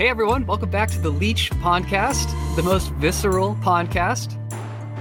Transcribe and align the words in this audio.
Hey 0.00 0.08
everyone, 0.08 0.46
welcome 0.46 0.70
back 0.70 0.90
to 0.92 0.98
the 0.98 1.10
Leech 1.10 1.50
Podcast, 1.56 2.26
the 2.56 2.62
most 2.62 2.90
visceral 2.92 3.54
podcast. 3.56 4.38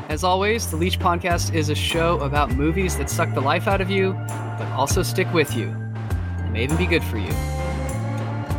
As 0.09 0.25
always, 0.25 0.69
the 0.69 0.75
Leech 0.75 0.99
Podcast 0.99 1.55
is 1.55 1.69
a 1.69 1.73
show 1.73 2.19
about 2.19 2.51
movies 2.51 2.97
that 2.97 3.09
suck 3.09 3.33
the 3.33 3.39
life 3.39 3.65
out 3.65 3.79
of 3.79 3.89
you, 3.89 4.11
but 4.11 4.67
also 4.73 5.01
stick 5.01 5.33
with 5.33 5.55
you, 5.55 5.69
and 5.69 6.51
may 6.51 6.65
even 6.65 6.75
be 6.75 6.85
good 6.85 7.01
for 7.01 7.17
you. 7.17 7.31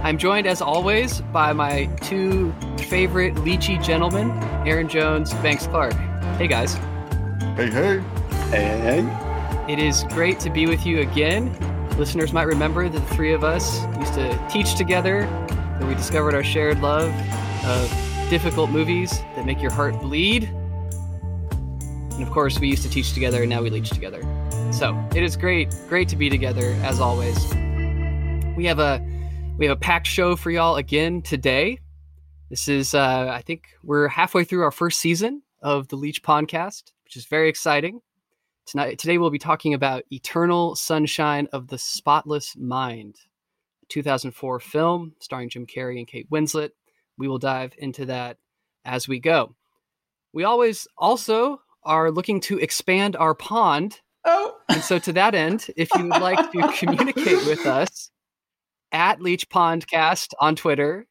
I'm 0.03 0.17
joined, 0.17 0.47
as 0.47 0.63
always, 0.63 1.21
by 1.21 1.53
my 1.53 1.85
two 2.01 2.55
favorite 2.79 3.35
Leechy 3.35 3.77
gentlemen, 3.85 4.31
Aaron 4.67 4.89
Jones, 4.89 5.35
Banks 5.43 5.67
Clark. 5.67 5.93
Hey 6.39 6.49
guys. 6.49 6.73
Hey, 7.55 7.69
hey. 7.69 7.99
Hey, 8.49 8.79
hey, 8.81 9.03
hey. 9.03 9.67
It 9.71 9.79
is 9.79 10.05
great 10.05 10.41
to 10.41 10.49
be 10.49 10.67
with 10.67 10.87
you 10.87 11.01
again. 11.01 11.55
Listeners 11.99 12.33
might 12.33 12.47
remember 12.47 12.89
that 12.89 12.99
the 12.99 13.15
three 13.15 13.35
of 13.35 13.45
us 13.45 13.85
used 13.99 14.15
to 14.15 14.49
teach 14.51 14.75
together 14.75 15.29
where 15.81 15.89
we 15.89 15.95
discovered 15.95 16.35
our 16.35 16.45
shared 16.45 16.79
love 16.83 17.11
of 17.65 18.29
difficult 18.29 18.69
movies 18.69 19.19
that 19.35 19.47
make 19.47 19.63
your 19.63 19.73
heart 19.73 19.99
bleed. 19.99 20.45
And 22.13 22.23
of 22.23 22.31
course, 22.31 22.61
we 22.61 22.69
used 22.69 22.83
to 22.83 22.91
teach 22.91 23.15
together, 23.15 23.41
and 23.41 23.49
now 23.49 23.63
we 23.63 23.71
leech 23.71 23.89
together. 23.89 24.21
So 24.73 25.03
it 25.15 25.23
is 25.23 25.39
great, 25.39 25.75
great 25.89 26.07
to 26.11 26.17
be 26.17 26.29
together 26.29 26.77
as 26.83 27.01
always. 27.01 27.39
We 28.57 28.67
have 28.67 28.79
a 28.79 29.03
we 29.57 29.65
have 29.65 29.75
a 29.75 29.81
packed 29.81 30.07
show 30.07 30.37
for 30.37 30.51
y'all 30.51 30.77
again 30.77 31.23
today. 31.23 31.81
This 32.51 32.69
is 32.69 32.95
uh, 32.95 33.31
I 33.33 33.41
think 33.41 33.69
we're 33.83 34.09
halfway 34.09 34.45
through 34.45 34.63
our 34.65 34.71
first 34.71 35.01
season 35.01 35.43
of 35.63 35.89
the 35.89 35.97
Leech 35.97 36.23
Podcast, 36.23 36.93
which 37.05 37.17
is 37.17 37.25
very 37.25 37.49
exciting. 37.49 38.03
Tonight, 38.67 38.99
today 38.99 39.17
we'll 39.17 39.31
be 39.31 39.39
talking 39.39 39.73
about 39.73 40.05
Eternal 40.11 40.77
Sunshine 40.77 41.49
of 41.55 41.69
the 41.69 41.79
Spotless 41.79 42.55
Mind. 42.55 43.17
2004 43.91 44.61
film 44.61 45.15
starring 45.21 45.51
Jim 45.51 45.67
Carrey 45.67 45.99
and 45.99 46.07
Kate 46.07 46.31
Winslet. 46.31 46.71
We 47.19 47.29
will 47.29 47.39
dive 47.39 47.75
into 47.79 48.07
that 48.07 48.39
as 48.85 49.07
we 49.07 49.21
go. 49.21 49.55
We 50.33 50.45
always 50.45 50.87
also 50.97 51.61
are 51.83 52.11
looking 52.11 52.41
to 52.41 52.59
expand 52.59 53.17
our 53.17 53.35
pond. 53.35 54.01
Oh. 54.25 54.57
And 54.69 54.83
so, 54.83 54.99
to 54.99 55.13
that 55.15 55.35
end, 55.35 55.67
if 55.77 55.89
you 55.97 56.05
would 56.05 56.23
like 56.23 56.53
to 56.53 56.73
communicate 56.79 57.47
with 57.47 57.67
us 57.67 58.11
at 58.93 59.21
Leech 59.21 59.49
Pondcast 59.49 60.35
on 60.41 60.57
Twitter 60.57 61.07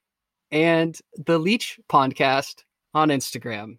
and 0.52 0.98
the 1.26 1.40
Leech 1.40 1.80
Pondcast 1.90 2.64
on 2.94 3.10
Instagram, 3.10 3.78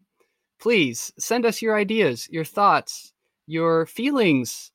please 0.61 1.13
send 1.19 1.47
us 1.47 1.63
your 1.63 1.77
ideas, 1.77 2.29
your 2.31 2.45
thoughts, 2.45 3.13
your 3.47 3.87
feelings. 3.87 4.73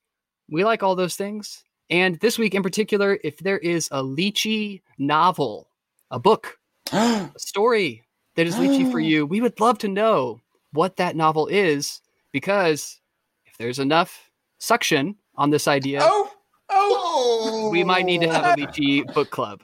We 0.49 0.63
like 0.63 0.83
all 0.83 0.95
those 0.95 1.15
things. 1.15 1.64
And 1.89 2.19
this 2.19 2.37
week 2.37 2.55
in 2.55 2.63
particular, 2.63 3.19
if 3.23 3.37
there 3.39 3.59
is 3.59 3.87
a 3.91 4.01
Leechy 4.01 4.81
novel, 4.97 5.69
a 6.09 6.19
book, 6.19 6.57
a 6.91 7.29
story 7.37 8.03
that 8.35 8.47
is 8.47 8.55
Leechy 8.55 8.91
for 8.91 8.99
you, 9.11 9.25
we 9.25 9.41
would 9.41 9.59
love 9.59 9.77
to 9.79 9.87
know 9.87 10.41
what 10.71 10.97
that 10.97 11.15
novel 11.15 11.47
is 11.47 12.01
because 12.31 12.99
if 13.45 13.57
there's 13.57 13.79
enough 13.79 14.29
suction 14.57 15.15
on 15.35 15.49
this 15.49 15.67
idea, 15.67 15.99
oh, 16.01 16.31
oh, 16.69 17.69
we 17.71 17.83
might 17.83 18.05
need 18.05 18.21
to 18.21 18.29
have 18.29 18.57
a 18.57 18.61
Leechy 18.61 19.13
book 19.13 19.29
club. 19.29 19.61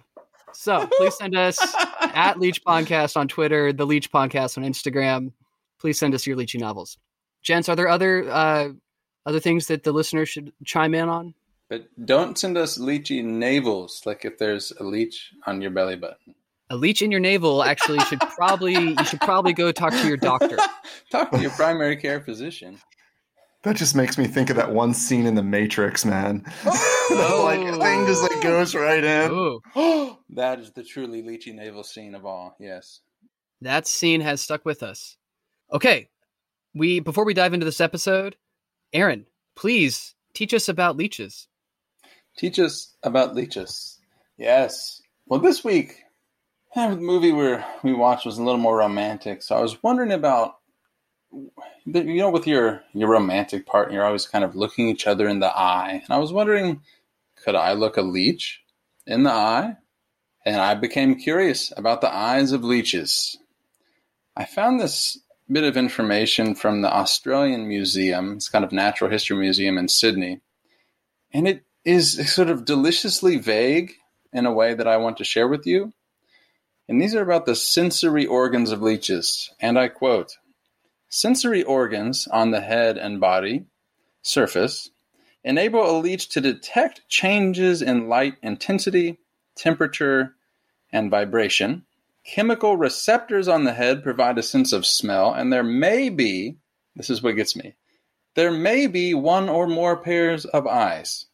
So 0.54 0.88
please 0.98 1.18
send 1.18 1.36
us 1.36 1.58
at 2.02 2.40
Leech 2.40 2.64
Podcast 2.64 3.18
on 3.18 3.28
Twitter, 3.28 3.74
the 3.74 3.86
Leech 3.86 4.12
Podcast 4.12 4.58
on 4.58 4.64
Instagram. 4.64 5.32
Please 5.80 5.98
send 5.98 6.14
us 6.14 6.28
your 6.28 6.38
Leechy 6.38 6.60
novels. 6.60 6.98
Gents, 7.42 7.68
are 7.70 7.76
there 7.76 7.88
other 7.88 8.30
uh, 8.30 8.70
other 9.26 9.40
things 9.40 9.68
that 9.68 9.84
the 9.84 9.92
listeners 9.92 10.30
should 10.30 10.54
chime 10.64 10.94
in 10.94 11.10
on? 11.10 11.34
But 11.72 11.88
don't 12.06 12.38
send 12.38 12.58
us 12.58 12.78
leechy 12.78 13.24
navels, 13.24 14.06
like 14.06 14.26
if 14.26 14.38
there's 14.38 14.74
a 14.82 14.84
leech 14.84 15.32
on 15.48 15.62
your 15.62 15.72
belly 15.72 15.96
button. 15.96 16.36
A 16.70 16.76
leech 16.76 17.02
in 17.02 17.12
your 17.12 17.22
navel 17.22 17.64
actually 17.64 18.00
should 18.10 18.20
probably 18.20 18.74
you 18.74 19.06
should 19.06 19.22
probably 19.22 19.54
go 19.54 19.72
talk 19.72 19.94
to 19.94 20.06
your 20.06 20.18
doctor. 20.18 20.58
talk 21.12 21.32
to 21.32 21.40
your 21.40 21.52
primary 21.52 21.96
care 21.96 22.20
physician. 22.20 22.78
That 23.64 23.78
just 23.78 23.96
makes 23.96 24.18
me 24.18 24.28
think 24.28 24.50
of 24.50 24.58
that 24.58 24.74
one 24.74 24.94
scene 24.94 25.26
in 25.26 25.36
The 25.36 25.44
Matrix, 25.44 26.04
man. 26.04 26.46
Oh. 27.14 27.44
like 27.46 27.60
thing 27.60 28.06
just 28.06 28.22
like 28.22 28.42
goes 28.42 28.74
right 28.74 29.04
in. 29.04 29.60
that 30.30 30.60
is 30.60 30.72
the 30.72 30.84
truly 30.84 31.22
leechy 31.22 31.54
navel 31.54 31.84
scene 31.84 32.16
of 32.16 32.26
all. 32.26 32.56
Yes, 32.60 33.00
that 33.62 33.88
scene 33.88 34.20
has 34.20 34.42
stuck 34.42 34.66
with 34.66 34.84
us. 34.84 35.16
Okay, 35.72 36.10
we 36.74 37.00
before 37.00 37.24
we 37.24 37.34
dive 37.34 37.54
into 37.54 37.66
this 37.66 37.82
episode, 37.82 38.36
Aaron, 38.92 39.26
please 39.56 40.16
teach 40.34 40.54
us 40.54 40.68
about 40.68 40.98
leeches. 40.98 41.48
Teach 42.38 42.60
us 42.60 42.96
about 43.04 43.36
leeches. 43.36 44.00
Yes. 44.38 45.02
Well, 45.28 45.40
this 45.40 45.64
week, 45.64 46.04
eh, 46.76 46.90
the 46.90 46.96
movie 46.96 47.32
we 47.32 47.58
we 47.84 47.94
watched 47.94 48.26
was 48.26 48.38
a 48.38 48.44
little 48.44 48.60
more 48.60 48.78
romantic. 48.78 49.42
So 49.42 49.56
I 49.56 49.62
was 49.62 49.82
wondering 49.84 50.12
about, 50.12 50.56
you 51.32 52.18
know, 52.18 52.30
with 52.30 52.48
your 52.48 52.84
your 52.94 53.10
romantic 53.10 53.66
partner, 53.66 53.96
you're 53.96 54.06
always 54.06 54.28
kind 54.28 54.44
of 54.44 54.56
looking 54.56 54.90
each 54.90 55.08
other 55.08 55.28
in 55.28 55.40
the 55.40 55.56
eye, 55.56 56.02
and 56.04 56.10
I 56.14 56.18
was 56.18 56.34
wondering, 56.34 56.82
could 57.44 57.56
I 57.56 57.74
look 57.74 57.98
a 57.98 58.02
leech 58.02 58.62
in 59.06 59.24
the 59.24 59.32
eye? 59.32 59.78
And 60.46 60.60
I 60.60 60.74
became 60.74 61.16
curious 61.16 61.72
about 61.78 62.02
the 62.02 62.14
eyes 62.14 62.52
of 62.52 62.64
leeches. 62.64 63.38
I 64.36 64.46
found 64.46 64.80
this 64.80 65.20
bit 65.52 65.64
of 65.64 65.78
information 65.78 66.56
from 66.56 66.82
the 66.82 66.92
Australian 66.92 67.68
Museum. 67.68 68.34
It's 68.34 68.50
kind 68.50 68.66
of 68.66 68.72
natural 68.72 69.12
history 69.12 69.38
museum 69.38 69.78
in 69.78 69.88
Sydney, 69.88 70.42
and 71.32 71.48
it 71.48 71.64
is 71.84 72.34
sort 72.34 72.50
of 72.50 72.66
deliciously 72.66 73.38
vague 73.38 73.94
in 74.34 74.46
a 74.46 74.54
way 74.54 74.74
that 74.74 74.88
I 74.88 74.98
want 74.98 75.18
to 75.18 75.24
share 75.24 75.48
with 75.48 75.66
you. 75.66 75.94
And 76.88 77.02
these 77.02 77.16
are 77.16 77.22
about 77.22 77.46
the 77.46 77.56
sensory 77.56 78.26
organs 78.26 78.72
of 78.72 78.82
leeches. 78.82 79.52
And 79.60 79.78
I 79.78 79.88
quote 79.88 80.38
Sensory 81.10 81.64
organs 81.64 82.28
on 82.28 82.52
the 82.52 82.62
head 82.62 82.98
and 82.98 83.20
body 83.20 83.66
surface 84.22 84.90
enable 85.44 85.90
a 85.90 85.98
leech 86.00 86.30
to 86.30 86.42
detect 86.42 87.08
changes 87.10 87.82
in 87.82 88.08
light 88.08 88.36
intensity, 88.44 89.18
temperature, 89.56 90.36
and 90.94 91.10
vibration. 91.10 91.84
Chemical 92.24 92.78
receptors 92.78 93.48
on 93.48 93.64
the 93.64 93.74
head 93.74 94.04
provide 94.04 94.38
a 94.38 94.44
sense 94.44 94.72
of 94.72 94.86
smell, 94.86 95.34
and 95.34 95.52
there 95.52 95.64
may 95.64 96.10
be 96.10 96.58
this 96.96 97.10
is 97.10 97.24
what 97.24 97.36
gets 97.36 97.56
me 97.56 97.74
there 98.36 98.52
may 98.52 98.88
be 98.88 99.14
one 99.14 99.50
or 99.50 99.68
more 99.68 99.98
pairs 99.98 100.46
of 100.46 100.68
eyes. 100.68 101.26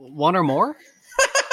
One 0.00 0.34
or 0.34 0.42
more? 0.42 0.76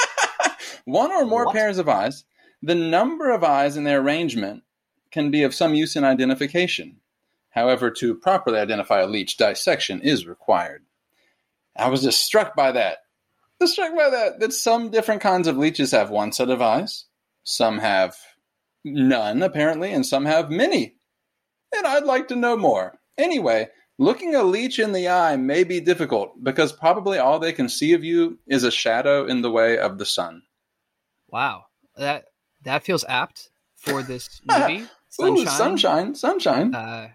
One 0.85 1.12
or 1.12 1.25
more 1.25 1.46
what? 1.46 1.56
pairs 1.56 1.78
of 1.78 1.90
eyes. 1.90 2.24
The 2.62 2.75
number 2.75 3.30
of 3.30 3.44
eyes 3.44 3.75
and 3.75 3.85
their 3.85 4.00
arrangement 4.00 4.63
can 5.12 5.31
be 5.31 5.44
of 5.44 5.53
some 5.53 5.75
use 5.75 5.97
in 5.97 6.06
identification. 6.06 7.02
However, 7.50 7.91
to 7.91 8.16
properly 8.16 8.59
identify 8.59 9.02
a 9.02 9.07
leech, 9.07 9.36
dissection 9.36 10.02
is 10.02 10.25
required. 10.25 10.86
I 11.75 11.90
was 11.90 12.03
just 12.03 12.24
struck 12.24 12.56
by 12.56 12.72
that. 12.72 13.00
Just 13.62 13.74
struck 13.74 13.96
by 13.96 14.09
that, 14.09 14.40
that 14.40 14.53
some 14.53 14.91
different 14.91 15.22
kinds 15.22 15.47
of 15.47 15.57
leeches 15.57 15.91
have 15.91 16.09
one 16.09 16.31
set 16.31 16.50
of 16.50 16.62
eyes, 16.62 17.06
some 17.44 17.80
have 17.80 18.16
none, 18.86 19.44
apparently, 19.44 19.91
and 19.91 20.06
some 20.06 20.25
have 20.25 20.50
many. 20.50 20.96
And 21.75 21.86
I'd 21.86 22.03
like 22.03 22.30
to 22.30 22.36
know 22.36 22.56
more. 22.56 23.00
Anyway, 23.18 23.69
Looking 24.00 24.35
a 24.35 24.44
leech 24.44 24.78
in 24.78 24.91
the 24.91 25.09
eye 25.09 25.35
may 25.38 25.63
be 25.63 25.80
difficult 25.80 26.44
because 26.44 26.72
probably 26.72 27.18
all 27.18 27.40
they 27.40 27.52
can 27.52 27.68
see 27.68 27.94
of 27.94 28.03
you 28.03 28.38
is 28.46 28.63
a 28.63 28.69
shadow 28.72 29.25
in 29.25 29.41
the 29.41 29.50
way 29.50 29.78
of 29.78 29.97
the 29.97 30.06
sun. 30.06 30.44
Wow, 31.30 31.66
that 31.96 32.25
that 32.63 32.84
feels 32.84 33.03
apt 33.09 33.50
for 33.75 34.03
this 34.03 34.41
movie. 34.50 34.86
sunshine, 35.09 35.38
Ooh, 35.38 35.46
sunshine, 35.47 36.16
sunshine. 36.16 36.75
Uh, 36.75 37.09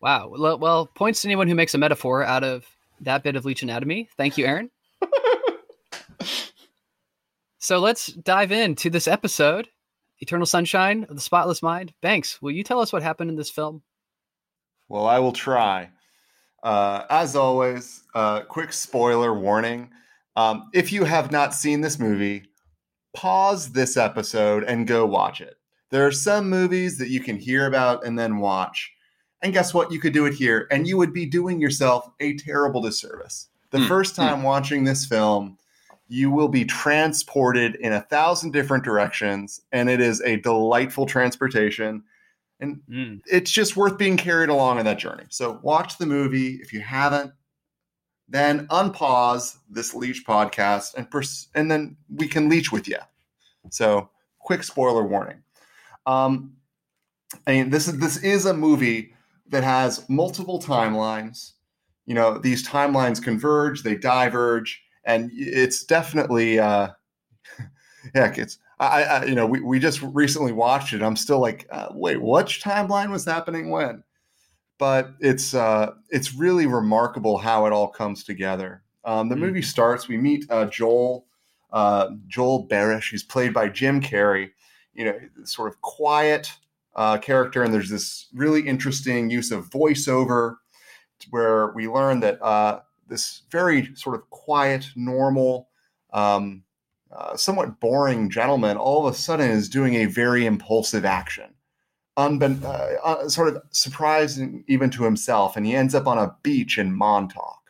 wow. 0.00 0.28
Well, 0.28 0.58
well, 0.58 0.86
points 0.86 1.22
to 1.22 1.28
anyone 1.28 1.46
who 1.46 1.54
makes 1.54 1.74
a 1.74 1.78
metaphor 1.78 2.24
out 2.24 2.42
of 2.42 2.66
that 3.00 3.22
bit 3.22 3.36
of 3.36 3.44
leech 3.44 3.62
anatomy. 3.62 4.08
Thank 4.16 4.36
you, 4.36 4.46
Aaron. 4.46 4.70
so 7.58 7.78
let's 7.78 8.06
dive 8.06 8.50
into 8.50 8.90
this 8.90 9.06
episode. 9.06 9.68
Eternal 10.18 10.46
Sunshine 10.46 11.04
of 11.04 11.14
the 11.14 11.20
Spotless 11.20 11.62
Mind. 11.62 11.92
Banks, 12.00 12.40
will 12.40 12.50
you 12.50 12.64
tell 12.64 12.80
us 12.80 12.92
what 12.92 13.02
happened 13.02 13.28
in 13.28 13.36
this 13.36 13.50
film? 13.50 13.82
Well, 14.88 15.06
I 15.06 15.18
will 15.18 15.32
try. 15.32 15.90
Uh, 16.66 17.06
as 17.10 17.36
always, 17.36 18.02
uh, 18.16 18.40
quick 18.40 18.72
spoiler 18.72 19.32
warning. 19.32 19.88
Um, 20.34 20.68
if 20.74 20.90
you 20.90 21.04
have 21.04 21.30
not 21.30 21.54
seen 21.54 21.80
this 21.80 22.00
movie, 22.00 22.42
pause 23.14 23.70
this 23.70 23.96
episode 23.96 24.64
and 24.64 24.84
go 24.84 25.06
watch 25.06 25.40
it. 25.40 25.58
There 25.90 26.04
are 26.04 26.10
some 26.10 26.50
movies 26.50 26.98
that 26.98 27.08
you 27.08 27.20
can 27.20 27.36
hear 27.36 27.68
about 27.68 28.04
and 28.04 28.18
then 28.18 28.38
watch. 28.38 28.92
And 29.42 29.52
guess 29.52 29.72
what? 29.72 29.92
You 29.92 30.00
could 30.00 30.12
do 30.12 30.26
it 30.26 30.34
here, 30.34 30.66
and 30.72 30.88
you 30.88 30.96
would 30.96 31.12
be 31.12 31.24
doing 31.24 31.60
yourself 31.60 32.10
a 32.18 32.36
terrible 32.36 32.82
disservice. 32.82 33.46
The 33.70 33.78
mm, 33.78 33.86
first 33.86 34.16
time 34.16 34.40
mm. 34.40 34.44
watching 34.44 34.82
this 34.82 35.06
film, 35.06 35.58
you 36.08 36.32
will 36.32 36.48
be 36.48 36.64
transported 36.64 37.76
in 37.76 37.92
a 37.92 38.00
thousand 38.00 38.50
different 38.50 38.82
directions, 38.82 39.60
and 39.70 39.88
it 39.88 40.00
is 40.00 40.20
a 40.22 40.40
delightful 40.40 41.06
transportation 41.06 42.02
and 42.60 42.80
mm. 42.88 43.20
it's 43.26 43.50
just 43.50 43.76
worth 43.76 43.98
being 43.98 44.16
carried 44.16 44.48
along 44.48 44.78
on 44.78 44.84
that 44.84 44.98
journey. 44.98 45.24
So 45.28 45.58
watch 45.62 45.98
the 45.98 46.06
movie 46.06 46.54
if 46.62 46.72
you 46.72 46.80
haven't. 46.80 47.32
Then 48.28 48.66
unpause 48.68 49.58
this 49.70 49.94
leech 49.94 50.24
podcast 50.26 50.94
and 50.94 51.08
pers- 51.08 51.48
and 51.54 51.70
then 51.70 51.96
we 52.12 52.26
can 52.26 52.48
leech 52.48 52.72
with 52.72 52.88
you. 52.88 52.98
So 53.70 54.10
quick 54.40 54.64
spoiler 54.64 55.04
warning. 55.06 55.42
Um, 56.06 56.56
I 57.46 57.52
mean, 57.52 57.70
this 57.70 57.88
is 57.88 57.98
this 57.98 58.16
is 58.18 58.46
a 58.46 58.54
movie 58.54 59.12
that 59.48 59.64
has 59.64 60.08
multiple 60.08 60.60
timelines. 60.60 61.52
You 62.04 62.14
know, 62.14 62.38
these 62.38 62.66
timelines 62.66 63.22
converge, 63.22 63.82
they 63.82 63.96
diverge, 63.96 64.82
and 65.04 65.30
it's 65.34 65.84
definitely, 65.84 66.58
uh, 66.58 66.88
heck, 68.14 68.38
it's 68.38 68.58
I, 68.78 69.02
I, 69.02 69.24
you 69.24 69.34
know, 69.34 69.46
we, 69.46 69.60
we 69.60 69.78
just 69.78 70.02
recently 70.02 70.52
watched 70.52 70.92
it. 70.92 71.02
I'm 71.02 71.16
still 71.16 71.40
like, 71.40 71.66
uh, 71.70 71.88
wait, 71.92 72.20
which 72.20 72.62
timeline 72.62 73.10
was 73.10 73.24
happening 73.24 73.70
when? 73.70 74.02
But 74.78 75.14
it's 75.20 75.54
uh, 75.54 75.92
it's 76.10 76.34
really 76.34 76.66
remarkable 76.66 77.38
how 77.38 77.64
it 77.64 77.72
all 77.72 77.88
comes 77.88 78.22
together. 78.24 78.82
Um, 79.04 79.28
the 79.30 79.36
mm 79.36 79.40
movie 79.40 79.62
starts. 79.62 80.08
We 80.08 80.18
meet 80.18 80.44
uh, 80.50 80.66
Joel 80.66 81.26
uh, 81.72 82.10
Joel 82.26 82.68
Barish. 82.68 83.10
He's 83.10 83.22
played 83.22 83.54
by 83.54 83.68
Jim 83.70 84.02
Carrey. 84.02 84.50
You 84.92 85.06
know, 85.06 85.18
sort 85.44 85.72
of 85.72 85.80
quiet 85.80 86.52
uh, 86.94 87.16
character, 87.18 87.62
and 87.62 87.72
there's 87.72 87.88
this 87.88 88.26
really 88.34 88.66
interesting 88.66 89.30
use 89.30 89.50
of 89.50 89.70
voiceover 89.70 90.56
where 91.30 91.72
we 91.72 91.88
learn 91.88 92.20
that 92.20 92.42
uh, 92.42 92.80
this 93.08 93.42
very 93.50 93.94
sort 93.94 94.16
of 94.16 94.28
quiet, 94.28 94.88
normal. 94.94 95.68
Um, 96.12 96.64
uh, 97.12 97.36
somewhat 97.36 97.80
boring 97.80 98.30
gentleman 98.30 98.76
all 98.76 99.06
of 99.06 99.14
a 99.14 99.16
sudden 99.16 99.50
is 99.50 99.68
doing 99.68 99.94
a 99.94 100.06
very 100.06 100.46
impulsive 100.46 101.04
action, 101.04 101.54
uh, 102.64 102.94
uh, 103.04 103.28
sort 103.28 103.48
of 103.48 103.62
surprising 103.70 104.64
even 104.68 104.90
to 104.90 105.04
himself. 105.04 105.56
And 105.56 105.66
he 105.66 105.74
ends 105.74 105.94
up 105.94 106.06
on 106.06 106.18
a 106.18 106.34
beach 106.42 106.78
in 106.78 106.92
Montauk, 106.92 107.60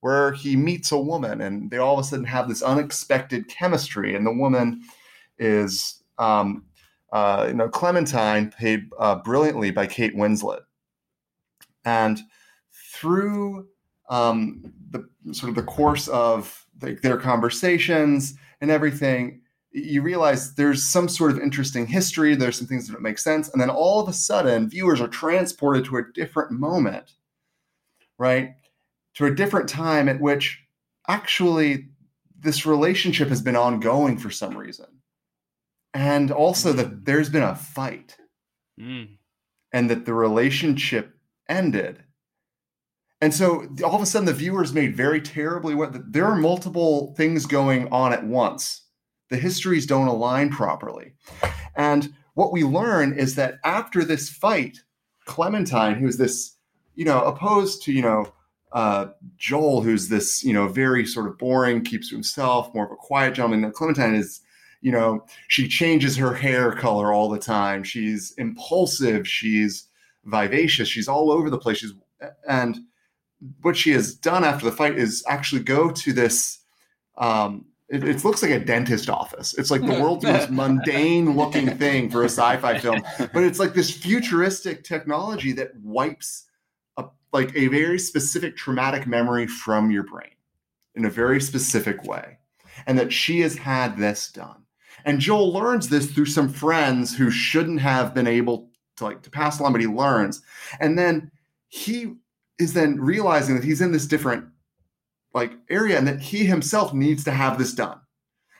where 0.00 0.32
he 0.32 0.56
meets 0.56 0.92
a 0.92 0.98
woman, 0.98 1.40
and 1.40 1.70
they 1.70 1.78
all 1.78 1.98
of 1.98 2.00
a 2.00 2.04
sudden 2.04 2.24
have 2.26 2.48
this 2.48 2.62
unexpected 2.62 3.48
chemistry. 3.48 4.14
And 4.14 4.26
the 4.26 4.32
woman 4.32 4.82
is, 5.38 6.02
um, 6.18 6.64
uh, 7.12 7.46
you 7.48 7.54
know, 7.54 7.68
Clementine, 7.68 8.50
played 8.50 8.88
uh, 8.98 9.16
brilliantly 9.16 9.70
by 9.70 9.86
Kate 9.86 10.14
Winslet, 10.16 10.60
and 11.84 12.20
through 12.92 13.68
um, 14.10 14.72
the 14.90 15.08
sort 15.32 15.50
of 15.50 15.56
the 15.56 15.62
course 15.62 16.08
of 16.08 16.66
like 16.82 17.02
their 17.02 17.16
conversations 17.16 18.34
and 18.60 18.70
everything, 18.70 19.40
you 19.72 20.02
realize 20.02 20.54
there's 20.54 20.84
some 20.84 21.08
sort 21.08 21.30
of 21.30 21.38
interesting 21.38 21.86
history. 21.86 22.34
There's 22.34 22.58
some 22.58 22.66
things 22.66 22.86
that 22.86 22.94
don't 22.94 23.02
make 23.02 23.18
sense. 23.18 23.48
And 23.48 23.60
then 23.60 23.70
all 23.70 24.00
of 24.00 24.08
a 24.08 24.12
sudden, 24.12 24.68
viewers 24.68 25.00
are 25.00 25.08
transported 25.08 25.84
to 25.86 25.98
a 25.98 26.12
different 26.12 26.50
moment, 26.50 27.12
right? 28.18 28.54
To 29.14 29.26
a 29.26 29.34
different 29.34 29.68
time 29.68 30.08
at 30.08 30.20
which 30.20 30.62
actually 31.08 31.86
this 32.38 32.66
relationship 32.66 33.28
has 33.28 33.42
been 33.42 33.56
ongoing 33.56 34.18
for 34.18 34.30
some 34.30 34.56
reason. 34.56 34.86
And 35.94 36.30
also 36.30 36.72
that 36.72 36.90
mm. 36.90 37.04
there's 37.04 37.28
been 37.28 37.42
a 37.42 37.54
fight. 37.54 38.16
Mm. 38.80 39.16
And 39.72 39.90
that 39.90 40.04
the 40.04 40.14
relationship 40.14 41.16
ended 41.48 42.02
and 43.20 43.34
so 43.34 43.68
all 43.84 43.94
of 43.94 44.02
a 44.02 44.06
sudden, 44.06 44.26
the 44.26 44.32
viewers 44.32 44.72
made 44.72 44.96
very 44.96 45.20
terribly. 45.20 45.74
What 45.74 46.12
There 46.12 46.26
are 46.26 46.36
multiple 46.36 47.14
things 47.16 47.46
going 47.46 47.88
on 47.92 48.12
at 48.12 48.24
once. 48.24 48.82
The 49.28 49.36
histories 49.36 49.86
don't 49.86 50.08
align 50.08 50.50
properly. 50.50 51.12
And 51.76 52.12
what 52.34 52.52
we 52.52 52.64
learn 52.64 53.12
is 53.12 53.34
that 53.34 53.58
after 53.64 54.04
this 54.04 54.30
fight, 54.30 54.82
Clementine, 55.26 55.96
who's 55.96 56.16
this, 56.16 56.56
you 56.94 57.04
know, 57.04 57.22
opposed 57.22 57.82
to, 57.84 57.92
you 57.92 58.02
know, 58.02 58.32
uh, 58.72 59.08
Joel, 59.36 59.82
who's 59.82 60.08
this, 60.08 60.42
you 60.42 60.52
know, 60.52 60.68
very 60.68 61.04
sort 61.04 61.26
of 61.26 61.38
boring, 61.38 61.84
keeps 61.84 62.08
to 62.08 62.14
himself, 62.14 62.72
more 62.74 62.86
of 62.86 62.92
a 62.92 62.96
quiet 62.96 63.34
gentleman. 63.34 63.70
Clementine 63.72 64.14
is, 64.14 64.40
you 64.80 64.90
know, 64.90 65.24
she 65.48 65.68
changes 65.68 66.16
her 66.16 66.34
hair 66.34 66.72
color 66.72 67.12
all 67.12 67.28
the 67.28 67.38
time. 67.38 67.84
She's 67.84 68.32
impulsive. 68.38 69.28
She's 69.28 69.88
vivacious. 70.24 70.88
She's 70.88 71.08
all 71.08 71.30
over 71.30 71.50
the 71.50 71.58
place. 71.58 71.78
She's, 71.78 71.92
and 72.48 72.78
what 73.62 73.76
she 73.76 73.90
has 73.92 74.14
done 74.14 74.44
after 74.44 74.66
the 74.66 74.72
fight 74.72 74.98
is 74.98 75.24
actually 75.26 75.62
go 75.62 75.90
to 75.90 76.12
this. 76.12 76.58
Um, 77.18 77.66
it, 77.88 78.04
it, 78.04 78.24
looks 78.24 78.42
like 78.42 78.52
a 78.52 78.60
dentist 78.60 79.10
office. 79.10 79.54
It's 79.58 79.70
like 79.70 79.80
the 79.80 80.00
world's 80.00 80.24
most 80.24 80.50
mundane 80.50 81.36
looking 81.36 81.76
thing 81.76 82.08
for 82.08 82.22
a 82.22 82.26
sci-fi 82.26 82.78
film, 82.78 83.02
but 83.18 83.42
it's 83.42 83.58
like 83.58 83.74
this 83.74 83.90
futuristic 83.90 84.84
technology 84.84 85.52
that 85.52 85.74
wipes 85.82 86.46
a, 86.96 87.06
like 87.32 87.54
a 87.56 87.66
very 87.66 87.98
specific 87.98 88.56
traumatic 88.56 89.08
memory 89.08 89.48
from 89.48 89.90
your 89.90 90.04
brain 90.04 90.30
in 90.94 91.04
a 91.04 91.10
very 91.10 91.40
specific 91.40 92.04
way, 92.04 92.38
and 92.86 92.96
that 92.98 93.12
she 93.12 93.40
has 93.40 93.56
had 93.56 93.96
this 93.96 94.30
done. 94.30 94.62
And 95.04 95.18
Joel 95.18 95.52
learns 95.52 95.88
this 95.88 96.10
through 96.12 96.26
some 96.26 96.48
friends 96.48 97.16
who 97.16 97.30
shouldn't 97.30 97.80
have 97.80 98.14
been 98.14 98.26
able 98.28 98.70
to 98.96 99.04
like 99.04 99.22
to 99.22 99.30
pass 99.30 99.58
along, 99.58 99.72
but 99.72 99.80
he 99.80 99.88
learns, 99.88 100.42
and 100.78 100.96
then 100.96 101.32
he 101.68 102.14
is 102.60 102.72
then 102.74 103.00
realizing 103.00 103.54
that 103.54 103.64
he's 103.64 103.80
in 103.80 103.92
this 103.92 104.06
different 104.06 104.46
like 105.32 105.52
area 105.68 105.96
and 105.96 106.06
that 106.06 106.20
he 106.20 106.44
himself 106.44 106.92
needs 106.92 107.24
to 107.24 107.30
have 107.30 107.58
this 107.58 107.72
done. 107.72 108.00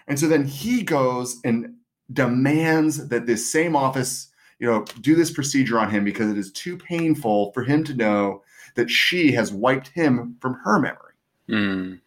And 0.06 0.18
so 0.18 0.26
then 0.28 0.44
he 0.44 0.82
goes 0.82 1.38
and 1.44 1.74
demands 2.12 3.08
that 3.08 3.26
this 3.26 3.50
same 3.50 3.76
office, 3.76 4.28
you 4.58 4.66
know, 4.66 4.84
do 5.00 5.14
this 5.14 5.30
procedure 5.30 5.78
on 5.78 5.90
him 5.90 6.04
because 6.04 6.30
it 6.30 6.38
is 6.38 6.52
too 6.52 6.76
painful 6.76 7.52
for 7.52 7.62
him 7.62 7.84
to 7.84 7.94
know 7.94 8.42
that 8.76 8.90
she 8.90 9.32
has 9.32 9.52
wiped 9.52 9.88
him 9.88 10.36
from 10.40 10.54
her 10.64 10.78
memory. 10.78 11.14
Mm. 11.48 12.00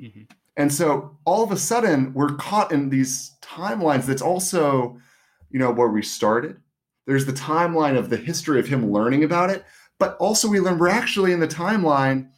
Mm-hmm. 0.00 0.22
And 0.56 0.72
so 0.72 1.16
all 1.24 1.42
of 1.42 1.50
a 1.50 1.56
sudden 1.56 2.12
we're 2.14 2.34
caught 2.34 2.72
in 2.72 2.90
these 2.90 3.36
timelines 3.42 4.06
that's 4.06 4.22
also, 4.22 4.98
you 5.50 5.58
know, 5.58 5.72
where 5.72 5.88
we 5.88 6.02
started. 6.02 6.58
There's 7.06 7.26
the 7.26 7.32
timeline 7.32 7.98
of 7.98 8.08
the 8.08 8.16
history 8.16 8.58
of 8.58 8.68
him 8.68 8.90
learning 8.90 9.24
about 9.24 9.50
it, 9.50 9.64
but 9.98 10.16
also, 10.18 10.48
we 10.48 10.60
learn 10.60 10.78
we're 10.78 10.88
actually 10.88 11.32
in 11.32 11.40
the 11.40 11.48
timeline 11.48 12.28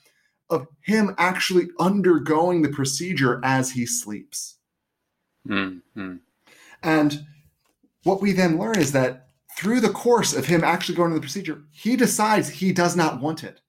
of 0.51 0.67
him 0.83 1.15
actually 1.19 1.69
undergoing 1.81 2.63
the 2.63 2.69
procedure 2.69 3.41
as 3.43 3.71
he 3.71 3.87
sleeps. 3.87 4.59
Mm-hmm. 5.49 6.17
And 6.83 7.27
what 8.05 8.21
we 8.21 8.33
then 8.33 8.59
learn 8.59 8.79
is 8.79 8.93
that 8.93 9.29
through 9.57 9.81
the 9.81 9.89
course 9.89 10.35
of 10.35 10.47
him 10.47 10.63
actually 10.63 10.95
going 10.95 11.11
to 11.11 11.15
the 11.15 11.21
procedure, 11.21 11.63
he 11.73 11.97
decides 11.97 12.49
he 12.49 12.73
does 12.73 12.95
not 12.95 13.21
want 13.21 13.43
it. 13.43 13.61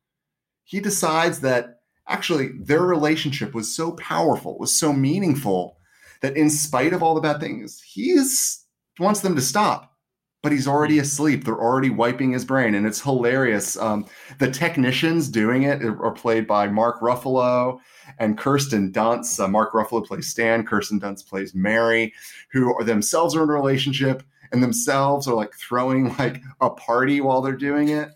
He 0.66 0.80
decides 0.80 1.40
that 1.40 1.80
actually 2.07 2.50
their 2.59 2.83
relationship 2.83 3.54
was 3.54 3.73
so 3.73 3.94
powerful, 3.94 4.59
was 4.59 4.76
so 4.76 4.92
meaningful 4.92 5.78
that 6.21 6.35
in 6.35 6.50
spite 6.50 6.94
of 6.94 7.02
all 7.02 7.16
the 7.16 7.21
bad 7.21 7.40
things, 7.40 7.81
he 7.81 8.11
is, 8.11 8.66
wants 9.00 9.21
them 9.21 9.35
to 9.35 9.42
stop 9.42 9.96
but 10.44 10.51
he's 10.51 10.67
already 10.67 10.99
asleep. 10.99 11.44
They're 11.44 11.59
already 11.59 11.89
wiping 11.89 12.31
his 12.31 12.45
brain, 12.45 12.75
and 12.75 12.85
it's 12.85 13.01
hilarious. 13.01 13.75
Um, 13.77 14.06
the 14.39 14.51
technicians 14.51 15.29
doing 15.29 15.63
it 15.63 15.83
are 15.83 16.11
played 16.11 16.47
by 16.47 16.67
Mark 16.67 17.01
Ruffalo 17.01 17.79
and 18.19 18.37
Kirsten 18.37 18.91
Dunst. 18.91 19.39
Uh, 19.39 19.47
Mark 19.47 19.73
Ruffalo 19.73 20.06
plays 20.06 20.27
Stan, 20.27 20.65
Kirsten 20.65 20.99
Dunst 20.99 21.27
plays 21.27 21.56
Mary, 21.56 22.13
who 22.51 22.73
are 22.75 22.83
themselves 22.83 23.35
are 23.35 23.44
in 23.44 23.49
a 23.49 23.53
relationship 23.53 24.23
and 24.51 24.63
themselves 24.63 25.27
are 25.27 25.35
like 25.35 25.53
throwing 25.56 26.15
like 26.19 26.41
a 26.61 26.69
party 26.69 27.21
while 27.21 27.41
they're 27.41 27.56
doing 27.56 27.89
it. 27.89 28.09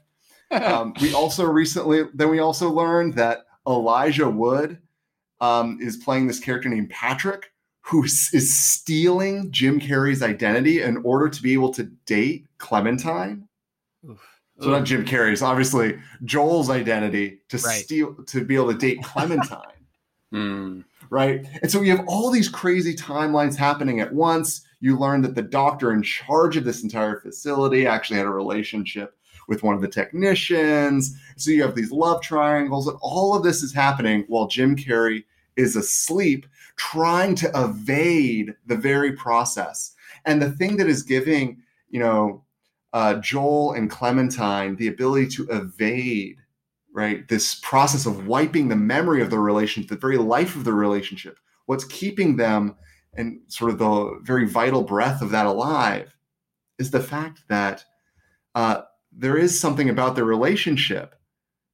Um, 0.51 0.93
we 1.01 1.13
also 1.15 1.45
recently 1.45 2.03
then 2.13 2.29
we 2.29 2.39
also 2.39 2.69
learned 2.69 3.15
that 3.15 3.45
Elijah 3.67 4.29
Wood 4.29 4.79
um, 5.39 5.79
is 5.81 5.97
playing 5.97 6.27
this 6.27 6.39
character 6.39 6.69
named 6.69 6.89
Patrick, 6.89 7.50
who 7.81 8.03
is 8.03 8.53
stealing 8.53 9.51
Jim 9.51 9.79
Carrey's 9.79 10.21
identity 10.21 10.81
in 10.81 10.97
order 10.97 11.29
to 11.29 11.41
be 11.41 11.53
able 11.53 11.73
to 11.73 11.83
date 12.05 12.45
Clementine. 12.57 13.47
Oof. 14.09 14.19
So 14.59 14.69
not 14.69 14.85
Jim 14.85 15.03
Carrey's, 15.03 15.41
obviously 15.41 15.97
Joel's 16.23 16.69
identity 16.69 17.39
to 17.49 17.57
right. 17.57 17.83
steal 17.83 18.15
to 18.27 18.45
be 18.45 18.55
able 18.55 18.71
to 18.71 18.77
date 18.77 19.03
Clementine. 19.03 19.87
mm. 20.33 20.83
Right. 21.09 21.45
And 21.61 21.69
so 21.69 21.81
you 21.81 21.95
have 21.95 22.05
all 22.07 22.31
these 22.31 22.47
crazy 22.47 22.95
timelines 22.95 23.57
happening 23.57 23.99
at 23.99 24.13
once. 24.13 24.61
You 24.79 24.97
learn 24.97 25.21
that 25.23 25.35
the 25.35 25.41
doctor 25.41 25.91
in 25.91 26.03
charge 26.03 26.55
of 26.55 26.63
this 26.63 26.83
entire 26.83 27.19
facility 27.19 27.85
actually 27.85 28.17
had 28.17 28.27
a 28.27 28.31
relationship 28.31 29.17
with 29.47 29.63
one 29.63 29.75
of 29.75 29.81
the 29.81 29.87
technicians. 29.87 31.17
So 31.35 31.51
you 31.51 31.63
have 31.63 31.75
these 31.75 31.91
love 31.91 32.21
triangles, 32.21 32.87
and 32.87 32.97
all 33.01 33.35
of 33.35 33.43
this 33.43 33.61
is 33.61 33.73
happening 33.73 34.23
while 34.27 34.47
Jim 34.47 34.75
Carrey 34.75 35.25
is 35.55 35.75
asleep 35.75 36.45
trying 36.75 37.35
to 37.35 37.51
evade 37.55 38.55
the 38.65 38.75
very 38.75 39.13
process. 39.13 39.93
And 40.25 40.41
the 40.41 40.51
thing 40.51 40.77
that 40.77 40.87
is 40.87 41.03
giving, 41.03 41.61
you 41.89 41.99
know, 41.99 42.43
uh, 42.93 43.15
Joel 43.15 43.73
and 43.73 43.89
Clementine 43.89 44.75
the 44.75 44.87
ability 44.87 45.27
to 45.27 45.47
evade, 45.49 46.37
right, 46.93 47.27
this 47.27 47.55
process 47.55 48.05
of 48.05 48.27
wiping 48.27 48.67
the 48.67 48.75
memory 48.75 49.21
of 49.21 49.29
the 49.29 49.39
relationship, 49.39 49.89
the 49.89 49.97
very 49.97 50.17
life 50.17 50.55
of 50.55 50.63
the 50.63 50.73
relationship, 50.73 51.37
what's 51.65 51.85
keeping 51.85 52.35
them 52.35 52.75
and 53.13 53.39
sort 53.47 53.71
of 53.71 53.77
the 53.77 54.19
very 54.23 54.45
vital 54.45 54.83
breath 54.83 55.21
of 55.21 55.31
that 55.31 55.45
alive 55.45 56.13
is 56.79 56.91
the 56.91 56.99
fact 56.99 57.43
that 57.47 57.83
uh, 58.55 58.81
there 59.11 59.37
is 59.37 59.59
something 59.59 59.89
about 59.89 60.15
their 60.15 60.25
relationship 60.25 61.15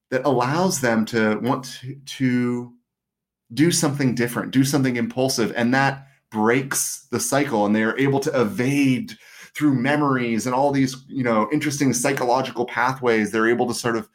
that 0.09 0.25
allows 0.25 0.81
them 0.81 1.05
to 1.05 1.39
want 1.39 1.65
to, 1.81 1.95
to 2.05 2.73
do 3.53 3.71
something 3.71 4.15
different, 4.15 4.51
do 4.51 4.63
something 4.63 4.95
impulsive, 4.97 5.53
and 5.55 5.73
that 5.73 6.07
breaks 6.31 7.07
the 7.11 7.19
cycle, 7.19 7.65
and 7.65 7.75
they 7.75 7.83
are 7.83 7.97
able 7.97 8.19
to 8.19 8.41
evade 8.41 9.17
through 9.57 9.73
memories 9.73 10.45
and 10.45 10.53
all 10.53 10.71
these 10.71 10.95
you 11.07 11.23
know 11.23 11.49
interesting 11.51 11.91
psychological 11.91 12.65
pathways 12.65 13.31
they're 13.31 13.49
able 13.49 13.65
to 13.67 13.73
sort 13.73 13.95
of 13.97 14.07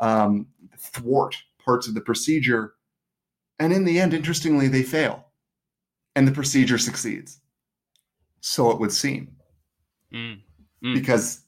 um, 0.00 0.46
thwart 0.78 1.36
parts 1.64 1.86
of 1.86 1.94
the 1.94 2.00
procedure 2.00 2.74
and 3.60 3.72
in 3.72 3.84
the 3.84 4.00
end 4.00 4.12
interestingly 4.12 4.66
they 4.66 4.82
fail 4.82 5.26
and 6.16 6.26
the 6.26 6.32
procedure 6.32 6.76
succeeds 6.76 7.40
so 8.40 8.70
it 8.70 8.80
would 8.80 8.92
seem 8.92 9.30
Mm. 10.12 10.40
Mm. 10.84 10.94
because 10.94 11.42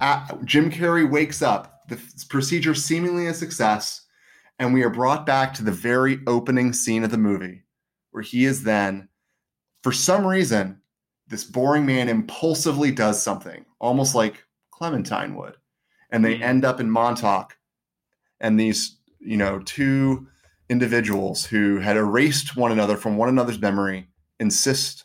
uh, 0.00 0.28
jim 0.44 0.70
carrey 0.70 1.10
wakes 1.10 1.42
up 1.42 1.88
the 1.88 1.98
procedure 2.28 2.72
seemingly 2.72 3.26
a 3.26 3.34
success 3.34 4.05
and 4.58 4.72
we 4.72 4.82
are 4.82 4.90
brought 4.90 5.26
back 5.26 5.54
to 5.54 5.64
the 5.64 5.72
very 5.72 6.20
opening 6.26 6.72
scene 6.72 7.04
of 7.04 7.10
the 7.10 7.18
movie 7.18 7.62
where 8.10 8.22
he 8.22 8.44
is 8.44 8.62
then 8.62 9.08
for 9.82 9.92
some 9.92 10.26
reason 10.26 10.80
this 11.28 11.44
boring 11.44 11.84
man 11.84 12.08
impulsively 12.08 12.90
does 12.90 13.22
something 13.22 13.64
almost 13.78 14.14
like 14.14 14.44
clementine 14.70 15.34
would 15.34 15.56
and 16.10 16.24
they 16.24 16.36
Mhm. 16.38 16.42
end 16.42 16.64
up 16.64 16.80
in 16.80 16.90
montauk 16.90 17.56
and 18.40 18.58
these 18.58 18.98
you 19.18 19.36
know 19.36 19.58
two 19.60 20.28
individuals 20.68 21.44
who 21.46 21.78
had 21.78 21.96
erased 21.96 22.56
one 22.56 22.72
another 22.72 22.96
from 22.96 23.16
one 23.16 23.28
another's 23.28 23.60
memory 23.60 24.08
insist 24.40 25.04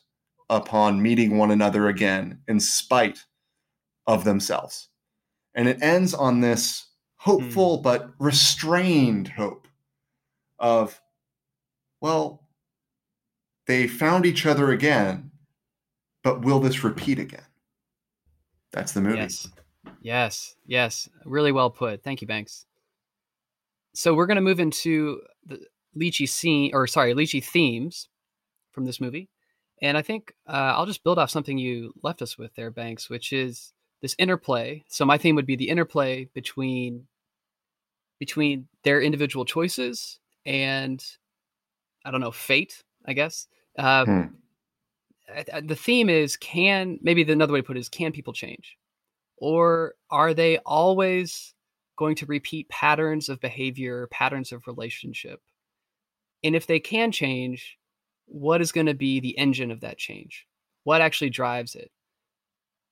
upon 0.50 1.02
meeting 1.02 1.38
one 1.38 1.52
another 1.52 1.88
again 1.88 2.42
in 2.48 2.60
spite 2.60 3.26
of 4.08 4.24
themselves 4.24 4.90
and 5.54 5.68
it 5.68 5.82
ends 5.82 6.14
on 6.14 6.42
this 6.42 6.88
hopeful 7.22 7.78
but 7.78 8.12
restrained 8.20 9.28
hope 9.28 9.68
of 10.60 11.02
well 12.02 12.44
they 13.68 13.88
found 13.88 14.26
each 14.26 14.46
other 14.46 14.72
again 14.72 15.32
but 16.24 16.42
will 16.42 16.60
this 16.60 16.84
repeat 16.84 17.20
again 17.20 17.46
that's 18.72 18.94
the 18.94 19.02
movie 19.02 19.18
Yes. 19.18 19.48
Yes. 20.02 20.56
Yes. 20.66 21.10
Really 21.26 21.52
well 21.52 21.70
put. 21.70 22.04
Thank 22.04 22.22
you, 22.22 22.28
Banks. 22.28 22.66
So 23.94 24.14
we're 24.14 24.26
going 24.26 24.36
to 24.36 24.42
move 24.42 24.60
into 24.60 25.22
the 25.46 25.60
Leechy 25.96 26.28
scene, 26.28 26.72
or 26.74 26.88
sorry, 26.88 27.14
Leechy 27.14 27.44
themes 27.44 28.08
from 28.72 28.86
this 28.86 29.02
movie. 29.02 29.30
And 29.82 29.98
I 29.98 30.02
think 30.02 30.34
uh, 30.48 30.74
I'll 30.76 30.86
just 30.86 31.04
build 31.04 31.20
off 31.20 31.30
something 31.30 31.58
you 31.58 31.94
left 32.04 32.22
us 32.22 32.38
with 32.38 32.56
there, 32.56 32.72
Banks, 32.72 33.10
which 33.10 33.34
is 33.34 33.74
this 34.02 34.16
interplay. 34.18 34.84
So 34.88 35.06
my 35.06 35.18
theme 35.18 35.36
would 35.36 35.46
be 35.46 35.56
the 35.56 35.70
interplay 35.70 36.26
between 36.34 37.08
between 38.20 38.68
their 38.84 39.02
individual 39.02 39.46
choices 39.46 40.20
and 40.46 41.04
I 42.06 42.12
don't 42.12 42.22
know 42.22 42.32
fate. 42.32 42.84
I 43.06 43.14
guess 43.14 43.48
uh, 43.78 44.06
Hmm. 44.06 44.26
The 45.66 45.76
theme 45.76 46.10
is 46.10 46.36
can 46.36 47.00
maybe 47.02 47.24
another 47.24 47.54
way 47.54 47.62
to 47.62 47.68
put 47.68 47.78
it 47.78 47.80
is 47.80 47.90
can 47.90 48.12
people 48.12 48.34
change 48.34 48.78
or 49.38 49.96
are 50.10 50.34
they 50.34 50.58
always 50.60 51.54
going 51.98 52.16
to 52.16 52.26
repeat 52.26 52.70
patterns 52.70 53.30
of 53.30 53.40
behavior 53.40 54.08
patterns 54.08 54.52
of 54.52 54.68
relationship 54.68 55.42
and 56.44 56.56
if 56.56 56.68
they 56.68 56.80
can 56.80 57.12
change 57.12 57.78
what 58.26 58.62
is 58.62 58.72
going 58.72 58.88
to 58.88 58.94
be 58.94 59.20
the 59.20 59.38
engine 59.38 59.72
of 59.72 59.82
that 59.82 59.98
change 59.98 60.48
what 60.84 61.02
actually 61.02 61.30
drives 61.30 61.76
it 61.76 61.92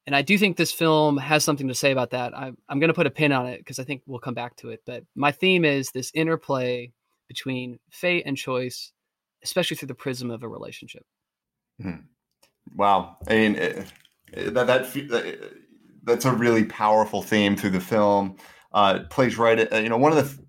and 0.06 0.16
i 0.16 0.22
do 0.22 0.38
think 0.38 0.58
this 0.58 0.72
film 0.72 1.18
has 1.18 1.44
something 1.44 1.68
to 1.68 1.76
say 1.76 1.92
about 1.92 2.12
that 2.12 2.38
i'm, 2.38 2.58
I'm 2.68 2.80
going 2.80 2.90
to 2.90 2.94
put 2.94 3.08
a 3.08 3.12
pin 3.12 3.32
on 3.32 3.46
it 3.46 3.60
because 3.60 3.80
i 3.80 3.84
think 3.84 4.02
we'll 4.06 4.20
come 4.20 4.34
back 4.34 4.56
to 4.58 4.70
it 4.70 4.82
but 4.86 5.04
my 5.16 5.32
theme 5.32 5.66
is 5.66 5.92
this 5.92 6.12
interplay 6.14 6.92
between 7.28 7.80
fate 7.92 8.24
and 8.26 8.38
choice 8.38 8.92
especially 9.44 9.78
through 9.78 9.88
the 9.88 9.96
prism 9.96 10.32
of 10.32 10.44
a 10.44 10.48
relationship 10.48 11.06
Wow, 12.76 13.18
I 13.28 13.36
mean 13.36 13.56
eh, 13.56 13.84
eh, 14.34 14.50
that 14.52 14.68
that 14.68 15.54
that's 16.04 16.26
a 16.26 16.32
really 16.32 16.66
powerful 16.66 17.22
theme 17.22 17.56
through 17.56 17.72
the 17.72 17.80
film. 17.80 18.38
Uh, 18.72 19.00
it 19.02 19.10
plays 19.10 19.38
right, 19.38 19.72
you 19.82 19.90
know, 19.90 19.98
one 19.98 20.16
of 20.16 20.18
the 20.18 20.46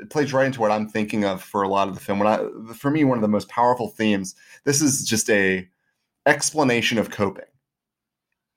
it 0.00 0.10
plays 0.10 0.32
right 0.32 0.46
into 0.46 0.60
what 0.60 0.70
I'm 0.70 0.88
thinking 0.88 1.24
of 1.24 1.42
for 1.42 1.62
a 1.62 1.68
lot 1.68 1.88
of 1.88 1.94
the 1.94 2.00
film. 2.00 2.18
When 2.18 2.28
I, 2.28 2.74
for 2.74 2.90
me, 2.90 3.04
one 3.04 3.18
of 3.18 3.22
the 3.22 3.28
most 3.28 3.48
powerful 3.48 3.88
themes. 3.88 4.34
This 4.64 4.82
is 4.82 5.04
just 5.04 5.28
a 5.30 5.68
explanation 6.26 6.98
of 6.98 7.10
coping. 7.10 7.44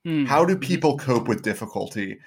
Hmm. 0.05 0.25
How 0.25 0.45
do 0.45 0.57
people 0.57 0.97
cope 0.97 1.27
with 1.27 1.41
difficulty? 1.41 2.19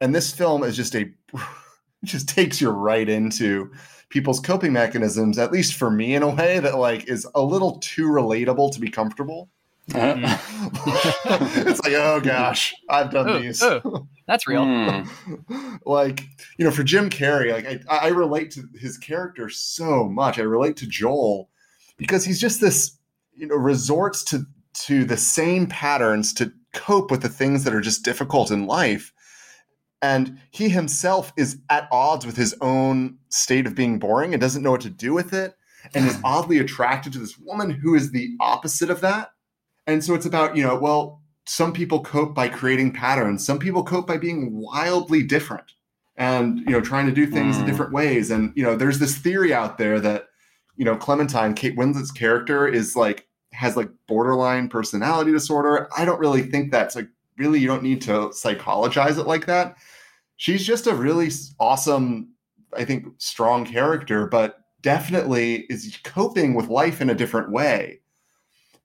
And 0.00 0.14
this 0.14 0.32
film 0.32 0.62
is 0.64 0.76
just 0.76 0.94
a 0.94 1.10
just 2.04 2.28
takes 2.28 2.60
you 2.60 2.70
right 2.70 3.08
into 3.08 3.70
people's 4.08 4.40
coping 4.40 4.72
mechanisms. 4.72 5.38
At 5.38 5.52
least 5.52 5.74
for 5.74 5.90
me, 5.90 6.14
in 6.14 6.22
a 6.22 6.34
way 6.34 6.58
that 6.58 6.76
like 6.78 7.08
is 7.08 7.26
a 7.34 7.42
little 7.42 7.78
too 7.78 8.06
relatable 8.08 8.72
to 8.72 8.80
be 8.80 8.90
comfortable. 8.90 9.50
it's 9.92 11.82
like, 11.82 11.92
oh 11.94 12.20
gosh, 12.22 12.74
I've 12.88 13.10
done 13.10 13.28
Oh, 13.28 13.38
these. 13.40 13.60
oh. 13.62 14.06
that's 14.26 14.46
real 14.46 14.64
Hmm. 14.64 15.74
like, 15.86 16.22
you 16.58 16.64
know, 16.64 16.70
for 16.70 16.84
Jim 16.84 17.10
Carrey, 17.10 17.52
like 17.52 17.82
I, 17.88 18.06
I 18.06 18.08
relate 18.08 18.52
to 18.52 18.62
his 18.78 18.96
character 18.98 19.48
so 19.48 20.08
much. 20.08 20.38
I 20.38 20.42
relate 20.42 20.76
to 20.78 20.86
Joel 20.86 21.48
because 21.96 22.24
he's 22.24 22.40
just 22.40 22.60
this, 22.60 22.98
you 23.34 23.46
know, 23.46 23.56
resorts 23.56 24.22
to 24.24 24.44
to 24.72 25.04
the 25.04 25.16
same 25.16 25.66
patterns 25.66 26.32
to 26.34 26.52
cope 26.72 27.10
with 27.10 27.22
the 27.22 27.28
things 27.28 27.64
that 27.64 27.74
are 27.74 27.80
just 27.80 28.04
difficult 28.04 28.50
in 28.50 28.66
life. 28.66 29.12
And 30.02 30.38
he 30.50 30.68
himself 30.70 31.32
is 31.36 31.58
at 31.68 31.88
odds 31.92 32.24
with 32.24 32.36
his 32.36 32.54
own 32.60 33.18
state 33.28 33.66
of 33.66 33.74
being 33.74 33.98
boring 33.98 34.32
and 34.32 34.40
doesn't 34.40 34.62
know 34.62 34.70
what 34.70 34.80
to 34.82 34.90
do 34.90 35.12
with 35.12 35.32
it 35.34 35.54
and 35.94 36.06
is 36.06 36.18
oddly 36.24 36.58
attracted 36.58 37.12
to 37.12 37.18
this 37.18 37.38
woman 37.38 37.70
who 37.70 37.94
is 37.94 38.10
the 38.10 38.30
opposite 38.40 38.90
of 38.90 39.00
that. 39.02 39.32
And 39.86 40.02
so 40.04 40.14
it's 40.14 40.26
about, 40.26 40.56
you 40.56 40.62
know, 40.62 40.78
well, 40.78 41.20
some 41.46 41.72
people 41.72 42.00
cope 42.02 42.34
by 42.34 42.48
creating 42.48 42.92
patterns, 42.92 43.44
some 43.44 43.58
people 43.58 43.82
cope 43.82 44.06
by 44.06 44.16
being 44.16 44.54
wildly 44.54 45.22
different 45.22 45.72
and, 46.16 46.60
you 46.60 46.70
know, 46.70 46.80
trying 46.80 47.06
to 47.06 47.12
do 47.12 47.26
things 47.26 47.56
in 47.56 47.64
Mm. 47.64 47.66
different 47.66 47.92
ways. 47.92 48.30
And, 48.30 48.52
you 48.54 48.62
know, 48.62 48.76
there's 48.76 48.98
this 48.98 49.16
theory 49.16 49.52
out 49.52 49.78
there 49.78 49.98
that, 50.00 50.26
you 50.76 50.84
know, 50.84 50.96
Clementine, 50.96 51.54
Kate 51.54 51.76
Winslet's 51.76 52.12
character 52.12 52.68
is 52.68 52.94
like, 52.94 53.26
has 53.52 53.76
like 53.76 53.88
borderline 54.06 54.68
personality 54.68 55.32
disorder. 55.32 55.88
I 55.96 56.04
don't 56.04 56.20
really 56.20 56.42
think 56.42 56.70
that's 56.70 56.96
like, 56.96 57.08
really, 57.36 57.58
you 57.58 57.66
don't 57.66 57.82
need 57.82 58.02
to 58.02 58.30
psychologize 58.32 59.18
it 59.18 59.26
like 59.26 59.46
that. 59.46 59.76
She's 60.36 60.66
just 60.66 60.86
a 60.86 60.94
really 60.94 61.30
awesome, 61.58 62.30
I 62.76 62.84
think, 62.84 63.06
strong 63.18 63.64
character, 63.64 64.26
but 64.26 64.60
definitely 64.82 65.66
is 65.68 65.98
coping 66.04 66.54
with 66.54 66.68
life 66.68 67.00
in 67.00 67.10
a 67.10 67.14
different 67.14 67.50
way. 67.50 68.00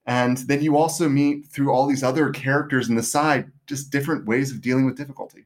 And 0.06 0.38
then 0.38 0.62
you 0.62 0.78
also 0.78 1.10
meet 1.10 1.48
through 1.48 1.72
all 1.72 1.88
these 1.88 2.04
other 2.04 2.30
characters 2.30 2.90
in 2.90 2.96
the 2.96 3.04
side, 3.04 3.52
just 3.66 3.92
different 3.92 4.26
ways 4.26 4.52
of 4.52 4.62
dealing 4.62 4.86
with 4.86 4.98
difficulty. 4.98 5.46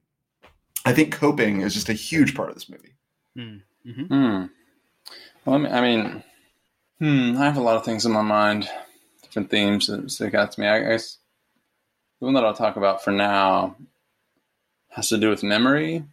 I 0.86 0.94
think 0.94 1.14
coping 1.14 1.62
is 1.62 1.74
just 1.74 1.90
a 1.90 1.94
huge 1.94 2.36
part 2.36 2.50
of 2.50 2.56
this 2.56 2.70
movie. 2.70 2.96
Mhm. 3.38 3.62
Hmm. 4.08 4.46
Well, 5.46 5.56
I 5.56 5.58
mean, 5.58 5.72
I 5.72 5.82
mean, 5.82 6.24
hmm, 7.00 7.38
I 7.42 7.46
have 7.46 7.58
a 7.58 7.62
lot 7.62 7.78
of 7.78 7.86
things 7.86 8.06
in 8.06 8.12
my 8.12 8.22
mind, 8.22 8.70
different 9.40 9.52
themes 9.52 9.88
that 9.88 10.12
stick 10.12 10.34
out 10.34 10.52
to 10.54 10.62
me. 10.62 10.68
I 10.68 10.80
guess 10.82 11.18
the 12.20 12.26
one 12.26 12.34
that 12.34 12.44
I'll 12.46 12.54
talk 12.54 12.76
about 12.76 13.04
for 13.04 13.12
now 13.12 13.76
has 14.90 15.10
to 15.10 15.18
do 15.18 15.30
with 15.30 15.44
memory. 15.44 16.04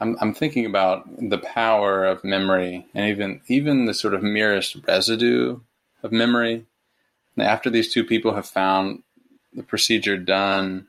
I'm, 0.00 0.16
I'm 0.20 0.34
thinking 0.34 0.66
about 0.66 1.06
the 1.18 1.38
power 1.38 2.04
of 2.04 2.24
memory 2.24 2.86
and 2.94 3.08
even 3.08 3.40
even 3.48 3.86
the 3.86 3.94
sort 3.94 4.14
of 4.14 4.22
merest 4.22 4.76
residue 4.86 5.60
of 6.02 6.12
memory. 6.12 6.66
And 7.36 7.46
after 7.46 7.70
these 7.70 7.92
two 7.92 8.04
people 8.04 8.34
have 8.34 8.46
found 8.46 9.02
the 9.54 9.62
procedure 9.62 10.18
done, 10.18 10.86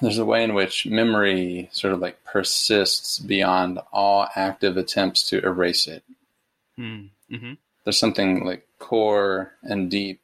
there's 0.00 0.18
a 0.18 0.24
way 0.24 0.44
in 0.44 0.54
which 0.54 0.86
memory 0.86 1.68
sort 1.72 1.94
of 1.94 2.00
like 2.00 2.22
persists 2.24 3.18
beyond 3.18 3.80
all 3.92 4.28
active 4.36 4.76
attempts 4.76 5.28
to 5.30 5.44
erase 5.44 5.86
it. 5.88 6.04
Hmm. 6.76 7.06
Mhm. 7.30 7.56
There's 7.84 7.98
something 7.98 8.44
like 8.44 8.68
core 8.78 9.52
and 9.62 9.90
deep, 9.90 10.20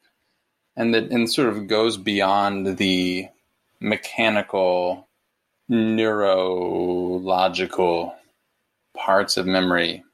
and 0.76 0.94
that 0.94 1.10
and 1.10 1.30
sort 1.30 1.48
of 1.48 1.66
goes 1.66 1.96
beyond 1.96 2.76
the 2.78 3.28
mechanical, 3.80 5.08
neurological 5.68 8.14
parts 8.96 9.36
of 9.36 9.46
memory 9.46 10.04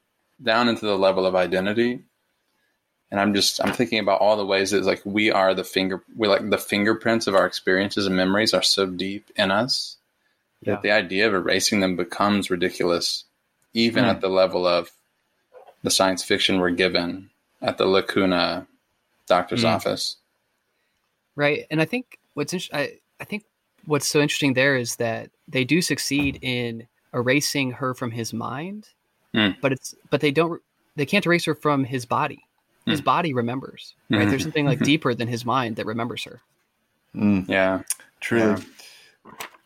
down 0.41 0.67
into 0.67 0.85
the 0.85 0.97
level 0.97 1.25
of 1.25 1.35
identity. 1.35 1.99
And 3.11 3.19
I'm 3.19 3.33
just 3.33 3.59
I'm 3.63 3.73
thinking 3.73 3.99
about 3.99 4.21
all 4.21 4.37
the 4.37 4.45
ways 4.45 4.71
that 4.71 4.83
like 4.83 5.01
we 5.03 5.31
are 5.31 5.53
the 5.53 5.63
finger 5.65 6.01
we 6.15 6.27
like 6.27 6.49
the 6.49 6.57
fingerprints 6.57 7.27
of 7.27 7.35
our 7.35 7.45
experiences 7.45 8.07
and 8.07 8.15
memories 8.15 8.53
are 8.53 8.61
so 8.63 8.85
deep 8.85 9.29
in 9.35 9.51
us 9.51 9.97
Yeah. 10.61 10.73
that 10.75 10.81
the 10.83 10.91
idea 10.91 11.27
of 11.27 11.33
erasing 11.33 11.81
them 11.81 11.95
becomes 11.97 12.49
ridiculous, 12.49 13.25
even 13.73 14.05
Hmm. 14.05 14.09
at 14.11 14.21
the 14.21 14.29
level 14.29 14.65
of 14.65 14.91
the 15.83 15.91
science 15.91 16.23
fiction 16.23 16.59
we're 16.59 16.69
given 16.71 17.29
at 17.61 17.77
the 17.77 17.85
Lacuna 17.85 18.65
doctor's 19.27 19.61
Hmm. 19.61 19.67
office. 19.67 20.15
Right 21.35 21.65
and 21.71 21.81
i 21.81 21.85
think 21.85 22.17
what's 22.33 22.53
inter- 22.53 22.75
I, 22.75 22.93
I 23.19 23.23
think 23.25 23.43
what's 23.85 24.07
so 24.07 24.21
interesting 24.21 24.53
there 24.53 24.75
is 24.75 24.95
that 24.97 25.29
they 25.47 25.63
do 25.63 25.81
succeed 25.81 26.39
in 26.41 26.87
erasing 27.13 27.71
her 27.71 27.93
from 27.93 28.11
his 28.11 28.33
mind 28.33 28.89
Hmm. 29.33 29.49
but 29.61 29.71
it's 29.71 29.95
but 30.09 30.21
they 30.21 30.31
don't 30.31 30.61
they 30.95 31.05
can't 31.05 31.25
erase 31.25 31.45
her 31.45 31.55
from 31.55 31.83
his 31.83 32.05
body 32.05 32.43
his 32.85 32.99
Hmm. 32.99 33.05
body 33.05 33.33
remembers 33.33 33.95
right 34.09 34.27
Mhm. 34.27 34.29
there's 34.29 34.43
something 34.43 34.65
like 34.65 34.79
Mhm. 34.79 34.83
deeper 34.91 35.13
than 35.13 35.27
his 35.27 35.45
mind 35.45 35.75
that 35.77 35.85
remembers 35.85 36.23
her 36.25 36.41
Mm, 37.13 37.45
Yeah. 37.49 37.81
truly. 38.21 38.63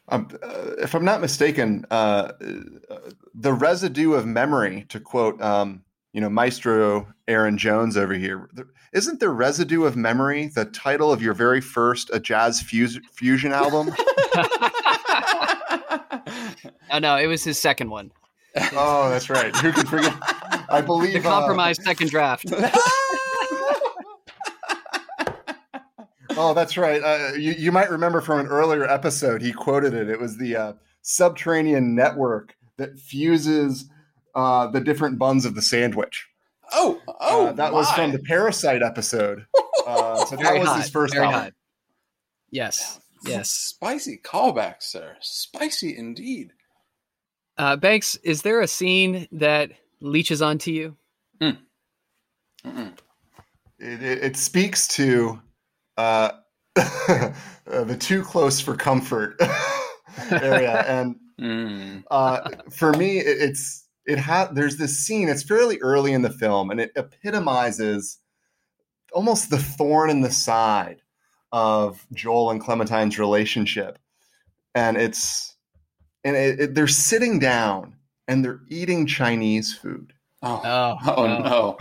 Um, 0.10 0.28
uh, 0.42 0.72
if 0.80 0.96
I'm 0.96 1.06
not 1.06 1.22
mistaken, 1.22 1.86
uh, 1.92 2.32
the 3.34 3.54
residue 3.54 4.14
of 4.14 4.26
memory, 4.26 4.86
to 4.90 5.00
quote, 5.00 5.40
um, 5.42 5.84
you 6.16 6.22
know, 6.22 6.30
Maestro 6.30 7.06
Aaron 7.28 7.58
Jones 7.58 7.98
over 7.98 8.14
here, 8.14 8.50
isn't 8.94 9.20
the 9.20 9.28
residue 9.28 9.84
of 9.84 9.98
memory 9.98 10.48
the 10.48 10.64
title 10.64 11.12
of 11.12 11.22
your 11.22 11.34
very 11.34 11.60
first 11.60 12.10
a 12.14 12.22
jazz 12.22 12.62
fuse- 12.62 13.02
fusion 13.12 13.52
album? 13.52 13.90
oh 16.94 17.00
no, 17.02 17.18
it 17.18 17.28
was 17.28 17.44
his 17.44 17.60
second 17.60 17.90
one. 17.90 18.14
oh, 18.72 19.10
that's 19.10 19.30
right. 19.30 19.54
Who 19.58 19.74
can 19.74 19.86
forget? 19.86 20.14
I 20.70 20.80
believe 20.86 21.16
the 21.16 21.20
compromise 21.20 21.80
uh, 21.80 21.84
second 21.84 22.12
draft. 22.12 22.46
oh, 26.38 26.54
that's 26.54 26.78
right. 26.78 27.04
Uh, 27.04 27.34
you, 27.34 27.52
you 27.58 27.74
might 27.74 27.92
remember 27.92 28.22
from 28.22 28.40
an 28.40 28.48
earlier 28.48 28.90
episode, 28.90 29.42
he 29.42 29.52
quoted 29.52 29.94
it. 29.94 30.10
It 30.10 30.22
was 30.22 30.38
the 30.38 30.56
uh, 30.56 30.74
subterranean 31.02 31.94
network 31.94 32.56
that 32.78 32.98
fuses 32.98 33.90
uh, 34.36 34.68
the 34.68 34.82
different 34.82 35.18
buns 35.18 35.46
of 35.46 35.56
the 35.56 35.62
sandwich. 35.62 36.28
Oh, 36.74 37.02
oh, 37.08 37.48
uh, 37.48 37.52
that 37.54 37.72
my. 37.72 37.78
was 37.78 37.92
from 37.92 38.12
the 38.12 38.20
Parasite 38.20 38.84
episode. 38.84 39.46
Uh, 39.86 40.26
so 40.26 40.36
that 40.36 40.58
was 40.58 40.68
hot, 40.68 40.82
his 40.82 40.90
first 40.90 41.14
very 41.14 41.28
album. 41.28 41.42
Hot. 41.42 41.54
Yes, 42.50 43.00
yes. 43.24 43.52
Spicy 43.52 44.18
callback, 44.18 44.78
sir. 44.80 45.16
Spicy 45.22 45.96
indeed. 45.96 46.54
Uh, 47.56 47.76
Banks, 47.76 48.16
is 48.24 48.42
there 48.42 48.62
a 48.62 48.68
scene 48.68 49.28
that 49.32 49.70
leeches 50.02 50.42
onto 50.42 50.72
you? 50.72 50.98
Mm. 51.40 51.58
It, 53.78 54.02
it, 54.02 54.24
it, 54.24 54.38
speaks 54.38 54.88
to 54.88 55.40
uh, 55.98 56.32
the 56.76 57.98
too 58.00 58.24
close 58.24 58.60
for 58.60 58.76
comfort 58.76 59.40
area, 60.32 60.84
and 60.88 61.16
mm. 61.40 62.04
uh, 62.10 62.50
for 62.72 62.92
me, 62.94 63.20
it, 63.20 63.50
it's 63.50 63.85
it 64.06 64.20
has 64.20 64.50
there's 64.54 64.78
this 64.78 64.98
scene. 64.98 65.30
It's 65.30 65.44
fairly 65.44 65.80
early 65.80 66.14
in 66.14 66.22
the 66.22 66.30
film, 66.30 66.72
and 66.72 66.80
it 66.80 66.92
epitomizes 66.96 68.20
almost 69.14 69.50
the 69.50 69.58
thorn 69.58 70.10
in 70.10 70.22
the 70.22 70.32
side 70.32 71.02
of 71.52 72.06
Joel 72.14 72.52
and 72.52 72.62
Clementine's 72.62 73.18
relationship, 73.18 73.98
and 74.74 74.98
it's 74.98 75.56
and 76.24 76.36
it, 76.36 76.60
it, 76.60 76.76
they're 76.76 76.88
sitting 76.88 77.40
down 77.40 77.96
and 78.28 78.44
they're 78.44 78.62
eating 78.68 79.06
Chinese 79.06 79.74
food. 79.74 80.14
Oh, 80.42 80.62
oh, 80.64 81.16
oh 81.18 81.28
no. 81.40 81.78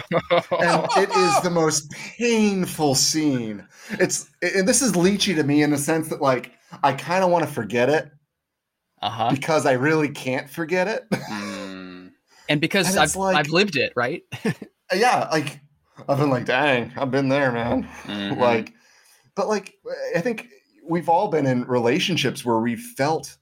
and 0.58 0.86
it 0.96 1.10
is 1.10 1.42
the 1.42 1.50
most 1.50 1.90
painful 1.90 2.94
scene. 2.94 3.66
It's 3.92 4.30
and 4.40 4.66
this 4.66 4.80
is 4.80 4.92
leechy 4.92 5.34
to 5.34 5.42
me 5.42 5.62
in 5.62 5.70
the 5.70 5.78
sense 5.78 6.08
that 6.08 6.22
like 6.22 6.52
I 6.82 6.92
kind 6.92 7.24
of 7.24 7.30
want 7.30 7.44
to 7.44 7.50
forget 7.52 7.88
it. 7.88 8.10
Uh-huh. 9.02 9.30
Because 9.32 9.66
I 9.66 9.72
really 9.72 10.08
can't 10.08 10.48
forget 10.48 10.88
it. 10.88 11.04
And 12.48 12.60
because 12.60 12.90
and 12.90 12.98
I've, 12.98 13.16
like, 13.16 13.36
I've 13.36 13.48
lived 13.48 13.76
it, 13.76 13.92
right? 13.96 14.22
yeah, 14.94 15.28
like 15.30 15.60
I've 16.08 16.18
been 16.18 16.30
like, 16.30 16.44
dang, 16.44 16.92
I've 16.96 17.10
been 17.10 17.28
there, 17.28 17.52
man. 17.52 17.88
Mm-hmm. 18.04 18.40
like, 18.40 18.72
but 19.34 19.48
like, 19.48 19.74
I 20.14 20.20
think 20.20 20.48
we've 20.86 21.08
all 21.08 21.28
been 21.28 21.46
in 21.46 21.64
relationships 21.64 22.44
where 22.44 22.58
we 22.58 22.76
felt 22.76 23.36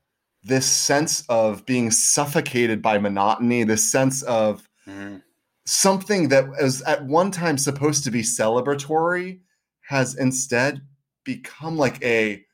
this 0.44 0.66
sense 0.66 1.24
of 1.28 1.64
being 1.66 1.90
suffocated 1.90 2.82
by 2.82 2.98
monotony, 2.98 3.64
this 3.64 3.90
sense 3.90 4.22
of 4.22 4.68
mm-hmm. 4.86 5.16
something 5.64 6.28
that 6.28 6.48
was 6.48 6.82
at 6.82 7.04
one 7.04 7.30
time 7.30 7.58
supposed 7.58 8.04
to 8.04 8.10
be 8.10 8.22
celebratory 8.22 9.40
has 9.88 10.14
instead 10.14 10.82
become 11.24 11.76
like 11.76 12.02
a 12.04 12.44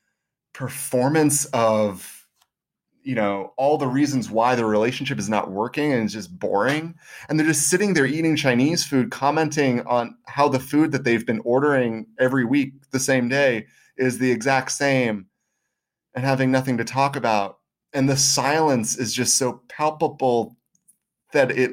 performance 0.52 1.44
of 1.46 2.17
you 3.02 3.14
know 3.14 3.52
all 3.56 3.78
the 3.78 3.86
reasons 3.86 4.30
why 4.30 4.54
the 4.54 4.64
relationship 4.64 5.18
is 5.18 5.28
not 5.28 5.50
working 5.50 5.92
and 5.92 6.04
it's 6.04 6.12
just 6.12 6.38
boring. 6.38 6.94
And 7.28 7.38
they're 7.38 7.46
just 7.46 7.68
sitting 7.68 7.94
there 7.94 8.06
eating 8.06 8.36
chinese 8.36 8.84
food 8.84 9.10
commenting 9.10 9.80
on 9.86 10.16
how 10.26 10.48
the 10.48 10.60
food 10.60 10.92
that 10.92 11.04
they've 11.04 11.26
been 11.26 11.40
ordering 11.44 12.06
every 12.18 12.44
week 12.44 12.72
the 12.90 13.00
same 13.00 13.28
day 13.28 13.66
is 13.96 14.18
the 14.18 14.30
exact 14.30 14.72
same 14.72 15.26
and 16.14 16.24
having 16.24 16.50
nothing 16.50 16.78
to 16.78 16.84
talk 16.84 17.16
about. 17.16 17.58
And 17.92 18.08
the 18.08 18.16
silence 18.16 18.96
is 18.96 19.14
just 19.14 19.38
so 19.38 19.62
palpable 19.68 20.56
that 21.32 21.50
it 21.50 21.72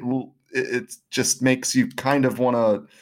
it 0.50 0.94
just 1.10 1.42
makes 1.42 1.74
you 1.74 1.88
kind 1.88 2.24
of 2.24 2.38
want 2.38 2.56
to 2.56 2.92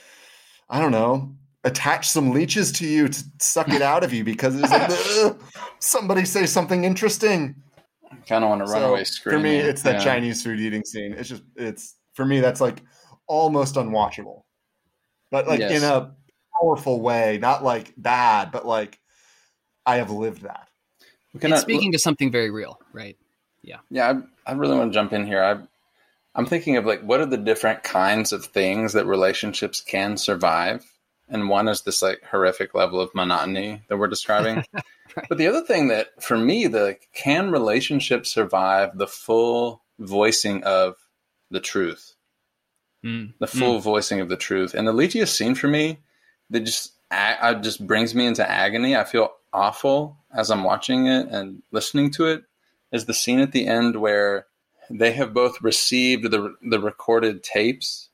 i 0.69 0.81
don't 0.81 0.93
know 0.93 1.33
attach 1.65 2.09
some 2.09 2.31
leeches 2.31 2.73
to 2.73 2.87
you 2.87 3.09
to 3.09 3.25
suck 3.39 3.69
it 3.71 3.83
out 3.83 4.05
of 4.05 4.13
you 4.13 4.25
because 4.25 4.55
it's 4.57 4.71
like 4.71 5.37
somebody 5.79 6.25
say 6.25 6.47
something 6.47 6.85
interesting 6.85 7.55
kind 8.29 8.45
of 8.45 8.51
want 8.51 8.65
to 8.65 8.73
run 8.73 8.83
so 8.83 8.91
away 8.91 9.05
screaming. 9.05 9.41
for 9.41 9.43
me 9.43 9.57
it's 9.57 9.83
that 9.83 9.97
yeah. 9.97 10.05
chinese 10.05 10.43
food 10.43 10.61
eating 10.61 10.85
scene 10.85 11.13
it's 11.13 11.29
just 11.29 11.43
it's 11.57 11.97
for 12.15 12.25
me 12.25 12.41
that's 12.41 12.61
like 12.61 12.83
almost 13.27 13.77
unwatchable 13.77 14.43
but 15.31 15.47
like 15.47 15.61
yes. 15.61 15.83
in 15.83 15.89
a 15.89 16.15
powerful 16.61 17.01
way 17.01 17.39
not 17.41 17.65
like 17.65 17.93
bad 17.97 18.53
but 18.53 18.67
like 18.67 18.99
i 19.87 19.97
have 19.97 20.11
lived 20.11 20.43
that 20.43 20.69
it's 21.43 21.61
speaking 21.61 21.93
to 21.93 21.99
something 21.99 22.31
very 22.31 22.51
real, 22.51 22.81
right? 22.93 23.17
Yeah. 23.63 23.79
Yeah, 23.91 24.21
I, 24.47 24.53
I 24.53 24.55
really 24.55 24.77
want 24.77 24.93
to 24.93 24.95
jump 24.95 25.13
in 25.13 25.27
here. 25.27 25.43
I, 25.43 25.59
I'm 26.35 26.47
thinking 26.47 26.77
of 26.77 26.85
like 26.85 27.03
what 27.03 27.21
are 27.21 27.27
the 27.27 27.37
different 27.37 27.83
kinds 27.83 28.33
of 28.33 28.45
things 28.47 28.93
that 28.93 29.07
relationships 29.07 29.81
can 29.81 30.17
survive, 30.17 30.85
and 31.29 31.49
one 31.49 31.69
is 31.69 31.83
this 31.83 32.03
like 32.03 32.23
horrific 32.31 32.75
level 32.75 33.01
of 33.01 33.15
monotony 33.15 33.83
that 33.89 33.97
we're 33.97 34.09
describing. 34.09 34.65
right. 35.17 35.27
But 35.29 35.39
the 35.39 35.47
other 35.47 35.63
thing 35.63 35.89
that 35.89 36.23
for 36.23 36.37
me, 36.37 36.67
the 36.67 36.97
can 37.15 37.51
relationships 37.51 38.31
survive 38.31 38.97
the 38.97 39.07
full 39.07 39.83
voicing 39.99 40.63
of 40.65 40.97
the 41.51 41.61
truth, 41.61 42.15
mm. 43.05 43.33
the 43.39 43.47
full 43.47 43.79
mm. 43.79 43.83
voicing 43.83 44.21
of 44.21 44.29
the 44.29 44.37
truth, 44.37 44.75
and 44.75 44.87
the 44.87 44.93
leechiest 44.93 45.29
scene 45.29 45.55
for 45.55 45.69
me 45.69 45.99
that 46.51 46.61
just 46.61 46.93
I, 47.11 47.55
just 47.55 47.87
brings 47.87 48.15
me 48.15 48.27
into 48.27 48.49
agony. 48.49 48.97
I 48.97 49.05
feel 49.05 49.31
awful 49.53 50.17
as 50.33 50.51
I'm 50.51 50.65
watching 50.65 51.07
it 51.07 51.29
and 51.29 51.63
listening 51.71 52.11
to 52.13 52.27
it 52.27 52.45
is 52.91 53.07
the 53.07 53.15
scene 53.15 53.41
at 53.41 53.53
the 53.53 53.67
end 53.67 53.97
where 53.97 54.47
they 54.91 55.13
have 55.13 55.33
both 55.33 55.63
received 55.63 56.31
the 56.31 56.55
the 56.63 56.81
recorded 56.81 57.43
tapes 57.43 58.09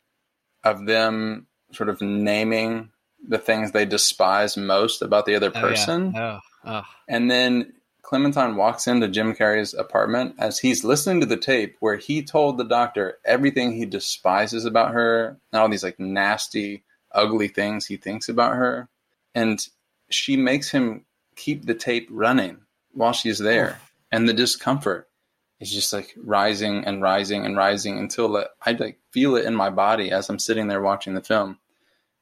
of 0.63 0.87
them 0.87 1.47
sort 1.73 1.89
of 1.89 2.01
naming 2.01 2.91
the 3.27 3.39
things 3.39 3.73
they 3.73 3.85
despise 3.85 4.57
most 4.57 5.03
about 5.03 5.27
the 5.27 5.35
other 5.35 5.51
person. 5.51 6.13
Oh, 6.15 6.19
yeah. 6.19 6.39
oh, 6.43 6.50
oh. 6.65 6.83
And 7.09 7.31
then 7.31 7.73
Clementine 8.03 8.57
walks 8.57 8.87
into 8.87 9.09
Jim 9.09 9.35
Carrey's 9.35 9.75
apartment 9.75 10.35
as 10.39 10.59
he's 10.59 10.85
listening 10.85 11.21
to 11.21 11.27
the 11.27 11.37
tape 11.37 11.77
where 11.81 11.97
he 11.97 12.23
told 12.23 12.59
the 12.59 12.65
doctor 12.65 13.19
everything 13.25 13.73
he 13.73 13.87
despises 13.87 14.65
about 14.65 14.93
her, 14.93 15.39
all 15.53 15.69
these 15.69 15.85
like 15.85 16.01
nasty, 16.01 16.83
ugly 17.13 17.49
things 17.49 17.87
he 17.87 17.97
thinks 17.97 18.29
about 18.29 18.55
her. 18.55 18.89
And 19.35 19.65
she 20.09 20.37
makes 20.37 20.71
him 20.71 21.05
keep 21.37 21.67
the 21.67 21.75
tape 21.75 22.09
running 22.11 22.59
while 22.93 23.13
she's 23.13 23.39
there. 23.39 23.81
And 24.11 24.29
the 24.29 24.35
discomfort 24.35 25.09
is 25.61 25.71
just 25.71 25.93
like 25.93 26.15
rising 26.17 26.85
and 26.85 27.03
rising 27.03 27.45
and 27.45 27.57
rising 27.57 27.99
until 27.99 28.37
uh, 28.37 28.45
I 28.65 28.73
like 28.73 28.99
feel 29.13 29.37
it 29.37 29.45
in 29.45 29.55
my 29.55 29.71
body 29.71 30.11
as 30.11 30.29
I'm 30.29 30.39
sitting 30.39 30.69
there 30.69 30.83
watching 30.83 31.15
the 31.15 31.23
film. 31.23 31.59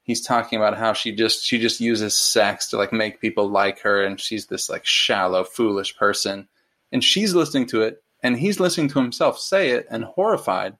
He's 0.08 0.22
talking 0.22 0.56
about 0.58 0.78
how 0.78 0.94
she 0.94 1.12
just 1.12 1.44
she 1.44 1.58
just 1.58 1.82
uses 1.82 2.16
sex 2.16 2.68
to 2.68 2.78
like 2.78 2.94
make 2.94 3.20
people 3.20 3.46
like 3.46 3.78
her 3.80 4.02
and 4.02 4.18
she's 4.18 4.46
this 4.46 4.70
like 4.70 4.86
shallow, 4.86 5.44
foolish 5.44 5.98
person. 5.98 6.48
And 6.90 7.04
she's 7.04 7.34
listening 7.34 7.66
to 7.66 7.82
it 7.82 8.02
and 8.22 8.38
he's 8.38 8.58
listening 8.58 8.88
to 8.88 9.02
himself 9.02 9.38
say 9.38 9.72
it 9.72 9.86
and 9.90 10.04
horrified. 10.04 10.78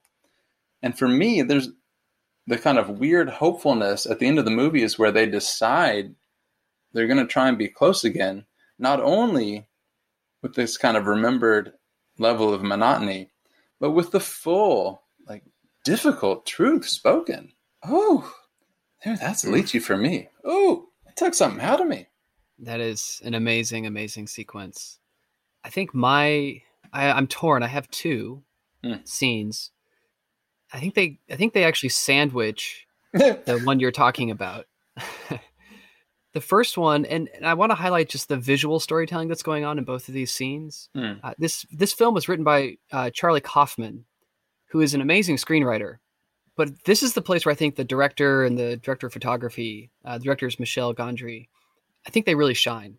And 0.81 0.97
for 0.97 1.07
me, 1.07 1.43
there's 1.43 1.69
the 2.47 2.57
kind 2.57 2.79
of 2.79 2.97
weird 2.97 3.29
hopefulness 3.29 4.07
at 4.07 4.17
the 4.17 4.25
end 4.25 4.39
of 4.39 4.45
the 4.45 4.51
movie 4.51 4.81
is 4.81 4.97
where 4.97 5.11
they 5.11 5.27
decide 5.27 6.15
they're 6.91 7.05
going 7.05 7.19
to 7.19 7.31
try 7.31 7.47
and 7.47 7.57
be 7.59 7.67
close 7.67 8.03
again, 8.03 8.47
not 8.79 8.99
only 8.99 9.67
with 10.41 10.55
this 10.55 10.75
kind 10.75 10.97
of 10.97 11.05
remembered 11.05 11.73
level 12.17 12.51
of 12.51 12.63
monotony, 12.63 13.29
but 13.79 13.91
with 13.91 14.09
the 14.09 14.19
full, 14.19 15.03
like, 15.27 15.43
difficult 15.85 16.47
truth 16.47 16.87
spoken. 16.87 17.51
Oh, 17.83 18.33
there, 19.03 19.17
that's 19.17 19.45
leechy 19.45 19.79
for 19.79 19.97
me. 19.97 20.29
Oh, 20.43 20.87
it 21.07 21.15
took 21.15 21.33
something 21.33 21.61
out 21.61 21.81
of 21.81 21.87
me. 21.87 22.07
That 22.59 22.79
is 22.79 23.21
an 23.23 23.33
amazing, 23.33 23.85
amazing 23.85 24.27
sequence. 24.27 24.99
I 25.63 25.69
think 25.69 25.93
my 25.93 26.61
I, 26.91 27.05
am 27.05 27.27
torn. 27.27 27.63
I 27.63 27.67
have 27.67 27.89
two 27.89 28.43
mm. 28.83 29.07
scenes. 29.07 29.71
I 30.73 30.79
think 30.79 30.95
they 30.95 31.19
I 31.29 31.35
think 31.35 31.53
they 31.53 31.63
actually 31.63 31.89
sandwich 31.89 32.85
the 33.13 33.61
one 33.63 33.79
you're 33.79 33.91
talking 33.91 34.31
about. 34.31 34.65
the 36.33 36.41
first 36.41 36.77
one, 36.77 37.05
and, 37.05 37.29
and 37.33 37.45
I 37.45 37.53
want 37.53 37.71
to 37.71 37.75
highlight 37.75 38.09
just 38.09 38.29
the 38.29 38.37
visual 38.37 38.79
storytelling 38.79 39.29
that's 39.29 39.43
going 39.43 39.65
on 39.65 39.77
in 39.77 39.83
both 39.83 40.07
of 40.07 40.13
these 40.13 40.31
scenes. 40.31 40.89
Mm. 40.95 41.19
Uh, 41.23 41.33
this 41.37 41.65
this 41.71 41.93
film 41.93 42.13
was 42.13 42.27
written 42.27 42.45
by 42.45 42.77
uh, 42.91 43.09
Charlie 43.11 43.41
Kaufman, 43.41 44.05
who 44.71 44.81
is 44.81 44.93
an 44.93 45.01
amazing 45.01 45.37
screenwriter. 45.37 45.97
But 46.59 46.83
this 46.83 47.03
is 47.03 47.13
the 47.13 47.21
place 47.21 47.45
where 47.45 47.53
I 47.53 47.55
think 47.55 47.77
the 47.77 47.85
director 47.85 48.43
and 48.43 48.57
the 48.57 48.75
director 48.75 49.07
of 49.07 49.13
photography, 49.13 49.91
uh, 50.03 50.17
the 50.17 50.25
director 50.25 50.45
is 50.45 50.59
Michel 50.59 50.93
Gondry, 50.93 51.47
I 52.05 52.09
think 52.09 52.25
they 52.25 52.35
really 52.35 52.53
shine 52.53 52.97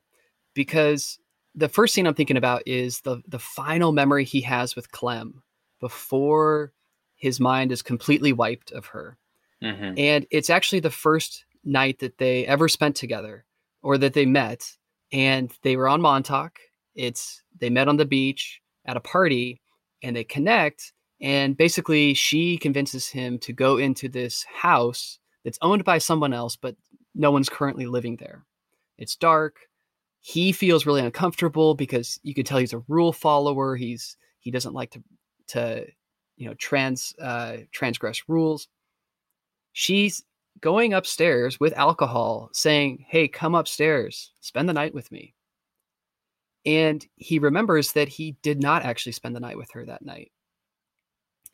because 0.55 1.18
the 1.55 1.68
first 1.68 1.92
scene 1.92 2.07
I'm 2.07 2.14
thinking 2.14 2.38
about 2.38 2.62
is 2.64 3.03
the 3.03 3.20
the 3.29 3.38
final 3.38 3.92
memory 3.92 4.25
he 4.25 4.40
has 4.40 4.75
with 4.75 4.90
Clem 4.92 5.42
before 5.79 6.73
his 7.16 7.38
mind 7.38 7.70
is 7.70 7.83
completely 7.83 8.33
wiped 8.33 8.73
of 8.73 8.87
her. 8.87 9.18
Mm-hmm. 9.62 9.92
And 9.99 10.27
it's 10.31 10.49
actually 10.49 10.81
the 10.81 10.88
first 10.88 11.44
night 11.62 11.99
that 11.99 12.16
they 12.16 12.46
ever 12.46 12.66
spent 12.66 12.96
together 12.96 13.44
or 13.83 13.99
that 13.99 14.14
they 14.14 14.25
met 14.25 14.73
and 15.12 15.53
they 15.64 15.77
were 15.77 15.87
on 15.87 16.01
Montauk. 16.01 16.59
It's 16.94 17.42
they 17.59 17.68
met 17.68 17.88
on 17.88 17.99
the 17.99 18.07
beach 18.07 18.62
at 18.87 18.96
a 18.96 19.01
party 19.01 19.61
and 20.03 20.16
they 20.16 20.25
connect 20.25 20.94
and 21.20 21.56
basically 21.56 22.14
she 22.14 22.56
convinces 22.59 23.09
him 23.09 23.38
to 23.40 23.52
go 23.52 23.76
into 23.76 24.09
this 24.09 24.44
house 24.44 25.18
that's 25.44 25.59
owned 25.62 25.85
by 25.85 25.98
someone 25.98 26.33
else 26.33 26.56
but 26.56 26.76
no 27.14 27.30
one's 27.30 27.48
currently 27.48 27.87
living 27.87 28.16
there. 28.16 28.44
It's 28.98 29.16
dark. 29.16 29.56
He 30.20 30.52
feels 30.52 30.87
really 30.87 31.00
uncomfortable 31.00 31.74
because 31.74 32.20
you 32.22 32.35
could 32.35 32.46
tell 32.46 32.59
he's 32.59 32.72
a 32.72 32.83
rule 32.88 33.12
follower. 33.12 33.76
He's 33.76 34.16
he 34.38 34.50
doesn't 34.50 34.74
like 34.74 34.90
to 34.92 35.02
to 35.48 35.87
you 36.37 36.46
know 36.46 36.54
trans 36.54 37.14
uh, 37.20 37.59
transgress 37.72 38.28
rules. 38.28 38.68
She's 39.72 40.22
going 40.61 40.92
upstairs 40.92 41.59
with 41.59 41.76
alcohol, 41.78 42.50
saying, 42.52 43.04
"Hey, 43.09 43.28
come 43.28 43.54
upstairs, 43.54 44.33
spend 44.40 44.68
the 44.68 44.74
night 44.74 44.94
with 44.94 45.11
me." 45.11 45.35
And 46.66 47.06
he 47.16 47.38
remembers 47.38 47.92
that 47.92 48.09
he 48.09 48.37
did 48.42 48.61
not 48.61 48.83
actually 48.83 49.12
spend 49.12 49.35
the 49.35 49.40
night 49.40 49.56
with 49.56 49.70
her 49.72 49.87
that 49.87 50.04
night. 50.04 50.30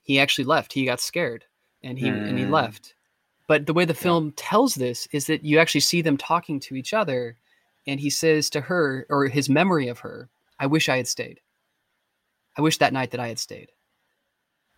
He 0.06 0.20
actually 0.20 0.44
left. 0.44 0.72
He 0.72 0.84
got 0.84 1.00
scared 1.00 1.44
and 1.82 1.98
he 1.98 2.08
and 2.08 2.38
he 2.38 2.44
Mm. 2.44 2.50
left. 2.50 2.94
But 3.48 3.66
the 3.66 3.74
way 3.74 3.84
the 3.84 3.92
film 3.92 4.32
tells 4.32 4.74
this 4.76 5.08
is 5.10 5.26
that 5.26 5.44
you 5.44 5.58
actually 5.58 5.80
see 5.80 6.00
them 6.00 6.16
talking 6.16 6.60
to 6.60 6.76
each 6.76 6.94
other 6.94 7.36
and 7.88 7.98
he 8.00 8.08
says 8.08 8.48
to 8.50 8.60
her 8.60 9.04
or 9.10 9.26
his 9.26 9.48
memory 9.48 9.88
of 9.88 9.98
her, 10.00 10.28
"I 10.60 10.66
wish 10.66 10.88
I 10.88 10.96
had 10.96 11.08
stayed. 11.08 11.40
I 12.56 12.62
wish 12.62 12.78
that 12.78 12.92
night 12.92 13.10
that 13.10 13.20
I 13.20 13.28
had 13.28 13.40
stayed." 13.40 13.72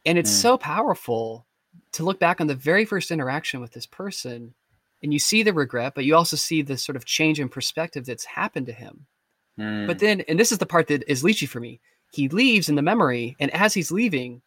And 0.06 0.16
it's 0.16 0.30
Mm. 0.30 0.40
so 0.40 0.58
powerful 0.58 1.46
to 1.92 2.04
look 2.04 2.18
back 2.18 2.40
on 2.40 2.46
the 2.46 2.54
very 2.54 2.86
first 2.86 3.10
interaction 3.10 3.60
with 3.60 3.72
this 3.72 3.86
person 3.86 4.54
and 5.02 5.12
you 5.12 5.18
see 5.18 5.42
the 5.42 5.52
regret, 5.52 5.94
but 5.94 6.04
you 6.06 6.16
also 6.16 6.36
see 6.36 6.62
the 6.62 6.78
sort 6.78 6.96
of 6.96 7.04
change 7.04 7.38
in 7.38 7.50
perspective 7.50 8.06
that's 8.06 8.24
happened 8.24 8.66
to 8.66 8.72
him. 8.72 9.06
Mm. 9.58 9.86
But 9.86 9.98
then, 9.98 10.22
and 10.22 10.40
this 10.40 10.52
is 10.52 10.58
the 10.58 10.66
part 10.66 10.86
that 10.88 11.04
is 11.06 11.22
leechy 11.22 11.46
for 11.48 11.60
me, 11.60 11.80
he 12.12 12.28
leaves 12.28 12.68
in 12.68 12.74
the 12.76 12.82
memory, 12.82 13.36
and 13.38 13.50
as 13.52 13.74
he's 13.74 13.92
leaving, 13.92 14.42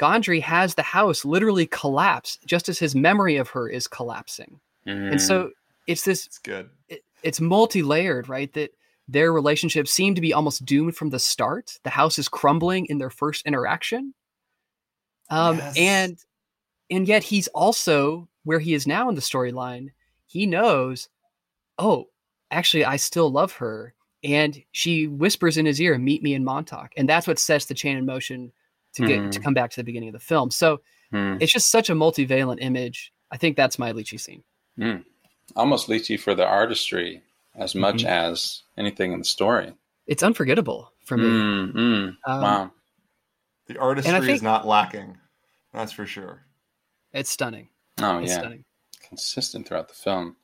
Gondry 0.00 0.40
has 0.40 0.74
the 0.74 0.82
house 0.82 1.24
literally 1.26 1.66
collapse 1.66 2.38
just 2.46 2.68
as 2.70 2.78
his 2.78 2.94
memory 2.94 3.36
of 3.36 3.50
her 3.50 3.68
is 3.68 3.86
collapsing. 3.86 4.58
Mm. 4.86 5.12
And 5.12 5.20
so 5.20 5.50
it's 5.86 6.04
this, 6.04 6.26
It's 6.26 6.38
good. 6.38 6.70
it, 6.88 7.04
it's 7.22 7.40
multi 7.40 7.82
layered, 7.82 8.28
right? 8.28 8.50
That 8.54 8.70
their 9.08 9.30
relationship 9.32 9.86
seemed 9.88 10.16
to 10.16 10.22
be 10.22 10.32
almost 10.32 10.64
doomed 10.64 10.96
from 10.96 11.10
the 11.10 11.18
start. 11.18 11.78
The 11.82 11.90
house 11.90 12.18
is 12.18 12.28
crumbling 12.28 12.86
in 12.86 12.96
their 12.98 13.10
first 13.10 13.44
interaction. 13.46 14.14
Um, 15.28 15.58
Yes. 15.58 15.76
and 15.76 16.18
and 16.90 17.06
yet 17.06 17.22
he's 17.22 17.48
also 17.48 18.28
where 18.44 18.58
he 18.58 18.72
is 18.74 18.86
now 18.86 19.08
in 19.08 19.14
the 19.14 19.20
storyline. 19.20 19.90
He 20.26 20.46
knows, 20.46 21.08
oh, 21.78 22.08
actually, 22.50 22.84
I 22.84 22.96
still 22.96 23.30
love 23.30 23.52
her, 23.54 23.94
and 24.24 24.60
she 24.72 25.06
whispers 25.06 25.56
in 25.56 25.66
his 25.66 25.80
ear, 25.80 25.98
"Meet 25.98 26.22
me 26.22 26.34
in 26.34 26.44
Montauk," 26.44 26.92
and 26.96 27.08
that's 27.08 27.26
what 27.26 27.38
sets 27.38 27.66
the 27.66 27.74
chain 27.74 27.96
in 27.98 28.06
motion 28.06 28.52
to 28.94 29.06
get 29.06 29.32
to 29.32 29.38
Mhm. 29.38 29.42
come 29.44 29.54
back 29.54 29.70
to 29.70 29.76
the 29.76 29.84
beginning 29.84 30.08
of 30.08 30.12
the 30.14 30.18
film. 30.20 30.50
So 30.50 30.80
Mm. 31.12 31.40
it's 31.42 31.52
just 31.52 31.70
such 31.70 31.90
a 31.90 31.94
multivalent 31.94 32.58
image. 32.60 33.12
I 33.30 33.36
think 33.36 33.56
that's 33.56 33.78
my 33.78 33.92
Leechy 33.92 34.18
scene. 34.20 34.42
Mm. 34.78 35.04
almost 35.56 35.88
leechy 35.88 36.18
for 36.18 36.32
the 36.32 36.46
artistry 36.46 37.22
as 37.56 37.74
much 37.74 38.04
Mhm. 38.04 38.06
as 38.06 38.62
anything 38.76 39.12
in 39.12 39.18
the 39.18 39.24
story. 39.24 39.74
It's 40.06 40.22
unforgettable 40.22 40.92
for 41.04 41.16
me. 41.16 41.24
Mm, 41.24 41.72
mm. 41.72 42.16
Um, 42.24 42.40
wow. 42.42 42.70
The 43.66 43.76
artistry 43.78 44.32
is 44.32 44.42
not 44.42 44.64
lacking. 44.66 45.18
That's 45.72 45.90
for 45.90 46.06
sure. 46.06 46.46
It's 47.12 47.28
stunning. 47.30 47.68
Oh 48.00 48.18
It's 48.18 48.30
yeah, 48.30 48.38
stunning. 48.38 48.64
consistent 49.00 49.66
throughout 49.66 49.88
the 49.88 49.94
film. 49.94 50.36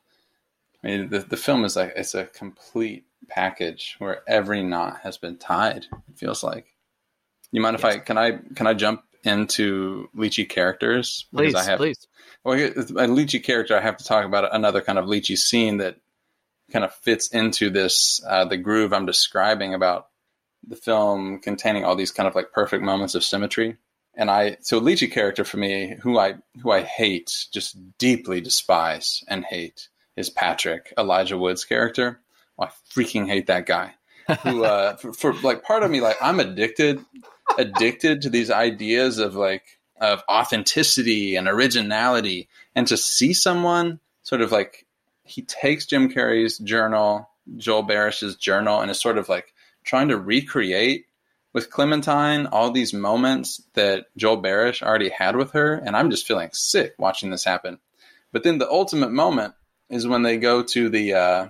I 0.83 0.87
mean, 0.87 1.09
the 1.09 1.19
the 1.19 1.37
film 1.37 1.63
is 1.63 1.77
like 1.77 1.93
it's 1.95 2.13
a 2.13 2.25
complete 2.25 3.05
package 3.29 3.95
where 3.99 4.23
every 4.29 4.61
knot 4.61 4.99
has 5.03 5.17
been 5.17 5.37
tied. 5.37 5.85
It 6.09 6.17
feels 6.17 6.43
like. 6.43 6.75
You 7.51 7.61
mind 7.61 7.75
if 7.75 7.83
Yes. 7.83 7.95
I 7.95 7.99
can 7.99 8.17
I 8.17 8.39
can 8.55 8.67
I 8.67 8.73
jump 8.73 9.03
into 9.23 10.09
leechy 10.15 10.47
characters 10.47 11.25
Please, 11.33 11.55
I 11.55 11.63
have 11.63 11.79
please. 11.79 12.07
Well, 12.43 12.57
a 12.57 13.07
leechy 13.07 13.43
character, 13.43 13.77
I 13.77 13.81
have 13.81 13.97
to 13.97 14.05
talk 14.05 14.25
about 14.25 14.55
another 14.55 14.81
kind 14.81 14.97
of 14.97 15.05
leechy 15.05 15.37
scene 15.37 15.77
that 15.77 15.97
kind 16.71 16.85
of 16.85 16.93
fits 16.93 17.27
into 17.29 17.69
this, 17.69 18.21
uh, 18.27 18.45
the 18.45 18.57
groove 18.57 18.93
I'm 18.93 19.05
describing 19.05 19.73
about 19.73 20.07
the 20.65 20.75
film 20.75 21.39
containing 21.39 21.83
all 21.83 21.95
these 21.95 22.11
kind 22.11 22.27
of 22.27 22.35
like 22.35 22.51
perfect 22.51 22.83
moments 22.83 23.15
of 23.15 23.23
symmetry. 23.23 23.77
And 24.15 24.31
I, 24.31 24.57
so 24.61 24.79
leechy 24.79 25.11
character 25.11 25.43
for 25.43 25.57
me, 25.57 25.97
who 26.01 26.17
I, 26.17 26.35
who 26.61 26.71
I 26.71 26.81
hate, 26.81 27.47
just 27.51 27.77
deeply 27.97 28.41
despise 28.41 29.23
and 29.27 29.45
hate, 29.45 29.89
is 30.15 30.29
Patrick, 30.29 30.93
Elijah 30.97 31.37
Wood's 31.37 31.65
character. 31.65 32.19
Oh, 32.57 32.63
I 32.63 32.69
freaking 32.93 33.27
hate 33.27 33.47
that 33.47 33.65
guy. 33.65 33.93
Who, 34.43 34.63
uh, 34.63 34.95
for, 34.97 35.13
for 35.13 35.33
like 35.33 35.63
part 35.63 35.83
of 35.83 35.91
me, 35.91 36.01
like 36.01 36.17
I'm 36.21 36.39
addicted, 36.39 37.03
addicted 37.57 38.21
to 38.21 38.29
these 38.29 38.51
ideas 38.51 39.17
of 39.19 39.35
like, 39.35 39.63
of 39.99 40.23
authenticity 40.29 41.35
and 41.35 41.47
originality 41.47 42.47
and 42.75 42.87
to 42.87 42.97
see 42.97 43.33
someone 43.33 43.99
sort 44.23 44.41
of 44.41 44.51
like 44.51 44.85
he 45.23 45.41
takes 45.41 45.85
Jim 45.85 46.09
Carrey's 46.09 46.57
journal, 46.59 47.29
Joel 47.57 47.83
Barish's 47.83 48.35
journal, 48.35 48.81
and 48.81 48.91
is 48.91 48.99
sort 49.01 49.17
of 49.17 49.27
like 49.29 49.53
trying 49.83 50.09
to 50.09 50.17
recreate 50.17 51.05
with 51.53 51.71
Clementine 51.71 52.45
all 52.45 52.71
these 52.71 52.93
moments 52.93 53.63
that 53.73 54.05
Joel 54.15 54.41
Barish 54.41 54.83
already 54.83 55.09
had 55.09 55.35
with 55.35 55.51
her, 55.53 55.73
and 55.73 55.95
I'm 55.95 56.11
just 56.11 56.27
feeling 56.27 56.49
sick 56.53 56.93
watching 56.99 57.31
this 57.31 57.43
happen. 57.43 57.79
But 58.31 58.43
then 58.43 58.57
the 58.59 58.69
ultimate 58.69 59.11
moment 59.11 59.55
is 59.89 60.05
when 60.07 60.21
they 60.21 60.37
go 60.37 60.61
to 60.61 60.89
the 60.89 61.13
uh, 61.13 61.47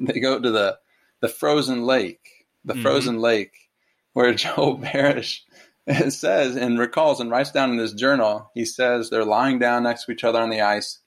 they 0.00 0.18
go 0.20 0.40
to 0.40 0.50
the 0.50 0.78
the 1.20 1.28
frozen 1.28 1.84
lake, 1.84 2.46
the 2.64 2.74
Mhm. 2.74 2.82
frozen 2.82 3.20
lake, 3.20 3.65
where 4.16 4.32
Joe 4.34 4.78
Barish 4.78 5.40
it 5.86 6.10
says 6.12 6.56
and 6.56 6.78
recalls 6.78 7.20
and 7.20 7.30
writes 7.30 7.52
down 7.52 7.70
in 7.70 7.78
his 7.78 7.92
journal, 7.92 8.50
he 8.54 8.64
says 8.64 9.10
they're 9.10 9.26
lying 9.26 9.58
down 9.58 9.82
next 9.82 10.06
to 10.06 10.12
each 10.12 10.24
other 10.24 10.40
on 10.40 10.48
the 10.48 10.62
ice. 10.62 11.00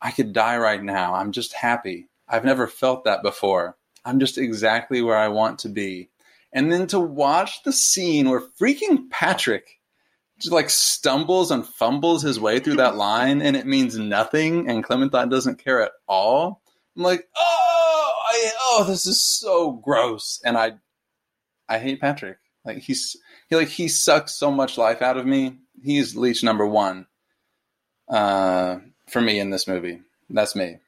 I 0.00 0.12
could 0.12 0.32
die 0.32 0.56
right 0.56 0.82
now. 0.82 1.14
I'm 1.14 1.32
just 1.32 1.52
happy. 1.52 2.08
I've 2.26 2.46
never 2.46 2.66
felt 2.66 3.04
that 3.04 3.22
before. 3.22 3.76
I'm 4.02 4.18
just 4.18 4.38
exactly 4.38 5.02
where 5.02 5.16
I 5.16 5.28
want 5.28 5.58
to 5.60 5.68
be. 5.68 6.08
And 6.50 6.72
then 6.72 6.86
to 6.88 6.98
watch 6.98 7.62
the 7.64 7.72
scene 7.72 8.30
where 8.30 8.42
freaking 8.58 9.10
Patrick 9.10 9.78
just 10.40 10.52
like 10.52 10.70
stumbles 10.70 11.50
and 11.50 11.66
fumbles 11.66 12.22
his 12.22 12.40
way 12.40 12.60
through 12.60 12.76
that 12.76 12.96
line 12.96 13.42
and 13.42 13.56
it 13.56 13.66
means 13.66 13.98
nothing 13.98 14.70
and 14.70 14.82
Clementine 14.82 15.28
doesn't 15.28 15.62
care 15.62 15.82
at 15.82 15.92
all. 16.08 16.62
I'm 16.96 17.02
like, 17.02 17.28
oh, 17.36 18.12
I, 18.26 18.50
oh, 18.62 18.84
this 18.88 19.04
is 19.04 19.20
so 19.20 19.72
gross. 19.72 20.40
And 20.44 20.56
I, 20.56 20.72
I 21.68 21.78
hate 21.78 22.00
Patrick. 22.00 22.38
Like 22.64 22.78
he's 22.78 23.16
he 23.48 23.56
like 23.56 23.68
he 23.68 23.88
sucks 23.88 24.32
so 24.32 24.50
much 24.50 24.78
life 24.78 25.02
out 25.02 25.16
of 25.16 25.26
me. 25.26 25.58
He's 25.82 26.16
leech 26.16 26.42
number 26.42 26.66
one 26.66 27.06
uh, 28.08 28.78
for 29.08 29.20
me 29.20 29.38
in 29.38 29.50
this 29.50 29.66
movie. 29.68 30.02
That's 30.30 30.54
me. 30.56 30.78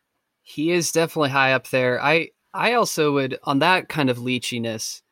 He 0.43 0.73
is 0.73 0.93
definitely 0.93 1.31
high 1.31 1.53
up 1.53 1.69
there. 1.69 2.03
I 2.03 2.31
I 2.53 2.75
also 2.75 3.13
would 3.13 3.39
on 3.45 3.61
that 3.61 3.89
kind 3.89 4.11
of 4.11 4.19
leechiness, 4.19 5.03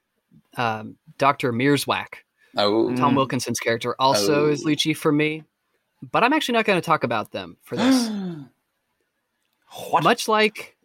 um, 0.57 0.96
Doctor 1.18 1.52
Mierzwiak, 1.52 2.14
Oh, 2.57 2.94
Tom 2.96 3.12
Mm. 3.12 3.16
Wilkinson's 3.16 3.61
character, 3.61 3.94
also 3.98 4.46
Oh. 4.46 4.48
is 4.50 4.64
leechy 4.64 4.96
for 4.96 5.12
me. 5.12 5.44
But 6.12 6.24
I'm 6.24 6.33
actually 6.33 6.54
not 6.54 6.64
going 6.64 6.81
to 6.81 6.85
talk 6.85 7.04
about 7.04 7.31
them 7.33 7.57
for 7.62 7.76
this. 7.76 8.11
What? 9.90 10.02
Much 10.02 10.28
like 10.28 10.76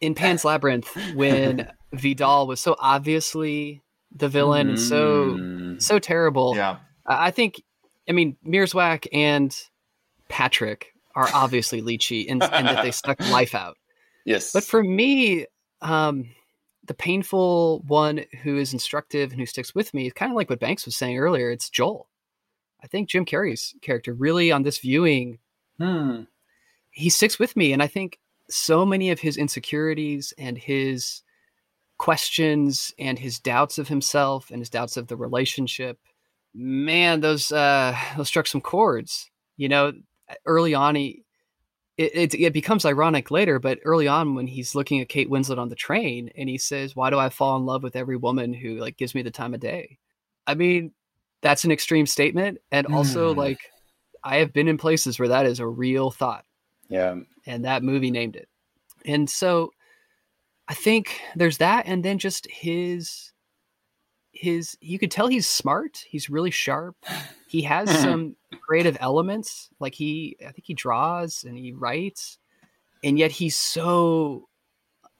in 0.00 0.14
Pan's 0.14 0.44
Labyrinth, 0.44 0.88
when 1.14 1.68
Vidal 1.92 2.46
was 2.46 2.60
so 2.60 2.76
obviously 2.78 3.82
the 4.14 4.28
villain 4.28 4.70
and 4.70 4.80
so 4.80 5.26
Mm. 5.36 5.82
so 5.82 5.98
terrible. 5.98 6.54
Yeah. 6.56 6.78
I 7.06 7.26
I 7.28 7.30
think, 7.30 7.62
I 8.08 8.12
mean, 8.12 8.36
Mierzwiak 8.46 9.06
and 9.12 9.54
Patrick 10.28 10.92
are 11.14 11.28
obviously 11.34 11.82
leechy 11.82 12.26
and, 12.28 12.42
in 12.42 12.64
that 12.66 12.82
they 12.82 12.90
suck 12.90 13.18
life 13.30 13.54
out. 13.54 13.76
yes, 14.24 14.52
But 14.52 14.64
for 14.64 14.82
me, 14.84 15.46
um, 15.82 16.30
the 16.84 16.94
painful 16.94 17.82
one 17.86 18.24
who 18.42 18.56
is 18.56 18.72
instructive 18.72 19.30
and 19.32 19.40
who 19.40 19.46
sticks 19.46 19.74
with 19.74 19.92
me 19.92 20.06
is 20.06 20.12
kind 20.12 20.30
of 20.32 20.36
like 20.36 20.48
what 20.48 20.60
Banks 20.60 20.84
was 20.86 20.96
saying 20.96 21.18
earlier. 21.18 21.50
It's 21.50 21.68
Joel. 21.70 22.08
I 22.82 22.86
think 22.86 23.08
Jim 23.08 23.24
Carrey's 23.24 23.74
character 23.82 24.14
really 24.14 24.52
on 24.52 24.62
this 24.62 24.78
viewing, 24.78 25.38
Hmm. 25.78 26.22
he 26.90 27.10
sticks 27.10 27.38
with 27.38 27.56
me. 27.56 27.72
And 27.72 27.82
I 27.82 27.86
think 27.88 28.18
so 28.48 28.86
many 28.86 29.10
of 29.10 29.20
his 29.20 29.36
insecurities 29.36 30.32
and 30.38 30.56
his 30.56 31.22
questions 31.98 32.94
and 32.98 33.18
his 33.18 33.38
doubts 33.38 33.78
of 33.78 33.88
himself 33.88 34.50
and 34.50 34.60
his 34.60 34.70
doubts 34.70 34.96
of 34.96 35.08
the 35.08 35.16
relationship, 35.16 35.98
man, 36.54 37.20
those 37.20 37.52
uh, 37.52 37.96
those 38.16 38.28
struck 38.28 38.46
some 38.46 38.60
chords. 38.60 39.30
You 39.56 39.68
know, 39.68 39.92
early 40.46 40.74
on, 40.74 40.94
he 40.94 41.24
it, 41.96 42.32
it, 42.32 42.34
it 42.40 42.52
becomes 42.52 42.84
ironic 42.84 43.30
later, 43.30 43.58
but 43.58 43.80
early 43.84 44.06
on 44.06 44.36
when 44.36 44.46
he's 44.46 44.76
looking 44.76 45.00
at 45.00 45.08
Kate 45.08 45.28
Winslet 45.28 45.58
on 45.58 45.68
the 45.68 45.74
train 45.74 46.30
and 46.36 46.48
he 46.48 46.56
says, 46.56 46.94
"Why 46.94 47.10
do 47.10 47.18
I 47.18 47.28
fall 47.28 47.56
in 47.56 47.66
love 47.66 47.82
with 47.82 47.96
every 47.96 48.16
woman 48.16 48.52
who 48.52 48.76
like 48.76 48.96
gives 48.96 49.14
me 49.14 49.22
the 49.22 49.30
time 49.32 49.52
of 49.52 49.60
day?" 49.60 49.98
I 50.46 50.54
mean, 50.54 50.92
that's 51.42 51.64
an 51.64 51.72
extreme 51.72 52.06
statement, 52.06 52.58
and 52.70 52.86
also 52.86 53.32
Hmm. 53.32 53.38
like 53.38 53.58
I 54.22 54.36
have 54.36 54.52
been 54.52 54.68
in 54.68 54.78
places 54.78 55.18
where 55.18 55.28
that 55.28 55.46
is 55.46 55.60
a 55.60 55.66
real 55.66 56.10
thought, 56.10 56.44
Yeah. 56.88 57.16
and 57.46 57.64
that 57.64 57.82
movie 57.82 58.10
named 58.10 58.36
it. 58.36 58.48
And 59.04 59.28
so, 59.28 59.72
I 60.68 60.74
think 60.74 61.20
there's 61.34 61.58
that, 61.58 61.86
and 61.86 62.04
then 62.04 62.18
just 62.18 62.46
his 62.50 63.32
his 64.32 64.76
you 64.80 64.98
could 64.98 65.10
tell 65.10 65.26
he's 65.26 65.48
smart. 65.48 66.04
He's 66.06 66.28
really 66.30 66.50
sharp. 66.50 66.96
He 67.48 67.62
has 67.62 67.90
some 68.02 68.36
creative 68.60 68.96
elements. 69.00 69.70
Like 69.80 69.94
he, 69.94 70.36
I 70.40 70.52
think 70.52 70.64
he 70.66 70.74
draws 70.74 71.44
and 71.44 71.56
he 71.56 71.72
writes, 71.72 72.38
and 73.02 73.18
yet 73.18 73.30
he's 73.32 73.56
so 73.56 74.48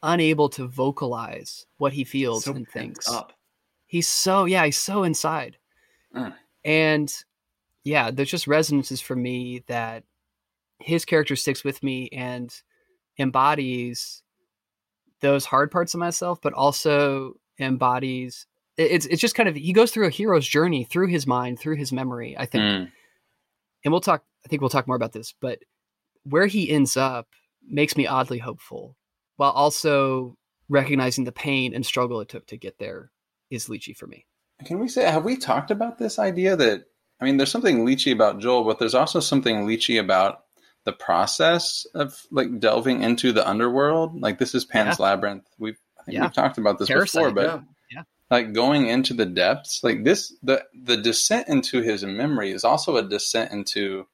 unable 0.02 0.48
to 0.50 0.66
vocalize 0.68 1.66
what 1.78 1.92
he 1.94 2.04
feels 2.04 2.44
So 2.44 2.52
and 2.52 2.68
thinks. 2.68 3.08
up. 3.10 3.32
He's 3.86 4.06
so 4.06 4.44
yeah, 4.44 4.64
he's 4.66 4.76
so 4.76 5.02
inside, 5.02 5.56
Mm. 6.14 6.34
and 6.64 7.14
yeah, 7.84 8.10
there's 8.10 8.30
just 8.30 8.46
resonances 8.46 9.00
for 9.00 9.16
me 9.16 9.62
that 9.66 10.04
his 10.78 11.04
character 11.06 11.34
sticks 11.36 11.64
with 11.64 11.82
me 11.82 12.08
and 12.12 12.54
embodies 13.18 14.22
those 15.20 15.44
hard 15.44 15.70
parts 15.70 15.94
of 15.94 16.00
myself, 16.00 16.40
but 16.42 16.52
also 16.52 17.34
embodies 17.58 18.46
it's 18.76 19.06
it's 19.06 19.20
just 19.20 19.34
kind 19.34 19.48
of 19.48 19.56
he 19.56 19.72
goes 19.72 19.90
through 19.90 20.06
a 20.06 20.10
hero's 20.10 20.46
journey 20.46 20.84
through 20.84 21.08
his 21.08 21.26
mind, 21.26 21.58
through 21.58 21.76
his 21.76 21.92
memory. 21.92 22.36
I 22.38 22.46
think, 22.46 22.62
Mm. 22.62 22.92
and 23.84 23.92
we'll 23.92 24.00
talk. 24.00 24.22
I 24.44 24.48
think 24.48 24.62
we'll 24.62 24.68
talk 24.70 24.86
more 24.86 24.96
about 24.96 25.12
this, 25.12 25.34
but 25.40 25.58
where 26.22 26.46
he 26.46 26.70
ends 26.70 26.96
up 26.96 27.26
makes 27.68 27.96
me 27.96 28.06
oddly 28.06 28.38
hopeful, 28.38 28.96
while 29.36 29.50
also 29.50 30.36
recognizing 30.68 31.24
the 31.24 31.32
pain 31.32 31.74
and 31.74 31.84
struggle 31.84 32.20
it 32.20 32.28
took 32.28 32.46
to 32.46 32.56
get 32.56 32.78
there. 32.78 33.10
Is 33.50 33.66
Leechy 33.66 33.96
for 33.96 34.06
me? 34.06 34.26
Can 34.64 34.78
we 34.78 34.88
say, 34.88 35.10
have 35.10 35.24
we 35.24 35.36
talked 35.36 35.70
about 35.70 35.98
this 35.98 36.18
idea 36.18 36.54
that, 36.56 36.84
I 37.20 37.24
mean, 37.24 37.36
there's 37.36 37.50
something 37.50 37.86
leechy 37.86 38.12
about 38.12 38.38
Joel, 38.40 38.64
but 38.64 38.78
there's 38.78 38.94
also 38.94 39.20
something 39.20 39.66
leechy 39.66 39.98
about 39.98 40.44
the 40.84 40.92
process 40.92 41.86
of 41.94 42.20
like 42.30 42.58
delving 42.60 43.02
into 43.02 43.32
the 43.32 43.46
underworld? 43.48 44.20
Like, 44.20 44.38
this 44.38 44.54
is 44.54 44.64
Pan's 44.64 44.98
Labyrinth. 44.98 45.44
We've, 45.58 45.78
I 46.00 46.04
think 46.04 46.14
Yeah. 46.16 46.22
we've 46.22 46.32
talked 46.32 46.58
about 46.58 46.78
this 46.78 46.88
Parasite, 46.88 47.34
before, 47.34 47.34
but 47.34 47.44
yeah. 47.44 47.60
Yeah. 47.90 48.02
like 48.30 48.52
going 48.52 48.86
into 48.88 49.14
the 49.14 49.26
depths, 49.26 49.82
like 49.84 50.04
this, 50.04 50.32
the, 50.42 50.64
the 50.74 50.96
descent 50.96 51.48
into 51.48 51.82
his 51.82 52.04
memory 52.04 52.52
is 52.52 52.64
also 52.64 52.96
a 52.96 53.02
descent 53.02 53.52
into 53.52 54.06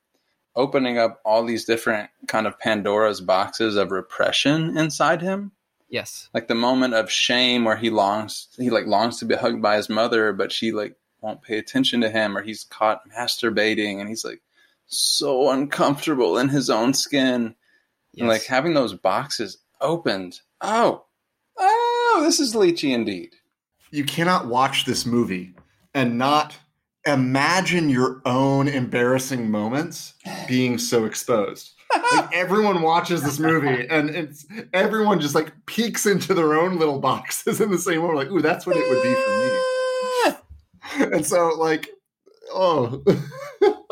opening 0.57 0.99
up 0.99 1.21
all 1.25 1.45
these 1.45 1.65
different 1.65 2.11
kind 2.29 2.47
of 2.47 2.59
Pandora's 2.59 3.21
boxes 3.21 3.77
of 3.77 3.91
repression 3.91 4.77
inside 4.79 5.21
him 5.21 5.51
Yes. 5.89 6.29
like 6.33 6.47
the 6.49 6.55
moment 6.55 6.95
of 6.95 7.11
shame 7.11 7.65
where 7.65 7.77
he 7.77 7.91
longs 7.91 8.49
he 8.57 8.71
like 8.71 8.87
longs 8.87 9.19
to 9.19 9.25
be 9.25 9.35
hugged 9.35 9.61
by 9.63 9.77
his 9.77 9.89
mother 9.89 10.33
but 10.33 10.53
she 10.53 10.71
like 10.73 10.95
won't 11.21 11.43
pay 11.43 11.59
attention 11.59 12.01
to 12.03 12.09
him 12.11 12.37
or 12.37 12.43
he's 12.43 12.63
caught 12.65 13.03
masturbating 13.11 13.99
and 14.01 14.09
he's 14.09 14.25
like 14.25 14.43
so 14.87 15.51
uncomfortable 15.51 16.39
in 16.39 16.49
his 16.49 16.71
own 16.71 16.95
skin 16.95 17.55
yes. 18.13 18.21
and 18.21 18.29
like 18.29 18.45
having 18.45 18.75
those 18.75 18.95
boxes 18.95 19.59
opened 19.81 20.41
oh 20.61 21.05
oh 21.59 22.21
this 22.23 22.41
is 22.41 22.55
leechy 22.55 22.93
indeed 22.93 23.35
You 23.91 24.05
cannot 24.05 24.47
watch 24.47 24.85
this 24.85 25.05
movie 25.07 25.55
and 25.95 26.19
not 26.19 26.57
imagine 27.07 27.89
your 27.89 28.21
own 28.25 28.69
embarrassing 28.69 29.51
moments 29.51 30.15
being 30.49 30.79
so 30.79 31.05
exposed. 31.05 31.73
Like 32.13 32.33
everyone 32.35 32.83
watches 32.83 33.23
this 33.23 33.39
movie 33.39 33.87
and 33.89 34.11
it's 34.11 34.47
everyone 34.73 35.21
just 35.21 35.35
like 35.35 35.53
peeks 35.67 36.07
into 36.07 36.35
their 36.35 36.55
own 36.55 36.79
little 36.79 36.99
boxes 36.99 37.61
in 37.61 37.71
the 37.71 37.79
same 37.79 38.01
moment, 38.01 38.19
like, 38.19 38.31
ooh, 38.31 38.41
that's 38.41 38.67
what 38.67 38.77
it 38.77 38.89
would 38.89 39.03
be 39.03 39.15
for 39.15 39.31
me. 39.39 39.61
And 40.97 41.27
so 41.27 41.49
like, 41.59 41.89
oh 42.53 43.03
Ick. 43.09 43.75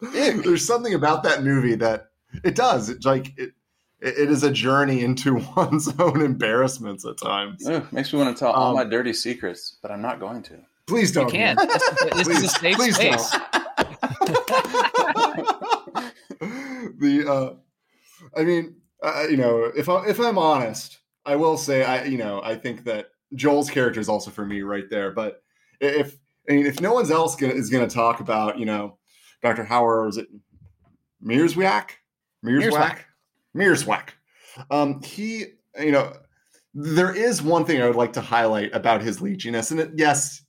there's 0.12 0.66
something 0.66 0.94
about 0.94 1.22
that 1.24 1.42
movie 1.42 1.74
that 1.76 2.10
it 2.44 2.54
does. 2.54 2.88
It's 2.88 3.06
like 3.06 3.36
it 3.38 3.52
it 4.00 4.30
is 4.30 4.44
a 4.44 4.50
journey 4.52 5.00
into 5.00 5.34
one's 5.56 5.88
own 5.98 6.22
embarrassments 6.22 7.04
at 7.04 7.18
times. 7.18 7.66
Ugh, 7.66 7.84
makes 7.92 8.12
me 8.12 8.18
want 8.20 8.36
to 8.36 8.38
tell 8.38 8.52
all 8.52 8.70
Um, 8.70 8.74
my 8.76 8.84
dirty 8.84 9.12
secrets 9.12 9.76
but 9.82 9.90
i'm 9.90 10.02
not 10.02 10.20
going 10.20 10.42
to 10.42 10.58
Please 10.86 11.12
don't. 11.12 11.26
You 11.26 11.32
can. 11.32 11.58
Ian. 11.58 11.68
This, 11.68 12.26
this 12.26 12.28
is 12.28 12.44
a 12.44 12.48
safe 12.48 12.76
please 12.76 12.96
space. 12.96 13.30
the 16.40 17.24
uh 17.28 17.54
i 18.38 18.44
mean 18.44 18.76
uh, 19.02 19.26
you 19.28 19.36
know 19.36 19.64
if 19.76 19.88
i 19.88 20.04
if 20.06 20.18
i'm 20.20 20.38
honest 20.38 20.98
i 21.26 21.36
will 21.36 21.56
say 21.56 21.84
i 21.84 22.04
you 22.04 22.18
know 22.18 22.40
i 22.42 22.54
think 22.54 22.84
that 22.84 23.08
joel's 23.34 23.70
character 23.70 24.00
is 24.00 24.08
also 24.08 24.30
for 24.30 24.44
me 24.46 24.62
right 24.62 24.88
there 24.90 25.10
but 25.10 25.42
if 25.80 26.16
I 26.48 26.54
mean, 26.54 26.66
if 26.66 26.80
no 26.80 26.94
one's 26.94 27.10
else 27.10 27.36
gonna, 27.36 27.52
is 27.52 27.68
going 27.68 27.86
to 27.86 27.94
talk 27.94 28.20
about 28.20 28.58
you 28.58 28.64
know 28.66 28.97
dr 29.42 29.64
howard 29.64 30.08
is 30.08 30.16
it 30.16 30.28
mierzwiak 31.24 31.90
mierzwiak 32.44 32.98
mierzwiak 33.56 34.10
um 34.70 35.02
he 35.02 35.44
you 35.80 35.92
know 35.92 36.12
there 36.74 37.14
is 37.14 37.42
one 37.42 37.64
thing 37.64 37.80
i 37.82 37.86
would 37.86 37.96
like 37.96 38.12
to 38.12 38.20
highlight 38.20 38.74
about 38.74 39.02
his 39.02 39.20
leechiness 39.20 39.70
and 39.70 39.80
it, 39.80 39.90
yes 39.96 40.42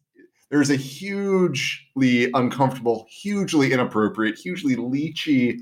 there's 0.49 0.69
a 0.71 0.75
hugely 0.75 2.31
uncomfortable, 2.33 3.05
hugely 3.09 3.71
inappropriate, 3.71 4.37
hugely 4.37 4.75
leechy 4.75 5.59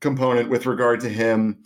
component 0.00 0.50
with 0.50 0.66
regard 0.66 1.00
to 1.00 1.08
him, 1.08 1.62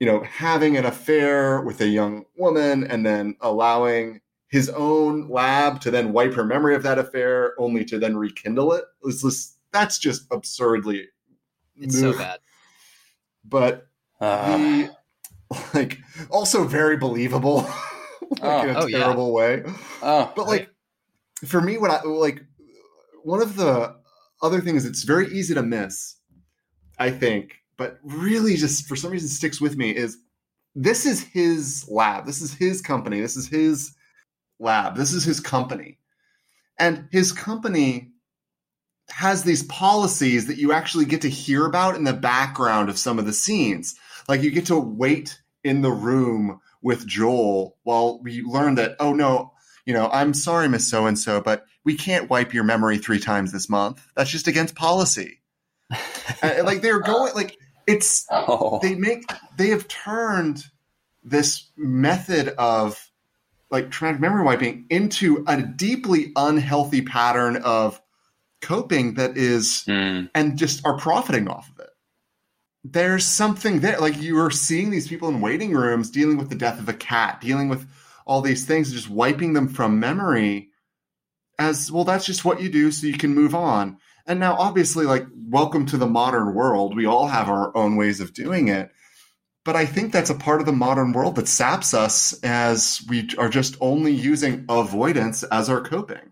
you 0.00 0.06
know, 0.06 0.22
having 0.24 0.76
an 0.76 0.84
affair 0.84 1.60
with 1.62 1.80
a 1.80 1.86
young 1.86 2.24
woman 2.36 2.84
and 2.84 3.06
then 3.06 3.36
allowing 3.40 4.20
his 4.48 4.68
own 4.70 5.28
lab 5.28 5.80
to 5.80 5.90
then 5.90 6.12
wipe 6.12 6.34
her 6.34 6.44
memory 6.44 6.74
of 6.74 6.82
that 6.82 6.98
affair, 6.98 7.54
only 7.58 7.84
to 7.84 7.98
then 7.98 8.16
rekindle 8.16 8.72
it. 8.72 8.84
It's 9.04 9.22
just, 9.22 9.58
that's 9.72 9.98
just 9.98 10.26
absurdly. 10.30 11.08
It's 11.76 11.98
so 11.98 12.12
bad. 12.12 12.40
But 13.44 13.86
Uh, 14.20 14.56
he, 14.58 14.88
like, 15.74 15.98
also 16.30 16.64
very 16.64 16.96
believable, 16.96 17.56
like 18.30 18.40
Oh. 18.42 18.62
in 18.62 18.76
a 18.76 18.80
Oh, 18.80 18.86
yeah. 18.86 18.98
terrible 18.98 19.32
way. 19.32 19.62
oh 20.02 20.32
But 20.36 20.46
like 20.46 20.70
for 21.44 21.60
me, 21.60 21.76
what 21.78 21.90
I 21.90 22.02
like 22.02 22.44
one 23.24 23.42
of 23.42 23.56
the 23.56 23.96
other 24.42 24.60
things 24.60 24.84
that's 24.84 25.02
very 25.02 25.26
easy 25.32 25.54
to 25.54 25.62
miss, 25.62 26.16
I 26.98 27.10
think, 27.10 27.54
but 27.76 27.98
really 28.04 28.56
just 28.56 28.86
for 28.86 28.94
some 28.96 29.10
reason 29.10 29.28
sticks 29.28 29.60
with 29.60 29.76
me 29.76 29.90
is 29.90 30.18
this 30.74 31.04
is 31.04 31.22
his 31.24 31.84
lab. 31.88 32.26
This 32.26 32.40
is 32.40 32.54
his 32.54 32.80
company. 32.80 33.20
This 33.20 33.36
is 33.36 33.46
his 33.48 33.94
lab. 34.60 34.96
This 34.96 35.12
is 35.12 35.24
his 35.24 35.40
company. 35.40 35.98
And 36.78 37.08
his 37.12 37.32
company 37.32 38.11
has 39.12 39.44
these 39.44 39.62
policies 39.64 40.46
that 40.46 40.56
you 40.56 40.72
actually 40.72 41.04
get 41.04 41.20
to 41.22 41.28
hear 41.28 41.66
about 41.66 41.96
in 41.96 42.04
the 42.04 42.12
background 42.12 42.88
of 42.88 42.98
some 42.98 43.18
of 43.18 43.26
the 43.26 43.32
scenes. 43.32 43.94
Like 44.28 44.42
you 44.42 44.50
get 44.50 44.66
to 44.66 44.78
wait 44.78 45.38
in 45.62 45.82
the 45.82 45.92
room 45.92 46.60
with 46.80 47.06
Joel 47.06 47.76
while 47.82 48.20
we 48.22 48.42
learn 48.42 48.76
that, 48.76 48.96
oh 48.98 49.12
no, 49.12 49.52
you 49.84 49.92
know, 49.92 50.08
I'm 50.10 50.32
sorry, 50.32 50.68
Miss 50.68 50.88
So 50.88 51.06
and 51.06 51.18
so, 51.18 51.40
but 51.40 51.66
we 51.84 51.94
can't 51.94 52.30
wipe 52.30 52.54
your 52.54 52.64
memory 52.64 52.98
three 52.98 53.20
times 53.20 53.52
this 53.52 53.68
month. 53.68 54.02
That's 54.16 54.30
just 54.30 54.48
against 54.48 54.74
policy. 54.74 55.40
And, 56.40 56.64
like 56.66 56.82
they're 56.82 57.00
going, 57.00 57.34
like 57.34 57.58
it's 57.86 58.26
oh 58.30 58.78
they 58.80 58.94
make 58.94 59.30
they 59.56 59.68
have 59.68 59.86
turned 59.88 60.64
this 61.22 61.70
method 61.76 62.48
of 62.48 63.10
like 63.70 63.90
trans 63.90 64.20
memory 64.20 64.44
wiping 64.44 64.86
into 64.90 65.44
a 65.46 65.60
deeply 65.62 66.32
unhealthy 66.36 67.02
pattern 67.02 67.56
of 67.56 68.00
coping 68.62 69.14
that 69.14 69.36
is 69.36 69.84
Mm. 69.88 70.30
and 70.34 70.56
just 70.56 70.86
are 70.86 70.96
profiting 70.96 71.48
off 71.48 71.68
of 71.70 71.80
it. 71.80 71.90
There's 72.84 73.26
something 73.26 73.80
there. 73.80 73.98
Like 73.98 74.20
you 74.20 74.38
are 74.40 74.50
seeing 74.50 74.90
these 74.90 75.08
people 75.08 75.28
in 75.28 75.40
waiting 75.40 75.72
rooms 75.72 76.10
dealing 76.10 76.38
with 76.38 76.48
the 76.48 76.56
death 76.56 76.78
of 76.78 76.88
a 76.88 76.94
cat, 76.94 77.40
dealing 77.40 77.68
with 77.68 77.86
all 78.26 78.40
these 78.40 78.64
things, 78.64 78.92
just 78.92 79.10
wiping 79.10 79.52
them 79.52 79.68
from 79.68 80.00
memory 80.00 80.70
as 81.58 81.92
well, 81.92 82.04
that's 82.04 82.24
just 82.24 82.44
what 82.44 82.60
you 82.60 82.68
do 82.68 82.90
so 82.90 83.06
you 83.06 83.18
can 83.18 83.34
move 83.34 83.54
on. 83.54 83.98
And 84.26 84.40
now, 84.40 84.56
obviously, 84.58 85.04
like, 85.04 85.26
welcome 85.48 85.86
to 85.86 85.96
the 85.96 86.06
modern 86.06 86.54
world. 86.54 86.96
We 86.96 87.06
all 87.06 87.28
have 87.28 87.48
our 87.48 87.76
own 87.76 87.96
ways 87.96 88.20
of 88.20 88.32
doing 88.34 88.68
it. 88.68 88.90
But 89.64 89.76
I 89.76 89.86
think 89.86 90.12
that's 90.12 90.30
a 90.30 90.34
part 90.34 90.60
of 90.60 90.66
the 90.66 90.72
modern 90.72 91.12
world 91.12 91.36
that 91.36 91.46
saps 91.46 91.94
us 91.94 92.32
as 92.42 93.00
we 93.08 93.28
are 93.38 93.48
just 93.48 93.76
only 93.80 94.12
using 94.12 94.64
avoidance 94.68 95.44
as 95.44 95.68
our 95.68 95.80
coping. 95.80 96.31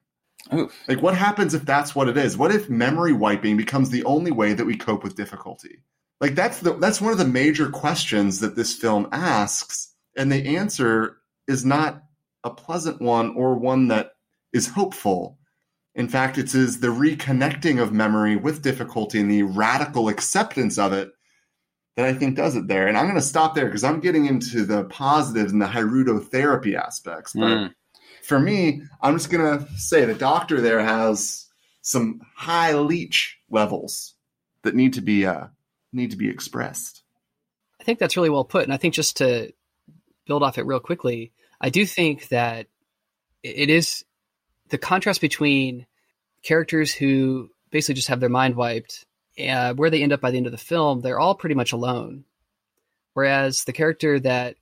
Oof. 0.54 0.74
Like, 0.88 1.02
what 1.02 1.16
happens 1.16 1.54
if 1.54 1.64
that's 1.64 1.94
what 1.94 2.08
it 2.08 2.16
is? 2.16 2.36
What 2.36 2.54
if 2.54 2.68
memory 2.68 3.12
wiping 3.12 3.56
becomes 3.56 3.90
the 3.90 4.04
only 4.04 4.30
way 4.30 4.52
that 4.52 4.64
we 4.64 4.76
cope 4.76 5.04
with 5.04 5.16
difficulty? 5.16 5.82
Like, 6.20 6.34
that's 6.34 6.60
the 6.60 6.74
that's 6.74 7.00
one 7.00 7.12
of 7.12 7.18
the 7.18 7.24
major 7.24 7.70
questions 7.70 8.40
that 8.40 8.56
this 8.56 8.74
film 8.74 9.08
asks, 9.12 9.94
and 10.16 10.30
the 10.30 10.56
answer 10.56 11.18
is 11.48 11.64
not 11.64 12.02
a 12.44 12.50
pleasant 12.50 13.00
one 13.00 13.34
or 13.36 13.54
one 13.54 13.88
that 13.88 14.12
is 14.52 14.68
hopeful. 14.68 15.38
In 15.94 16.08
fact, 16.08 16.38
it 16.38 16.54
is 16.54 16.80
the 16.80 16.88
reconnecting 16.88 17.82
of 17.82 17.92
memory 17.92 18.36
with 18.36 18.62
difficulty 18.62 19.20
and 19.20 19.30
the 19.30 19.42
radical 19.42 20.08
acceptance 20.08 20.78
of 20.78 20.92
it 20.92 21.10
that 21.96 22.06
I 22.06 22.14
think 22.14 22.36
does 22.36 22.54
it 22.56 22.68
there. 22.68 22.86
And 22.86 22.96
I'm 22.96 23.06
going 23.06 23.16
to 23.16 23.22
stop 23.22 23.54
there 23.54 23.66
because 23.66 23.84
I'm 23.84 24.00
getting 24.00 24.26
into 24.26 24.64
the 24.64 24.84
positives 24.84 25.52
and 25.52 25.60
the 25.60 25.66
Hirudo 25.66 26.24
therapy 26.24 26.76
aspects. 26.76 27.32
But 27.32 27.42
Mm. 27.42 27.74
For 28.30 28.38
me, 28.38 28.82
I'm 29.02 29.16
just 29.16 29.28
to 29.42 29.66
say 29.76 30.04
the 30.04 30.14
doctor 30.14 30.60
there 30.60 30.78
has 30.78 31.48
some 31.82 32.20
high 32.36 32.74
leech 32.74 33.36
levels 33.50 34.14
that 34.62 34.76
need 34.76 34.92
to 34.92 35.00
be 35.00 35.26
uh, 35.26 35.48
need 35.92 36.12
to 36.12 36.16
be 36.16 36.30
expressed. 36.30 37.02
I 37.80 37.82
think 37.82 37.98
that's 37.98 38.16
really 38.16 38.30
well 38.30 38.44
put. 38.44 38.62
And 38.62 38.72
I 38.72 38.76
think 38.76 38.94
just 38.94 39.16
to 39.16 39.52
build 40.26 40.44
off 40.44 40.58
it 40.58 40.66
real 40.66 40.78
quickly, 40.78 41.32
I 41.60 41.70
do 41.70 41.84
think 41.84 42.28
that 42.28 42.68
it 43.42 43.68
is 43.68 44.04
the 44.68 44.78
contrast 44.78 45.20
between 45.20 45.86
characters 46.44 46.94
who 46.94 47.50
basically 47.72 47.96
just 47.96 48.08
have 48.08 48.20
their 48.20 48.28
mind 48.28 48.54
wiped, 48.54 49.06
uh, 49.44 49.74
where 49.74 49.90
they 49.90 50.04
end 50.04 50.12
up 50.12 50.20
by 50.20 50.30
the 50.30 50.36
end 50.36 50.46
of 50.46 50.52
the 50.52 50.58
film, 50.58 51.00
they're 51.00 51.18
all 51.18 51.34
pretty 51.34 51.56
much 51.56 51.72
alone. 51.72 52.24
Whereas 53.12 53.64
the 53.64 53.72
character 53.72 54.20
that 54.20 54.54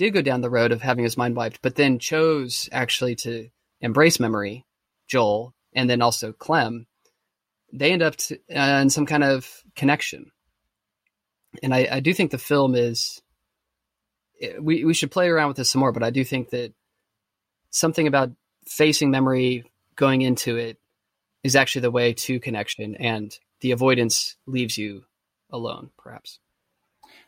did 0.00 0.14
go 0.14 0.22
down 0.22 0.40
the 0.40 0.50
road 0.50 0.72
of 0.72 0.82
having 0.82 1.04
his 1.04 1.16
mind 1.16 1.36
wiped, 1.36 1.62
but 1.62 1.76
then 1.76 1.98
chose 1.98 2.68
actually 2.72 3.14
to 3.16 3.48
embrace 3.80 4.18
memory, 4.20 4.64
Joel, 5.08 5.54
and 5.74 5.88
then 5.88 6.02
also 6.02 6.32
Clem, 6.32 6.86
they 7.72 7.92
end 7.92 8.02
up 8.02 8.16
to, 8.16 8.38
uh, 8.54 8.80
in 8.82 8.90
some 8.90 9.06
kind 9.06 9.24
of 9.24 9.62
connection 9.76 10.32
and 11.62 11.74
I, 11.74 11.88
I 11.90 12.00
do 12.00 12.12
think 12.12 12.30
the 12.30 12.38
film 12.38 12.74
is 12.74 13.22
we, 14.60 14.84
we 14.84 14.94
should 14.94 15.10
play 15.10 15.28
around 15.28 15.48
with 15.48 15.56
this 15.56 15.70
some 15.70 15.80
more 15.80 15.92
but 15.92 16.02
i 16.02 16.10
do 16.10 16.24
think 16.24 16.50
that 16.50 16.72
something 17.70 18.06
about 18.06 18.30
facing 18.66 19.10
memory 19.10 19.64
going 19.96 20.22
into 20.22 20.56
it 20.56 20.78
is 21.42 21.56
actually 21.56 21.82
the 21.82 21.90
way 21.90 22.12
to 22.12 22.40
connection 22.40 22.94
and 22.96 23.38
the 23.60 23.72
avoidance 23.72 24.36
leaves 24.46 24.78
you 24.78 25.04
alone 25.50 25.90
perhaps 25.98 26.38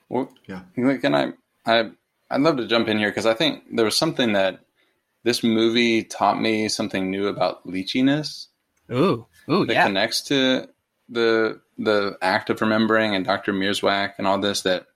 Well, 0.09 0.33
Yeah. 0.47 0.63
Can 0.75 1.15
I? 1.15 1.33
I 1.65 1.91
I'd 2.33 2.41
love 2.41 2.57
to 2.57 2.67
jump 2.67 2.89
in 2.89 2.99
here 2.99 3.11
because 3.11 3.27
I 3.27 3.35
think 3.35 3.65
there 3.77 3.85
was 3.85 3.97
something 3.97 4.33
that 4.33 4.61
this 5.23 5.43
movie 5.45 6.03
taught 6.03 6.41
me 6.41 6.69
something 6.69 7.11
new 7.11 7.29
about 7.29 7.67
leechiness 7.67 8.47
ooh 8.91 9.27
ooh 9.51 9.65
that 9.67 9.75
yeah 9.75 9.87
connects 9.87 10.23
to 10.23 10.69
the 11.09 11.61
the 11.79 12.17
act 12.21 12.51
of 12.51 12.61
remembering 12.61 13.15
and 13.15 13.25
Dr. 13.25 13.53
Mierzwiak 13.53 14.15
and 14.19 14.27
all 14.27 14.39
this. 14.39 14.63
That 14.63 14.87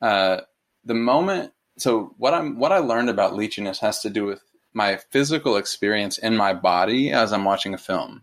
uh, 0.00 0.42
the 0.84 0.94
moment. 0.94 1.52
So 1.78 2.14
what 2.18 2.34
I'm 2.34 2.58
what 2.58 2.72
I 2.72 2.78
learned 2.78 3.10
about 3.10 3.32
leechiness 3.32 3.78
has 3.78 4.00
to 4.02 4.10
do 4.10 4.24
with 4.24 4.40
my 4.72 4.96
physical 5.10 5.56
experience 5.56 6.18
in 6.18 6.36
my 6.36 6.52
body 6.52 7.12
as 7.12 7.32
I'm 7.32 7.44
watching 7.44 7.74
a 7.74 7.78
film. 7.78 8.22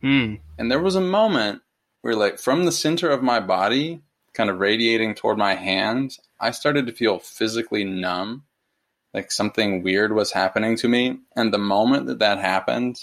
Hmm. 0.00 0.36
And 0.58 0.70
there 0.70 0.80
was 0.80 0.96
a 0.96 1.00
moment 1.00 1.62
where, 2.00 2.14
like, 2.14 2.38
from 2.38 2.64
the 2.64 2.72
center 2.72 3.10
of 3.10 3.22
my 3.22 3.40
body, 3.40 4.00
kind 4.34 4.50
of 4.50 4.58
radiating 4.60 5.14
toward 5.14 5.38
my 5.38 5.54
hands, 5.54 6.20
I 6.38 6.50
started 6.52 6.86
to 6.86 6.92
feel 6.92 7.18
physically 7.18 7.84
numb. 7.84 8.44
Like 9.12 9.32
something 9.32 9.82
weird 9.82 10.12
was 10.14 10.32
happening 10.32 10.76
to 10.76 10.88
me. 10.88 11.18
And 11.34 11.52
the 11.52 11.58
moment 11.58 12.06
that 12.06 12.20
that 12.20 12.38
happened 12.38 12.98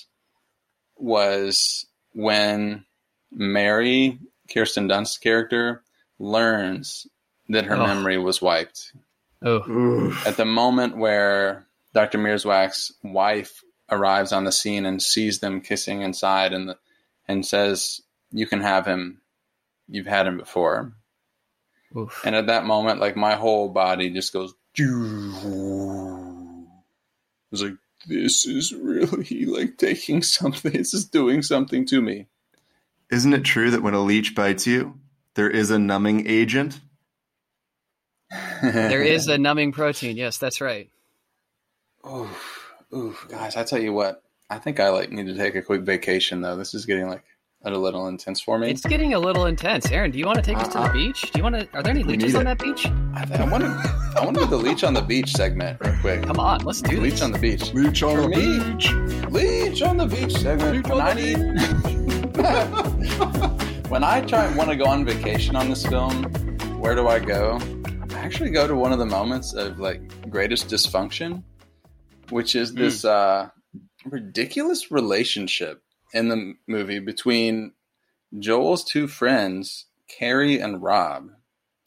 was 0.96 1.86
when 2.14 2.86
Mary, 3.32 4.20
Kirsten 4.54 4.88
Dunst's 4.88 5.18
character, 5.18 5.84
learns 6.20 7.08
that 7.50 7.66
her 7.66 7.76
Oh. 7.76 7.86
memory 7.88 8.18
was 8.18 8.42
wiped. 8.42 8.94
oh 9.44 9.70
Oof. 9.70 10.26
At 10.28 10.38
the 10.38 10.46
moment 10.46 10.98
where 10.98 11.68
Dr. 11.94 12.18
Mierzwiak's 12.18 12.92
wife 13.04 13.64
arrives 13.90 14.32
on 14.32 14.44
the 14.46 14.52
scene 14.52 14.86
and 14.86 15.02
sees 15.02 15.40
them 15.40 15.62
kissing 15.62 16.02
inside 16.02 16.54
and 16.54 16.70
the, 16.70 16.78
and 17.28 17.46
says, 17.46 18.02
"You 18.32 18.48
can 18.48 18.62
have 18.62 18.86
him. 18.86 19.22
You've 19.88 20.08
had 20.08 20.26
him 20.28 20.38
before." 20.38 20.94
Oof. 21.96 22.22
And 22.26 22.36
at 22.36 22.48
that 22.48 22.66
moment, 22.66 23.00
like 23.00 23.16
my 23.16 23.36
whole 23.36 23.70
body 23.70 24.10
just 24.10 24.34
goes. 24.34 24.54
It 24.80 24.86
was 27.52 27.64
like 27.64 27.78
this 28.08 28.46
is 28.46 28.74
really 28.74 29.46
like 29.46 29.78
taking 29.78 30.22
something. 30.22 30.72
This 30.72 30.94
is 30.94 31.06
doing 31.06 31.42
something 31.42 31.86
to 31.88 32.02
me. 32.02 32.28
Isn't 33.10 33.34
it 33.34 33.44
true 33.44 33.72
that 33.72 33.82
when 33.84 33.94
a 33.94 34.02
leech 34.02 34.36
bites 34.36 34.68
you, 34.68 35.00
there 35.36 35.50
is 35.50 35.72
a 35.72 35.80
numbing 35.80 36.28
agent? 36.28 36.82
there 38.62 39.02
is 39.02 39.28
a 39.28 39.38
numbing 39.38 39.72
protein 39.72 40.18
yes 40.18 40.38
that's 40.38 40.60
right 40.60 40.90
Oof, 42.06 42.74
oof, 42.94 43.28
guys! 43.30 43.56
I 43.56 43.64
tell 43.64 43.82
you 43.82 43.92
what, 43.92 44.24
I 44.50 44.60
think 44.60 44.80
I 44.80 44.90
like 44.90 45.12
need 45.12 45.28
to 45.28 45.36
take 45.36 45.56
a 45.56 45.62
quick 45.62 45.82
vacation 45.82 46.42
though. 46.42 46.56
This 46.56 46.74
is 46.74 46.86
getting 46.86 47.08
like 47.08 47.24
a 47.74 47.78
little 47.78 48.08
intense 48.08 48.40
for 48.42 48.58
me. 48.58 48.70
it's 48.70 48.86
getting 48.86 49.14
a 49.14 49.20
little 49.20 49.46
intense 49.46 49.90
aaron 49.92 50.12
do 50.12 50.18
you 50.20 50.26
want 50.26 50.38
to 50.38 50.42
take 50.44 50.58
us 50.58 50.68
to 50.68 50.74
the 50.74 50.80
Uh-uh. 50.80 50.94
beach 50.94 51.22
do 51.22 51.32
you 51.36 51.44
want 51.44 51.56
to 51.56 51.68
are 51.74 51.82
there 51.84 51.92
any 51.92 52.04
leeches 52.04 52.36
on 52.36 52.46
that 52.46 52.60
beach 52.60 52.86
I, 52.86 53.26
I 53.40 53.50
want 53.50 53.64
to, 53.64 54.14
I 54.18 54.24
want 54.26 54.38
to 54.38 54.44
do 54.44 54.50
the 54.50 54.58
leech 54.58 54.84
on 54.84 54.94
the 54.94 55.02
beach 55.02 55.32
segment 55.32 55.80
real 55.82 55.96
quick. 56.02 56.24
come 56.24 56.40
on 56.40 56.60
let's 56.64 56.82
do 56.82 57.00
Leech 57.02 57.14
this 57.14 57.22
on 57.22 57.32
the 57.32 57.40
beach. 57.40 57.74
Leech 57.74 58.04
on 58.04 58.16
For 58.16 58.22
the 58.22 58.28
me? 58.30 58.74
beach. 58.74 58.92
Leech 59.32 59.82
on 59.82 59.98
the 59.98 60.06
beach 60.08 60.34
segment. 60.34 60.78
Leech 60.78 60.88
when 60.88 61.02
on 61.02 61.08
I 61.08 61.14
the 61.14 61.38
need, 61.38 62.38
when 63.90 64.04
I 64.04 64.22
try 64.22 64.54
want 64.56 64.70
to 64.70 64.76
go 64.76 64.86
on 64.86 65.06
vacation 65.06 65.56
on 65.56 65.70
this 65.70 65.86
film, 65.86 66.24
where 66.80 66.96
do 66.96 67.08
I 67.08 67.20
go? 67.20 67.60
I 68.12 68.16
actually 68.20 68.50
go 68.52 68.68
to 68.68 68.76
one 68.76 68.92
of 68.92 69.00
the 69.00 69.06
moments 69.06 69.54
of 69.54 69.80
like 69.80 70.02
greatest 70.30 70.68
dysfunction, 70.68 71.44
which 72.30 72.56
is 72.56 72.74
this 72.74 73.06
uh, 73.06 73.50
ridiculous 74.06 74.92
relationship 74.92 75.82
in 76.14 76.30
the 76.30 76.54
movie 76.68 77.00
between 77.00 77.74
Joel's 78.38 78.84
two 78.84 79.08
friends, 79.08 79.86
Carrie 80.08 80.60
and 80.60 80.82
Rob. 80.82 81.30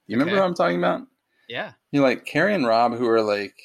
You 0.07 0.17
remember 0.17 0.33
Okay. 0.35 0.41
what 0.41 0.47
I'm 0.49 0.55
talking 0.55 0.79
about? 0.79 1.03
yeah 1.49 1.73
you 1.91 2.01
like 2.01 2.25
Carrie 2.25 2.55
and 2.55 2.65
Rob 2.65 2.97
who 2.97 3.09
are 3.09 3.23
like 3.23 3.57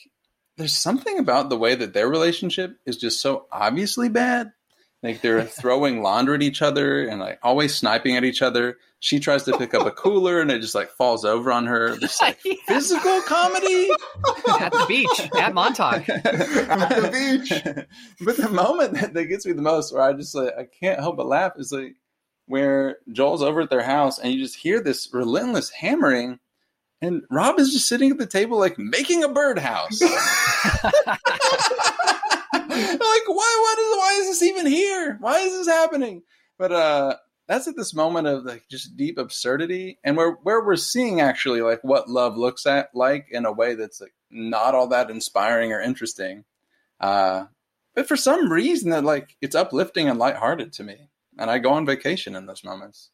there's 0.58 0.76
something 0.76 1.20
about 1.20 1.50
the 1.50 1.58
way 1.58 1.76
that 1.76 1.94
their 1.94 2.08
relationship 2.10 2.78
is 2.86 2.98
just 2.98 3.22
so 3.22 3.46
obviously 3.52 4.10
bad. 4.10 4.52
Like 5.06 5.22
they're 5.22 5.44
throwing 5.46 6.02
laundry 6.02 6.36
at 6.36 6.41
each 6.44 6.62
other 6.62 7.08
and 7.08 7.20
like 7.22 7.39
always 7.44 7.74
sniping 7.76 8.18
at 8.18 8.24
each 8.26 8.41
other. 8.41 8.78
She 9.00 9.20
tries 9.20 9.44
to 9.44 9.56
pick 9.58 9.74
up 9.76 9.86
a 9.86 9.91
cooler 9.91 10.41
and 10.41 10.50
it 10.52 10.62
just 10.62 10.74
like 10.76 10.89
falls 10.89 11.24
over 11.24 11.52
on 11.52 11.68
her. 11.68 11.96
This 11.96 12.20
like 12.22 12.39
Yeah. 12.46 12.56
physical 12.68 13.22
comedy 13.22 13.89
at 14.60 14.72
the 14.72 14.86
beach 14.88 15.22
at 15.39 15.54
montauk 15.54 16.10
At 16.10 16.24
the 16.24 17.10
beach. 17.12 17.86
but 18.22 18.36
the 18.38 18.50
moment 18.50 18.94
that, 18.96 19.13
that 19.13 19.26
gets 19.26 19.46
me 19.46 19.54
the 19.54 19.62
most, 19.62 19.94
where 19.94 20.02
I 20.02 20.13
just 20.13 20.34
like 20.34 20.54
I 20.58 20.65
can't 20.65 21.00
help 21.00 21.18
but 21.18 21.28
laugh, 21.28 21.54
is 21.58 21.72
like 21.72 21.96
where 22.48 22.98
Joel's 23.12 23.41
over 23.44 23.62
at 23.62 23.70
their 23.70 23.84
house 23.84 24.18
and 24.20 24.34
you 24.34 24.39
just 24.41 24.56
hear 24.56 24.82
this 24.82 25.10
relentless 25.13 25.70
hammering, 25.70 26.39
and 27.02 27.22
Rob 27.30 27.60
is 27.60 27.72
just 27.74 27.88
sitting 27.88 28.10
at 28.12 28.18
the 28.18 28.26
table 28.26 28.58
like 28.58 28.80
making 28.80 29.24
a 29.24 29.30
birdhouse. 29.30 30.02
like 32.69 33.28
why 33.28 33.58
what 33.62 33.80
is 33.80 33.97
why 33.97 34.17
is 34.21 34.28
this 34.28 34.43
even 34.43 34.65
here? 34.65 35.17
Why 35.19 35.39
is 35.39 35.54
this 35.54 35.67
happening? 35.67 36.23
But 36.58 36.71
uh 36.71 37.15
that's 37.47 37.67
at 37.67 37.75
this 37.75 37.93
moment 37.93 38.28
of 38.28 38.43
like 38.43 38.63
just 38.69 38.97
deep 38.97 39.17
absurdity 39.17 39.99
and 40.04 40.17
where 40.17 40.32
where 40.43 40.63
we're 40.63 40.75
seeing 40.75 41.21
actually 41.21 41.62
like 41.62 41.84
what 41.84 42.10
love 42.10 42.38
looks 42.38 42.65
at 42.65 42.89
like 42.93 43.28
in 43.30 43.45
a 43.45 43.51
way 43.51 43.75
that's 43.75 44.01
like 44.01 44.13
not 44.32 44.75
all 44.75 44.88
that 44.88 45.10
inspiring 45.10 45.71
or 45.71 45.82
interesting. 45.82 46.43
Uh 46.99 47.45
but 47.93 48.08
for 48.08 48.17
some 48.17 48.51
reason 48.51 48.89
that 48.91 49.04
like 49.04 49.36
it's 49.41 49.56
uplifting 49.56 50.10
and 50.10 50.19
lighthearted 50.19 50.73
to 50.73 50.84
me. 50.84 51.10
And 51.38 51.49
I 51.49 51.60
go 51.60 51.71
on 51.71 51.86
vacation 51.86 52.36
in 52.36 52.45
those 52.45 52.63
moments. 52.63 53.10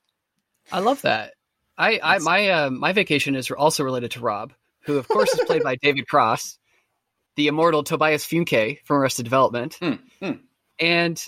I 0.71 0.79
love 0.79 1.01
that. 1.01 1.33
I, 1.77 1.99
I 2.03 2.19
my 2.19 2.49
uh, 2.49 2.69
my 2.69 2.93
vacation 2.93 3.35
is 3.35 3.49
also 3.49 3.83
related 3.83 4.11
to 4.11 4.19
Rob, 4.19 4.53
who 4.81 4.97
of 4.97 5.07
course 5.07 5.33
is 5.33 5.45
played 5.45 5.63
by 5.63 5.75
David 5.81 6.07
Cross, 6.07 6.59
the 7.35 7.47
immortal 7.47 7.83
Tobias 7.83 8.25
Funke 8.25 8.79
from 8.83 8.97
Arrested 8.97 9.23
Development, 9.23 9.73
Hmm, 9.81 9.93
hmm. 10.21 10.31
and 10.79 11.23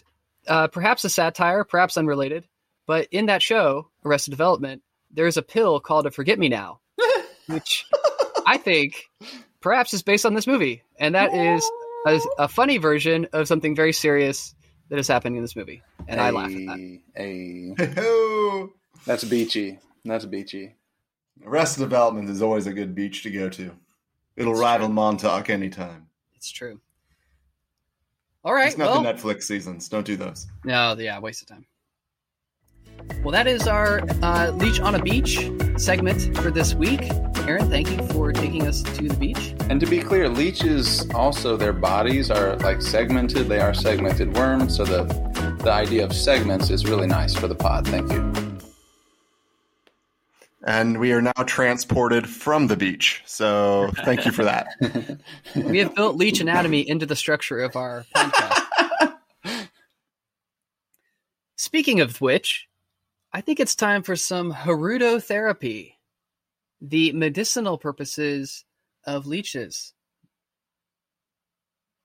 uh, 0.47 0.67
perhaps 0.67 1.03
a 1.05 1.09
satire, 1.09 1.63
perhaps 1.63 1.97
unrelated. 1.97 2.45
But 2.85 3.07
in 3.11 3.27
that 3.27 3.41
show, 3.41 3.89
Arrested 4.03 4.31
Development, 4.31 4.81
there's 5.11 5.37
a 5.37 5.41
pill 5.41 5.79
called 5.79 6.05
a 6.05 6.11
Forget 6.11 6.37
Me 6.37 6.49
Now, 6.49 6.79
which 7.47 7.85
I 8.45 8.57
think 8.57 9.05
perhaps 9.61 9.93
is 9.93 10.03
based 10.03 10.25
on 10.25 10.33
this 10.33 10.47
movie, 10.47 10.83
and 10.99 11.15
that 11.15 11.33
is 11.33 11.63
a, 12.05 12.19
a 12.39 12.47
funny 12.49 12.77
version 12.79 13.27
of 13.31 13.47
something 13.47 13.75
very 13.75 13.93
serious 13.93 14.53
that 14.89 14.99
is 14.99 15.07
happening 15.07 15.37
in 15.37 15.41
this 15.43 15.55
movie, 15.55 15.81
and 16.07 16.19
I 16.19 16.31
laugh 16.31 16.51
at 16.51 16.65
that. 16.65 16.99
Hey, 17.15 17.73
Hey-ho. 17.77 18.69
that's 19.05 19.23
beachy. 19.23 19.79
That's 20.03 20.25
beachy. 20.25 20.75
Arrested 21.45 21.79
Development 21.81 22.29
is 22.29 22.41
always 22.41 22.67
a 22.67 22.73
good 22.73 22.93
beach 22.93 23.23
to 23.23 23.31
go 23.31 23.47
to. 23.49 23.71
It'll 24.35 24.53
It's 24.53 24.61
rival 24.61 24.89
Montauk 24.89 25.49
anytime. 25.49 26.07
It's 26.35 26.51
true. 26.51 26.79
All 28.43 28.53
right, 28.53 28.67
It's 28.67 28.77
not 28.77 28.89
well, 28.89 29.03
the 29.03 29.13
Netflix 29.13 29.43
seasons. 29.43 29.87
Don't 29.87 30.05
do 30.05 30.17
those. 30.17 30.47
No, 30.65 30.95
yeah, 30.97 31.17
waste 31.19 31.41
of 31.43 31.47
time. 31.47 31.65
Well, 33.23 33.31
that 33.31 33.47
is 33.47 33.67
our 33.67 34.01
uh, 34.21 34.51
Leech 34.51 34.79
on 34.79 34.95
a 34.95 34.99
Beach 34.99 35.49
segment 35.77 36.37
for 36.37 36.51
this 36.51 36.73
week. 36.73 37.09
Aaron, 37.47 37.69
thank 37.69 37.89
you 37.89 37.97
for 38.09 38.31
taking 38.31 38.67
us 38.67 38.81
to 38.81 39.07
the 39.07 39.15
beach. 39.15 39.53
And 39.69 39.79
to 39.81 39.85
be 39.85 39.99
clear, 39.99 40.29
leeches 40.29 41.09
also 41.11 41.57
their 41.57 41.73
bodies 41.73 42.31
are 42.31 42.55
like 42.57 42.81
segmented. 42.81 43.47
They 43.47 43.59
are 43.59 43.73
segmented 43.73 44.33
worms, 44.35 44.77
so 44.77 44.85
the 44.85 45.03
the 45.63 45.71
idea 45.71 46.05
of 46.05 46.13
segments 46.13 46.69
is 46.69 46.85
really 46.85 47.07
nice 47.07 47.33
for 47.35 47.47
the 47.47 47.55
pod. 47.55 47.87
Thank 47.87 48.11
you. 48.11 48.52
And 50.65 50.99
we 50.99 51.11
are 51.11 51.21
now 51.21 51.31
transported 51.45 52.29
from 52.29 52.67
the 52.67 52.77
beach. 52.77 53.21
So 53.25 53.91
thank 54.05 54.25
you 54.25 54.31
for 54.31 54.45
that. 54.45 54.67
we 55.55 55.79
have 55.79 55.93
built 55.93 56.15
Leech 56.15 56.39
Anatomy 56.39 56.87
into 56.87 57.05
the 57.05 57.17
structure 57.17 57.59
of 57.59 57.75
our 57.75 58.05
podcast. 58.15 59.17
Speaking 61.57 61.99
of 61.99 62.21
which, 62.21 62.67
I 63.33 63.41
think 63.41 63.59
it's 63.59 63.75
time 63.75 64.03
for 64.03 64.15
some 64.15 64.53
hirudotherapy, 64.53 65.93
the 66.81 67.11
medicinal 67.13 67.77
purposes 67.77 68.63
of 69.05 69.27
leeches. 69.27 69.93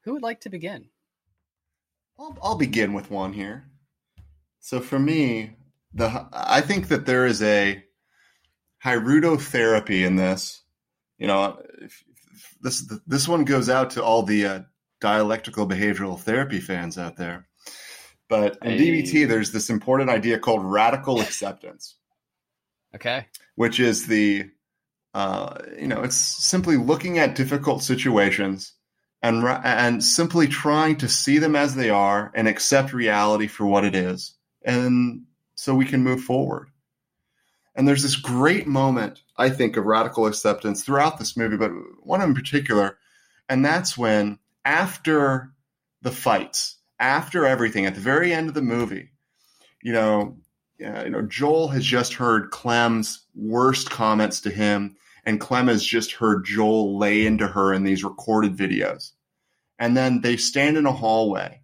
Who 0.05 0.15
would 0.15 0.23
like 0.23 0.41
to 0.41 0.49
begin? 0.49 0.87
I'll, 2.19 2.37
I'll 2.43 2.57
begin 2.57 2.93
with 2.93 3.11
one 3.11 3.33
here. 3.33 3.69
So 4.61 4.81
for 4.81 4.99
me, 4.99 5.57
the 5.95 6.27
I 6.33 6.61
think 6.61 6.89
that 6.89 7.07
there 7.07 7.27
is 7.27 7.43
a 7.43 7.83
hirudotherapy 8.85 10.07
in 10.07 10.17
this. 10.17 10.63
You 11.19 11.27
know, 11.27 11.59
if, 11.81 12.05
if 12.33 12.55
this 12.61 12.93
this 13.07 13.29
one 13.29 13.45
goes 13.45 13.69
out 13.69 13.91
to 13.91 14.05
all 14.05 14.23
the 14.23 14.47
uh, 14.47 14.61
dialectical 15.01 15.67
behavioral 15.67 16.19
therapy 16.19 16.61
fans 16.61 16.99
out 16.99 17.17
there. 17.17 17.47
But 18.29 18.59
in 18.63 18.73
hey. 18.73 18.79
DBT, 18.79 19.29
there's 19.29 19.53
this 19.53 19.71
important 19.71 20.11
idea 20.11 20.39
called 20.39 20.65
radical 20.65 21.21
acceptance. 21.21 21.97
Okay. 22.95 23.27
Which 23.55 23.81
is 23.81 24.07
the, 24.07 24.51
uh, 25.15 25.59
you 25.79 25.89
know, 25.89 26.03
it's 26.03 26.17
simply 26.17 26.77
looking 26.77 27.19
at 27.19 27.35
difficult 27.35 27.83
situations 27.83 28.73
and 29.23 29.45
and 29.45 30.03
simply 30.03 30.47
trying 30.47 30.97
to 30.99 31.09
see 31.09 31.39
them 31.39 31.57
as 31.57 31.75
they 31.75 31.91
are 31.91 32.31
and 32.35 32.47
accept 32.47 32.93
reality 32.93 33.49
for 33.49 33.67
what 33.67 33.85
it 33.85 33.97
is, 33.97 34.35
and 34.65 35.25
so 35.57 35.75
we 35.75 35.85
can 35.85 36.05
move 36.05 36.23
forward. 36.23 36.69
And 37.79 37.87
there's 37.87 38.03
this 38.03 38.17
great 38.17 38.67
moment, 38.67 39.23
I 39.37 39.51
think, 39.51 39.77
of 39.77 39.85
radical 39.85 40.27
acceptance 40.27 40.83
throughout 40.83 41.21
this 41.21 41.37
movie, 41.37 41.57
but 41.57 41.71
one 42.03 42.21
in 42.21 42.35
particular, 42.35 42.99
and 43.49 43.65
that's 43.65 43.97
when 43.97 44.41
after 44.65 45.53
the 46.03 46.11
fights, 46.11 46.79
after 46.99 47.47
everything, 47.47 47.87
at 47.87 47.95
the 47.95 48.01
very 48.01 48.33
end 48.33 48.49
of 48.49 48.55
the 48.55 48.63
movie, 48.63 49.13
you 49.81 49.93
know, 49.93 50.39
uh, 50.85 51.05
you 51.05 51.11
know, 51.11 51.23
Joel 51.23 51.69
has 51.69 51.85
just 51.85 52.15
heard 52.15 52.51
Clem's 52.51 53.25
worst 53.37 53.91
comments 53.91 54.41
to 54.41 54.51
him, 54.51 54.97
and 55.25 55.41
Clem 55.41 55.69
has 55.69 55.85
just 55.85 56.11
heard 56.11 56.45
Joel 56.45 56.99
lay 56.99 57.27
into 57.27 57.47
her 57.47 57.73
in 57.73 57.85
these 57.85 58.03
recorded 58.03 58.57
videos. 58.57 59.13
And 59.79 59.97
then 59.97 60.21
they 60.21 60.37
stand 60.37 60.77
in 60.77 60.87
a 60.87 60.93
hallway 60.93 61.61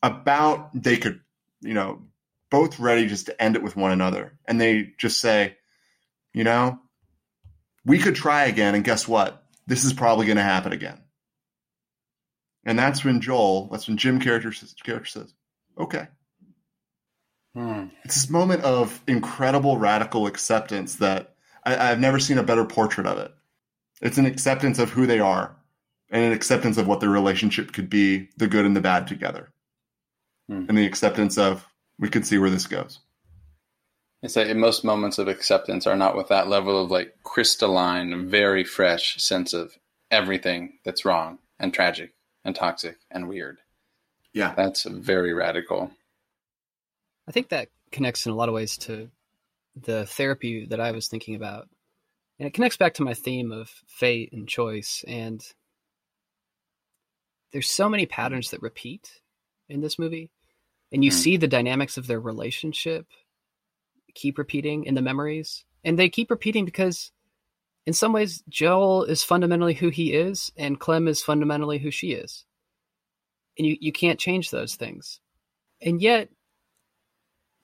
about 0.00 0.70
they 0.80 0.96
could, 0.96 1.22
you 1.60 1.74
know, 1.74 2.02
both 2.50 2.78
ready 2.78 3.06
just 3.06 3.26
to 3.26 3.42
end 3.42 3.56
it 3.56 3.62
with 3.62 3.76
one 3.76 3.92
another. 3.92 4.38
And 4.46 4.60
they 4.60 4.92
just 4.98 5.20
say, 5.20 5.56
you 6.32 6.44
know, 6.44 6.78
we 7.84 7.98
could 7.98 8.14
try 8.14 8.44
again. 8.44 8.74
And 8.74 8.84
guess 8.84 9.08
what? 9.08 9.42
This 9.66 9.84
is 9.84 9.92
probably 9.92 10.26
going 10.26 10.36
to 10.36 10.42
happen 10.42 10.72
again. 10.72 11.00
And 12.64 12.78
that's 12.78 13.04
when 13.04 13.20
Joel, 13.20 13.68
that's 13.70 13.86
when 13.86 13.96
Jim 13.96 14.20
character, 14.20 14.52
character 14.84 15.06
says, 15.06 15.34
okay. 15.78 16.08
Hmm. 17.54 17.86
It's 18.04 18.16
this 18.16 18.28
moment 18.28 18.64
of 18.64 19.00
incredible 19.06 19.78
radical 19.78 20.26
acceptance 20.26 20.96
that 20.96 21.36
I, 21.64 21.90
I've 21.90 22.00
never 22.00 22.18
seen 22.18 22.38
a 22.38 22.42
better 22.42 22.64
portrait 22.64 23.06
of 23.06 23.18
it. 23.18 23.32
It's 24.02 24.18
an 24.18 24.26
acceptance 24.26 24.78
of 24.78 24.90
who 24.90 25.06
they 25.06 25.20
are 25.20 25.56
and 26.10 26.22
an 26.22 26.32
acceptance 26.32 26.76
of 26.76 26.86
what 26.86 27.00
their 27.00 27.08
relationship 27.08 27.72
could 27.72 27.88
be, 27.88 28.28
the 28.36 28.46
good 28.46 28.66
and 28.66 28.76
the 28.76 28.80
bad 28.80 29.06
together. 29.06 29.52
Hmm. 30.48 30.66
And 30.68 30.76
the 30.76 30.86
acceptance 30.86 31.38
of 31.38 31.66
we 31.98 32.08
could 32.08 32.26
see 32.26 32.38
where 32.38 32.50
this 32.50 32.66
goes. 32.66 33.00
It's 34.22 34.36
like 34.36 34.54
most 34.56 34.84
moments 34.84 35.18
of 35.18 35.28
acceptance 35.28 35.86
are 35.86 35.96
not 35.96 36.16
with 36.16 36.28
that 36.28 36.48
level 36.48 36.82
of 36.82 36.90
like 36.90 37.16
crystalline, 37.22 38.28
very 38.28 38.64
fresh 38.64 39.22
sense 39.22 39.52
of 39.52 39.76
everything 40.10 40.78
that's 40.84 41.04
wrong 41.04 41.38
and 41.58 41.72
tragic 41.72 42.12
and 42.44 42.54
toxic 42.54 42.96
and 43.10 43.28
weird. 43.28 43.58
Yeah. 44.32 44.54
That's 44.56 44.84
very 44.84 45.32
radical. 45.32 45.90
I 47.28 47.32
think 47.32 47.48
that 47.50 47.68
connects 47.92 48.26
in 48.26 48.32
a 48.32 48.34
lot 48.34 48.48
of 48.48 48.54
ways 48.54 48.76
to 48.78 49.10
the 49.74 50.06
therapy 50.06 50.66
that 50.66 50.80
I 50.80 50.92
was 50.92 51.08
thinking 51.08 51.34
about. 51.34 51.68
And 52.38 52.46
it 52.46 52.54
connects 52.54 52.76
back 52.76 52.94
to 52.94 53.02
my 53.02 53.14
theme 53.14 53.52
of 53.52 53.70
fate 53.86 54.32
and 54.32 54.48
choice. 54.48 55.04
And 55.06 55.42
there's 57.52 57.70
so 57.70 57.88
many 57.88 58.06
patterns 58.06 58.50
that 58.50 58.62
repeat 58.62 59.20
in 59.68 59.80
this 59.80 59.98
movie 59.98 60.30
and 60.92 61.04
you 61.04 61.10
mm. 61.10 61.14
see 61.14 61.36
the 61.36 61.48
dynamics 61.48 61.96
of 61.96 62.06
their 62.06 62.20
relationship 62.20 63.06
keep 64.14 64.38
repeating 64.38 64.84
in 64.84 64.94
the 64.94 65.02
memories 65.02 65.64
and 65.84 65.98
they 65.98 66.08
keep 66.08 66.30
repeating 66.30 66.64
because 66.64 67.12
in 67.84 67.92
some 67.92 68.12
ways 68.12 68.42
joel 68.48 69.04
is 69.04 69.22
fundamentally 69.22 69.74
who 69.74 69.90
he 69.90 70.12
is 70.12 70.50
and 70.56 70.80
clem 70.80 71.06
is 71.06 71.22
fundamentally 71.22 71.78
who 71.78 71.90
she 71.90 72.12
is 72.12 72.44
and 73.58 73.66
you, 73.66 73.76
you 73.80 73.92
can't 73.92 74.18
change 74.18 74.50
those 74.50 74.74
things 74.74 75.20
and 75.82 76.00
yet 76.00 76.28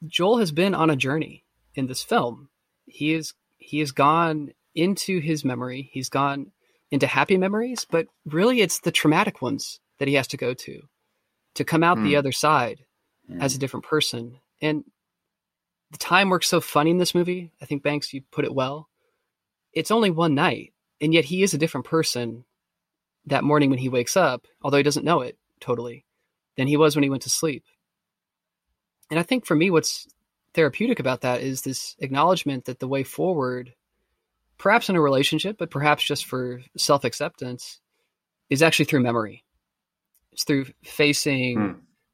joel 0.06 0.38
has 0.38 0.52
been 0.52 0.74
on 0.74 0.90
a 0.90 0.96
journey 0.96 1.44
in 1.74 1.86
this 1.86 2.02
film 2.02 2.48
he 2.86 3.14
is 3.14 3.32
he 3.58 3.78
has 3.78 3.92
gone 3.92 4.50
into 4.74 5.20
his 5.20 5.44
memory 5.44 5.90
he's 5.92 6.08
gone 6.08 6.52
into 6.90 7.06
happy 7.06 7.38
memories 7.38 7.86
but 7.90 8.06
really 8.26 8.60
it's 8.60 8.80
the 8.80 8.92
traumatic 8.92 9.40
ones 9.40 9.80
that 9.98 10.08
he 10.08 10.14
has 10.14 10.26
to 10.26 10.36
go 10.36 10.52
to 10.52 10.82
to 11.54 11.64
come 11.64 11.82
out 11.82 11.96
mm. 11.96 12.04
the 12.04 12.16
other 12.16 12.32
side 12.32 12.84
mm. 13.32 13.42
as 13.42 13.54
a 13.54 13.58
different 13.58 13.84
person. 13.84 14.38
And 14.60 14.84
the 15.90 15.98
time 15.98 16.30
works 16.30 16.48
so 16.48 16.60
funny 16.60 16.90
in 16.90 16.98
this 16.98 17.14
movie. 17.14 17.52
I 17.60 17.66
think 17.66 17.82
Banks, 17.82 18.12
you 18.12 18.22
put 18.30 18.44
it 18.44 18.54
well. 18.54 18.88
It's 19.72 19.90
only 19.90 20.10
one 20.10 20.34
night, 20.34 20.72
and 21.00 21.14
yet 21.14 21.24
he 21.24 21.42
is 21.42 21.54
a 21.54 21.58
different 21.58 21.86
person 21.86 22.44
that 23.26 23.44
morning 23.44 23.70
when 23.70 23.78
he 23.78 23.88
wakes 23.88 24.16
up, 24.16 24.46
although 24.62 24.78
he 24.78 24.82
doesn't 24.82 25.04
know 25.04 25.20
it 25.20 25.38
totally, 25.60 26.04
than 26.56 26.66
he 26.66 26.76
was 26.76 26.96
when 26.96 27.02
he 27.02 27.10
went 27.10 27.22
to 27.22 27.30
sleep. 27.30 27.64
And 29.10 29.20
I 29.20 29.22
think 29.22 29.46
for 29.46 29.54
me, 29.54 29.70
what's 29.70 30.06
therapeutic 30.54 30.98
about 30.98 31.20
that 31.20 31.42
is 31.42 31.62
this 31.62 31.94
acknowledgement 31.98 32.64
that 32.64 32.80
the 32.80 32.88
way 32.88 33.04
forward, 33.04 33.74
perhaps 34.58 34.88
in 34.88 34.96
a 34.96 35.00
relationship, 35.00 35.56
but 35.58 35.70
perhaps 35.70 36.04
just 36.04 36.24
for 36.24 36.60
self 36.76 37.04
acceptance, 37.04 37.80
is 38.50 38.62
actually 38.62 38.86
through 38.86 39.02
memory. 39.02 39.44
It's 40.32 40.44
through 40.44 40.66
facing 40.82 41.58
hmm 41.58 41.72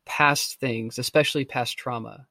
past 0.09 0.59
things, 0.59 0.99
especially 0.99 1.45
past 1.45 1.79
trauma. 1.79 2.27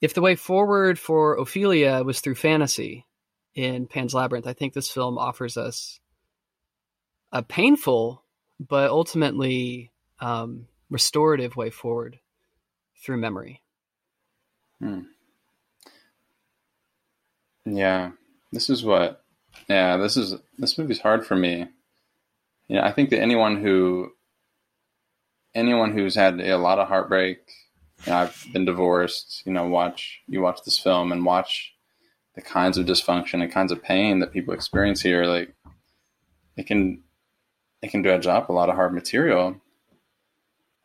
If 0.00 0.14
the 0.14 0.20
way 0.20 0.36
forward 0.36 0.98
for 0.98 1.34
Ophelia 1.34 2.02
was 2.04 2.20
through 2.20 2.36
fantasy 2.36 3.06
in 3.54 3.86
Pan's 3.86 4.14
Labyrinth, 4.14 4.46
I 4.46 4.52
think 4.52 4.72
this 4.72 4.90
film 4.90 5.18
offers 5.18 5.56
us 5.56 6.00
a 7.32 7.42
painful 7.42 8.22
but 8.60 8.90
ultimately 8.90 9.90
um, 10.20 10.66
restorative 10.90 11.56
way 11.56 11.70
forward 11.70 12.20
through 13.02 13.16
memory. 13.16 13.62
Hmm. 14.80 15.00
Yeah, 17.64 18.10
this 18.52 18.68
is 18.68 18.84
what. 18.84 19.24
Yeah, 19.68 19.96
this 19.96 20.16
is 20.16 20.34
this 20.58 20.78
movie's 20.78 21.00
hard 21.00 21.26
for 21.26 21.36
me. 21.36 21.66
You 22.68 22.76
know, 22.76 22.82
I 22.82 22.92
think 22.92 23.10
that 23.10 23.20
anyone 23.20 23.62
who 23.62 24.12
anyone 25.54 25.92
who's 25.92 26.14
had 26.14 26.40
a 26.40 26.58
lot 26.58 26.78
of 26.78 26.88
heartbreak, 26.88 27.38
you 28.06 28.12
know, 28.12 28.18
I've 28.18 28.46
been 28.52 28.64
divorced, 28.64 29.42
you 29.44 29.52
know, 29.52 29.66
watch 29.66 30.20
you 30.26 30.40
watch 30.40 30.60
this 30.64 30.78
film 30.78 31.12
and 31.12 31.24
watch 31.24 31.72
the 32.34 32.42
kinds 32.42 32.78
of 32.78 32.86
dysfunction 32.86 33.42
and 33.42 33.52
kinds 33.52 33.72
of 33.72 33.82
pain 33.82 34.20
that 34.20 34.32
people 34.32 34.54
experience 34.54 35.00
here, 35.02 35.24
like 35.24 35.54
it 36.56 36.66
can 36.66 37.02
it 37.82 37.90
can 37.90 38.02
dredge 38.02 38.26
up 38.26 38.48
a 38.48 38.52
lot 38.52 38.68
of 38.68 38.76
hard 38.76 38.94
material. 38.94 39.60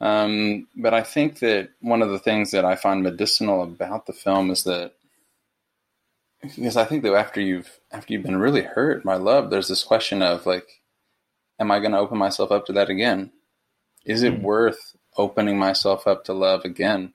Um, 0.01 0.67
but 0.75 0.93
I 0.93 1.03
think 1.03 1.39
that 1.39 1.69
one 1.79 2.01
of 2.01 2.09
the 2.09 2.19
things 2.19 2.51
that 2.51 2.65
I 2.65 2.75
find 2.75 3.01
medicinal 3.01 3.63
about 3.63 4.05
the 4.05 4.13
film 4.13 4.51
is 4.51 4.63
that 4.63 4.93
because 6.41 6.77
I 6.77 6.85
think 6.85 7.03
that 7.03 7.13
after 7.13 7.41
you've 7.41 7.79
after 7.91 8.13
you've 8.13 8.23
been 8.23 8.37
really 8.37 8.61
hurt 8.61 9.03
by 9.03 9.15
love, 9.15 9.49
there's 9.49 9.67
this 9.67 9.83
question 9.83 10.21
of 10.21 10.45
like, 10.45 10.67
am 11.59 11.71
I 11.71 11.79
going 11.79 11.93
to 11.93 11.99
open 11.99 12.17
myself 12.17 12.51
up 12.51 12.65
to 12.65 12.73
that 12.73 12.89
again? 12.89 13.31
Is 14.05 14.23
it 14.23 14.35
mm 14.35 14.41
worth 14.41 14.95
opening 15.17 15.57
myself 15.57 16.07
up 16.07 16.23
to 16.25 16.33
love 16.33 16.63
again? 16.63 17.13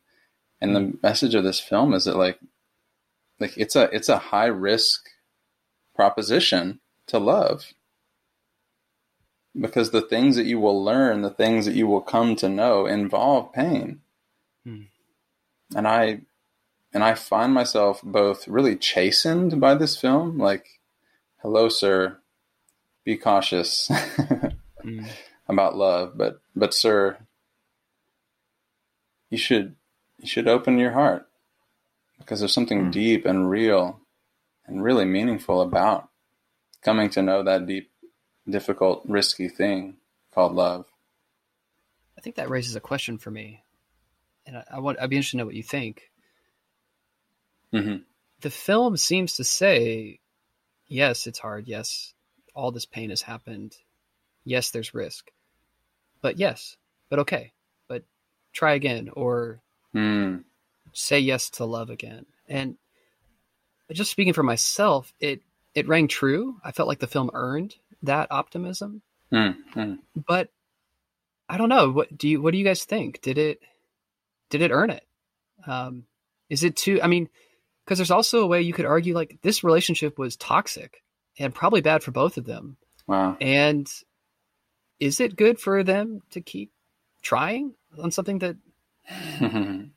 And 0.61 0.77
the 0.77 0.99
message 1.03 1.35
of 1.35 1.45
this 1.45 1.61
film 1.61 1.95
is 1.95 2.05
that 2.05 2.17
like 2.17 2.39
like 3.39 3.57
it's 3.57 3.77
a 3.77 3.85
it's 3.95 4.09
a 4.09 4.19
high 4.19 4.47
risk 4.47 5.09
proposition 5.95 6.81
to 7.07 7.19
love. 7.19 7.73
Because 9.59 9.91
the 9.91 10.03
things 10.03 10.37
that 10.37 10.47
you 10.47 10.61
will 10.61 10.85
learn, 10.85 11.23
the 11.23 11.31
things 11.31 11.67
that 11.67 11.75
you 11.75 11.87
will 11.87 12.03
come 12.03 12.37
to 12.37 12.49
know 12.49 12.87
involve 12.87 13.53
pain. 13.53 14.01
Mm. 14.67 14.89
And 15.75 15.89
I 15.89 16.21
and 16.93 17.03
I 17.03 17.15
find 17.15 17.55
myself 17.55 18.01
both 18.03 18.47
really 18.49 18.77
chastened 18.77 19.61
by 19.61 19.75
this 19.75 19.97
film, 19.97 20.39
like, 20.39 20.67
hello, 21.39 21.69
sir, 21.69 22.19
be 23.05 23.17
cautious. 23.17 23.89
mm 24.85 25.09
about 25.51 25.77
love, 25.77 26.17
but 26.17 26.41
but 26.57 26.73
sir, 26.73 27.19
you 29.29 29.39
should 29.39 29.77
you 30.19 30.29
should 30.29 30.49
open 30.49 30.79
your 30.79 30.93
heart 30.93 31.29
because 32.19 32.41
there's 32.41 32.53
something 32.53 32.87
mm. 32.87 32.93
deep 32.93 33.27
and 33.27 33.51
real 33.51 34.01
and 34.67 34.85
really 34.85 35.05
meaningful 35.05 35.61
about 35.61 36.09
coming 36.83 37.11
to 37.11 37.23
know 37.23 37.43
that 37.43 37.67
deep, 37.67 37.91
difficult, 38.49 39.03
risky 39.07 39.49
thing 39.49 39.97
called 40.33 40.55
love. 40.55 40.87
I 42.17 42.21
think 42.21 42.37
that 42.37 42.51
raises 42.51 42.77
a 42.77 42.81
question 42.81 43.19
for 43.19 43.31
me, 43.31 43.63
and 44.47 44.59
I, 44.59 44.65
I 44.73 44.79
want 44.81 45.01
I'd 45.01 45.11
be 45.11 45.17
interested 45.17 45.33
to 45.33 45.39
know 45.39 45.47
what 45.47 45.55
you 45.55 45.63
think. 45.63 46.11
hmm 47.73 47.97
The 48.41 48.51
film 48.51 48.97
seems 48.97 49.37
to 49.37 49.45
say, 49.45 50.21
yes, 50.87 51.27
it's 51.27 51.39
hard. 51.39 51.67
Yes, 51.67 52.15
all 52.55 52.71
this 52.71 52.87
pain 52.87 53.11
has 53.11 53.23
happened. 53.23 53.77
Yes, 54.45 54.71
there's 54.71 54.95
risk, 54.95 55.31
but 56.23 56.39
yes, 56.39 56.77
but 57.09 57.21
okay, 57.21 57.53
but 57.89 58.05
try 58.53 58.75
again 58.75 59.11
or 59.13 59.61
Mm. 59.95 60.45
say 60.93 61.19
yes 61.19 61.51
to 61.51 61.65
love 61.65 61.91
again. 61.91 62.27
And 62.49 62.77
just 63.93 64.11
speaking 64.11 64.33
for 64.33 64.43
myself, 64.45 65.13
it 65.21 65.43
it 65.75 65.89
rang 65.89 66.09
true. 66.09 66.57
I 66.65 66.73
felt 66.73 66.89
like 66.89 66.99
the 67.01 67.07
film 67.07 67.31
earned 67.33 67.75
that 68.03 68.31
optimism. 68.31 69.03
Mm. 69.33 69.57
Mm. 69.75 69.99
But 70.27 70.51
I 71.49 71.57
don't 71.57 71.69
know. 71.69 71.91
What 71.91 72.17
do 72.17 72.29
you 72.29 72.41
what 72.41 72.53
do 72.53 72.59
you 72.59 72.65
guys 72.65 72.85
think? 72.85 73.21
Did 73.21 73.39
it 73.39 73.61
did 74.51 74.63
it 74.63 74.71
earn 74.71 74.91
it? 74.91 75.05
Um, 75.67 76.05
is 76.49 76.63
it 76.65 76.77
too? 76.77 77.01
I 77.03 77.07
mean, 77.07 77.29
because 77.85 77.99
there's 77.99 78.11
also 78.11 78.43
a 78.43 78.47
way 78.47 78.63
you 78.63 78.73
could 78.73 78.87
argue 78.87 79.15
like 79.15 79.39
this 79.43 79.65
relationship 79.65 80.19
was 80.19 80.37
toxic 80.37 81.03
and 81.39 81.55
probably 81.55 81.81
bad 81.81 82.03
for 82.03 82.11
both 82.13 82.37
of 82.37 82.45
them. 82.45 82.77
Wow. 83.07 83.37
And 83.41 83.91
is 85.01 85.19
it 85.21 85.35
good 85.37 85.59
for 85.59 85.83
them 85.83 86.23
to 86.31 86.41
keep 86.41 86.71
trying 87.23 87.75
on 88.01 88.11
something 88.11 88.39
that 88.41 88.57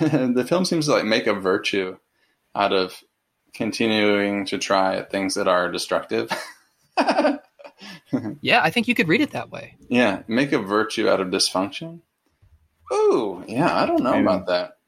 the 0.00 0.46
film 0.48 0.64
seems 0.64 0.86
to 0.86 0.92
like 0.92 1.04
make 1.04 1.26
a 1.26 1.34
virtue 1.34 1.96
out 2.54 2.72
of 2.72 3.02
continuing 3.54 4.44
to 4.46 4.58
try 4.58 4.96
at 4.96 5.10
things 5.10 5.34
that 5.34 5.48
are 5.48 5.70
destructive. 5.70 6.30
yeah, 8.40 8.60
I 8.62 8.70
think 8.70 8.88
you 8.88 8.94
could 8.94 9.08
read 9.08 9.20
it 9.20 9.30
that 9.32 9.50
way. 9.50 9.76
yeah, 9.88 10.22
make 10.28 10.52
a 10.52 10.58
virtue 10.58 11.08
out 11.08 11.20
of 11.20 11.28
dysfunction. 11.28 12.00
oh 12.90 13.42
yeah, 13.46 13.74
I 13.74 13.86
don't 13.86 14.02
know 14.02 14.12
Maybe. 14.12 14.22
about 14.24 14.46
that. 14.48 14.78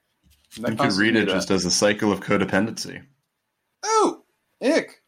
That 0.60 0.70
you 0.72 0.76
could 0.76 0.92
read 0.92 1.16
it 1.16 1.26
to- 1.26 1.32
just 1.32 1.50
as 1.50 1.64
a 1.64 1.70
cycle 1.70 2.12
of 2.12 2.20
codependency. 2.20 3.02
oh 3.84 4.22
ick. 4.62 5.00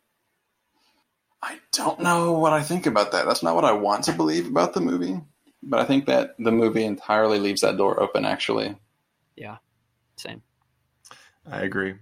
I 1.42 1.58
don't 1.72 2.00
know 2.00 2.32
what 2.32 2.52
I 2.52 2.62
think 2.62 2.86
about 2.86 3.12
that. 3.12 3.26
That's 3.26 3.42
not 3.42 3.54
what 3.54 3.64
I 3.64 3.72
want 3.72 4.04
to 4.04 4.12
believe 4.12 4.46
about 4.46 4.72
the 4.74 4.80
movie, 4.80 5.20
but 5.62 5.80
I 5.80 5.84
think 5.84 6.06
that 6.06 6.34
the 6.38 6.50
movie 6.52 6.84
entirely 6.84 7.38
leaves 7.38 7.60
that 7.60 7.76
door 7.76 8.00
open. 8.02 8.24
Actually, 8.24 8.76
yeah, 9.36 9.58
Same. 10.16 10.42
I 11.48 11.60
agree. 11.60 11.94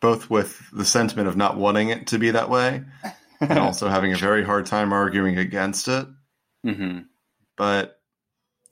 Both 0.00 0.30
with 0.30 0.62
the 0.72 0.84
sentiment 0.84 1.28
of 1.28 1.36
not 1.36 1.56
wanting 1.56 1.88
it 1.90 2.08
to 2.08 2.18
be 2.18 2.30
that 2.30 2.48
way 2.50 2.84
and 3.40 3.58
also 3.58 3.88
having 3.88 4.12
a 4.12 4.16
very 4.16 4.44
hard 4.44 4.66
time 4.66 4.92
arguing 4.92 5.38
against 5.38 5.88
it. 5.88 6.06
hmm 6.62 6.98
But 7.56 7.98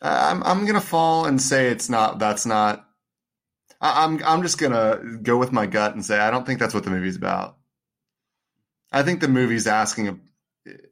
I'm 0.00 0.42
I'm 0.44 0.66
gonna 0.66 0.80
fall 0.80 1.26
and 1.26 1.40
say 1.42 1.68
it's 1.68 1.88
not. 1.88 2.18
That's 2.18 2.46
not. 2.46 2.86
I- 3.80 4.04
I'm 4.04 4.22
I'm 4.24 4.42
just 4.42 4.58
gonna 4.58 5.18
go 5.22 5.36
with 5.38 5.50
my 5.52 5.66
gut 5.66 5.94
and 5.94 6.04
say 6.04 6.18
I 6.18 6.30
don't 6.30 6.46
think 6.46 6.60
that's 6.60 6.74
what 6.74 6.84
the 6.84 6.90
movie's 6.90 7.16
about. 7.16 7.56
I 8.92 9.02
think 9.02 9.20
the 9.20 9.28
movie's 9.28 9.66
asking. 9.66 10.20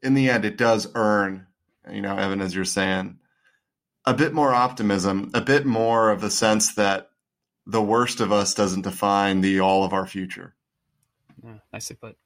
In 0.03 0.15
the 0.15 0.31
end, 0.31 0.45
it 0.45 0.57
does 0.57 0.89
earn. 0.95 1.47
You 1.91 2.03
know, 2.03 2.17
Evan, 2.17 2.41
as 2.41 2.55
you're 2.55 2.65
saying, 2.65 3.19
a 4.05 4.15
bit 4.15 4.33
more 4.33 4.53
optimism, 4.53 5.31
a 5.35 5.41
bit 5.41 5.67
more 5.67 6.11
of 6.11 6.21
the 6.21 6.31
sense 6.31 6.75
that 6.75 7.11
the 7.67 7.83
worst 7.83 8.21
of 8.21 8.33
us 8.33 8.55
doesn't 8.55 8.83
define 8.83 9.41
the 9.41 9.61
all 9.61 9.85
of 9.85 9.93
our 9.93 10.07
future. 10.07 10.55
Yeah, 11.45 11.59
nicely 11.73 11.97
put. 11.97 12.17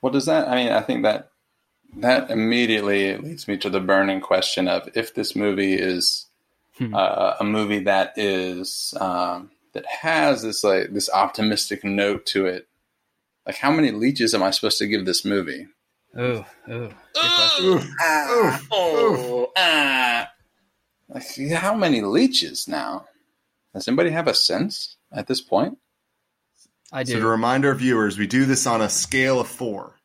What 0.00 0.12
does 0.12 0.26
that? 0.26 0.48
I 0.48 0.54
mean, 0.56 0.72
I 0.72 0.80
think 0.80 1.02
that 1.02 1.30
that 1.98 2.30
immediately 2.30 3.16
leads 3.18 3.46
me 3.46 3.58
to 3.58 3.68
the 3.70 3.80
burning 3.80 4.20
question 4.20 4.68
of 4.68 4.88
if 4.94 5.14
this 5.14 5.36
movie 5.36 5.74
is 5.74 6.26
Hmm. 6.78 6.94
uh, 6.94 7.34
a 7.38 7.44
movie 7.44 7.80
that 7.80 8.14
is 8.16 8.94
um, 8.98 9.50
that 9.74 9.84
has 9.84 10.42
this 10.42 10.64
like 10.64 10.90
this 10.92 11.10
optimistic 11.12 11.84
note 11.84 12.24
to 12.26 12.46
it. 12.46 12.66
Like, 13.46 13.56
how 13.56 13.72
many 13.72 13.90
leeches 13.90 14.34
am 14.34 14.42
I 14.42 14.50
supposed 14.50 14.78
to 14.78 14.86
give 14.86 15.04
this 15.04 15.24
movie? 15.24 15.66
Oh, 16.16 16.44
oh. 16.68 16.88
Good 16.88 16.92
question. 17.14 17.94
Ah, 18.00 18.60
oh, 18.70 19.52
ah. 19.56 20.28
Like, 21.08 21.50
how 21.52 21.74
many 21.74 22.02
leeches 22.02 22.68
now? 22.68 23.06
Does 23.74 23.88
anybody 23.88 24.10
have 24.10 24.28
a 24.28 24.34
sense 24.34 24.96
at 25.12 25.26
this 25.26 25.40
point? 25.40 25.78
I 26.92 27.04
do. 27.04 27.12
So 27.12 27.20
to 27.20 27.26
remind 27.26 27.64
our 27.64 27.74
viewers, 27.74 28.18
we 28.18 28.26
do 28.26 28.44
this 28.44 28.66
on 28.66 28.82
a 28.82 28.88
scale 28.88 29.40
of 29.40 29.48
four, 29.48 29.96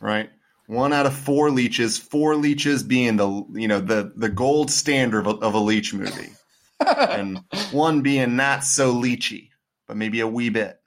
right? 0.00 0.30
One 0.66 0.92
out 0.92 1.06
of 1.06 1.16
four 1.16 1.50
leeches, 1.50 1.98
four 1.98 2.36
leeches 2.36 2.82
being 2.82 3.16
the 3.16 3.44
you 3.52 3.66
know 3.66 3.80
the 3.80 4.12
the 4.14 4.28
gold 4.28 4.70
standard 4.70 5.26
of 5.26 5.38
a, 5.38 5.38
of 5.38 5.54
a 5.54 5.58
leech 5.58 5.94
movie, 5.94 6.30
and 6.86 7.40
one 7.72 8.02
being 8.02 8.36
not 8.36 8.64
so 8.64 8.94
leechy, 8.94 9.48
but 9.88 9.96
maybe 9.96 10.20
a 10.20 10.28
wee 10.28 10.50
bit. 10.50 10.79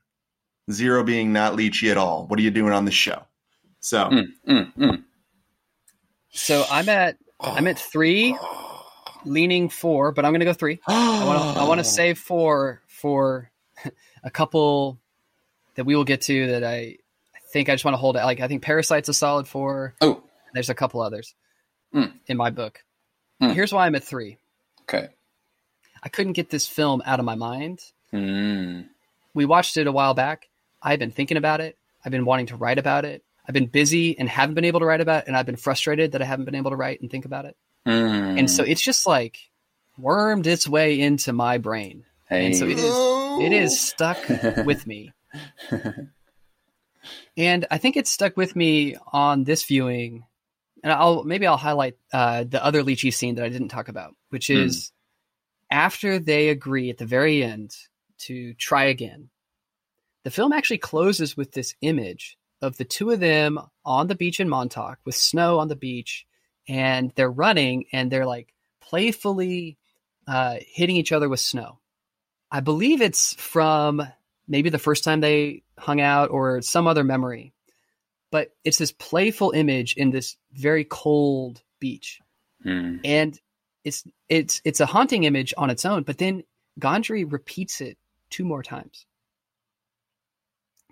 Zero 0.72 1.04
being 1.04 1.34
not 1.34 1.54
leechy 1.54 1.92
at 1.92 1.98
all. 1.98 2.26
What 2.28 2.40
are 2.40 2.42
you 2.42 2.52
doing 2.52 2.72
on 2.74 2.86
the 2.86 2.92
show? 2.92 3.24
So 3.80 4.06
Mm, 4.10 4.28
mm, 4.48 4.74
mm. 4.76 5.04
So 6.32 6.66
I'm 6.70 6.88
at 6.90 7.18
I'm 7.40 7.68
at 7.68 7.78
three, 7.78 8.38
leaning 9.26 9.70
four, 9.70 10.12
but 10.14 10.24
I'm 10.26 10.32
gonna 10.34 10.46
go 10.46 10.54
three. 10.54 10.80
I 10.88 11.26
want 11.66 11.80
to 11.80 11.80
I 11.80 11.82
save 11.84 12.18
four 12.18 12.82
for 12.88 13.52
a 14.24 14.30
couple 14.32 15.00
that 15.76 15.86
we 15.86 15.96
will 15.96 16.06
get 16.06 16.22
to 16.22 16.48
that 16.48 16.64
I 16.64 16.98
I 17.36 17.40
think 17.52 17.70
I 17.70 17.74
just 17.76 17.84
want 17.86 17.94
to 17.94 18.00
hold 18.00 18.16
it. 18.16 18.24
Like 18.24 18.40
I 18.40 18.48
think 18.48 18.64
Parasite's 18.64 19.10
a 19.10 19.14
solid 19.14 19.48
four. 19.48 19.96
Oh, 20.02 20.24
There's 20.54 20.70
a 20.70 20.76
couple 20.76 21.02
others 21.02 21.36
Mm. 21.94 22.12
in 22.26 22.38
my 22.38 22.50
book. 22.50 22.84
Mm. 23.42 23.54
Here's 23.54 23.72
why 23.72 23.86
I'm 23.86 23.94
at 23.96 24.04
three. 24.04 24.38
okay. 24.84 25.10
I 26.02 26.10
couldn't 26.10 26.34
get 26.34 26.50
this 26.50 26.68
film 26.68 27.02
out 27.06 27.20
of 27.20 27.26
my 27.26 27.36
mind. 27.36 27.80
Mm. 28.12 28.88
We 29.36 29.46
watched 29.46 29.78
it 29.78 29.86
a 29.88 29.92
while 29.92 30.14
back. 30.14 30.50
I've 30.84 31.00
been 31.00 31.12
thinking 31.12 31.38
about 31.38 31.62
it. 31.62 31.78
I've 32.06 32.12
been 32.12 32.26
wanting 32.26 32.48
to 32.48 32.58
write 32.58 32.78
about 32.78 33.06
it. 33.06 33.24
I've 33.48 33.54
been 33.54 33.68
busy 33.68 34.18
and 34.20 34.28
haven't 34.30 34.56
been 34.56 34.66
able 34.66 34.82
to 34.82 34.86
write 34.86 35.02
about 35.02 35.24
it, 35.24 35.28
and 35.28 35.36
I've 35.38 35.46
been 35.46 35.56
frustrated 35.56 36.12
that 36.12 36.22
I 36.22 36.26
haven't 36.26 36.46
been 36.46 36.56
able 36.56 36.72
to 36.72 36.78
write 36.78 37.02
and 37.02 37.10
think 37.10 37.26
about 37.26 37.46
it. 37.46 37.56
Mm. 37.88 38.40
And 38.40 38.52
so 38.52 38.64
it's 38.64 38.82
just 38.82 39.08
like 39.08 39.38
wormed 39.98 40.48
its 40.48 40.68
way 40.68 41.00
into 41.00 41.34
my 41.34 41.58
brain. 41.58 42.04
hey. 42.30 42.46
and 42.48 42.56
so 42.56 42.66
it 42.66 42.78
is- 42.78 43.44
It 43.46 43.52
is 43.54 43.80
stuck 43.80 44.18
with 44.66 44.86
me. 44.86 45.12
And 47.36 47.66
I 47.72 47.78
think 47.80 47.98
it's 47.98 48.12
stuck 48.12 48.38
with 48.38 48.56
me 48.56 48.96
on 49.12 49.44
this 49.44 49.64
viewing. 49.64 50.26
And 50.84 50.92
I'll 50.92 51.24
maybe 51.24 51.48
I'll 51.48 51.58
highlight 51.58 51.98
uh, 52.12 52.44
the 52.48 52.64
other 52.64 52.84
leechy 52.84 53.14
scene 53.14 53.36
that 53.36 53.46
I 53.46 53.50
didn't 53.50 53.70
talk 53.70 53.88
about, 53.88 54.16
which 54.30 54.48
Hmm. 54.48 54.58
is 54.58 54.92
after 55.72 56.20
they 56.20 56.50
agree 56.50 56.90
at 56.90 56.98
the 56.98 57.06
very 57.06 57.44
end 57.44 57.76
to 58.20 58.54
try 58.54 58.86
again. 58.86 59.30
The 60.24 60.32
film 60.32 60.54
actually 60.54 60.78
closes 60.78 61.36
with 61.36 61.52
this 61.52 61.76
image 61.82 62.38
of 62.62 62.78
the 62.78 62.86
two 62.86 63.12
of 63.12 63.20
them 63.20 63.60
on 63.86 64.08
the 64.08 64.16
beach 64.16 64.40
in 64.40 64.48
Montauk 64.48 65.00
with 65.04 65.16
snow 65.16 65.60
on 65.60 65.68
the 65.68 65.76
beach, 65.76 66.26
and 66.68 67.12
they're 67.16 67.30
running 67.30 67.86
and 67.92 68.10
they're 68.10 68.26
like 68.26 68.54
playfully 68.82 69.78
uh, 70.28 70.58
hitting 70.66 70.96
each 70.96 71.12
other 71.12 71.28
with 71.28 71.40
snow. 71.42 71.80
I 72.50 72.62
believe 72.62 73.02
it's 73.02 73.34
from 73.34 74.02
maybe 74.48 74.70
the 74.70 74.80
first 74.80 75.04
time 75.04 75.20
they 75.20 75.64
hung 75.78 76.00
out 76.00 76.30
or 76.30 76.62
some 76.62 76.88
other 76.88 77.04
memory. 77.04 77.54
But 78.32 78.56
it's 78.64 78.78
this 78.78 78.92
playful 78.92 79.52
image 79.52 79.96
in 79.96 80.12
this 80.12 80.38
very 80.54 80.86
cold 80.86 81.62
beach. 81.80 82.20
Mm. 82.66 83.02
And 83.04 83.40
it's 83.84 84.04
it's 84.30 84.62
it's 84.64 84.80
a 84.80 84.86
haunting 84.86 85.26
image 85.26 85.54
on 85.58 85.70
its 85.70 85.86
own, 85.86 86.04
but 86.04 86.18
then 86.18 86.44
Gondry 86.80 87.30
repeats 87.30 87.82
it 87.82 87.98
two 88.30 88.46
more 88.46 88.64
times. 88.64 89.06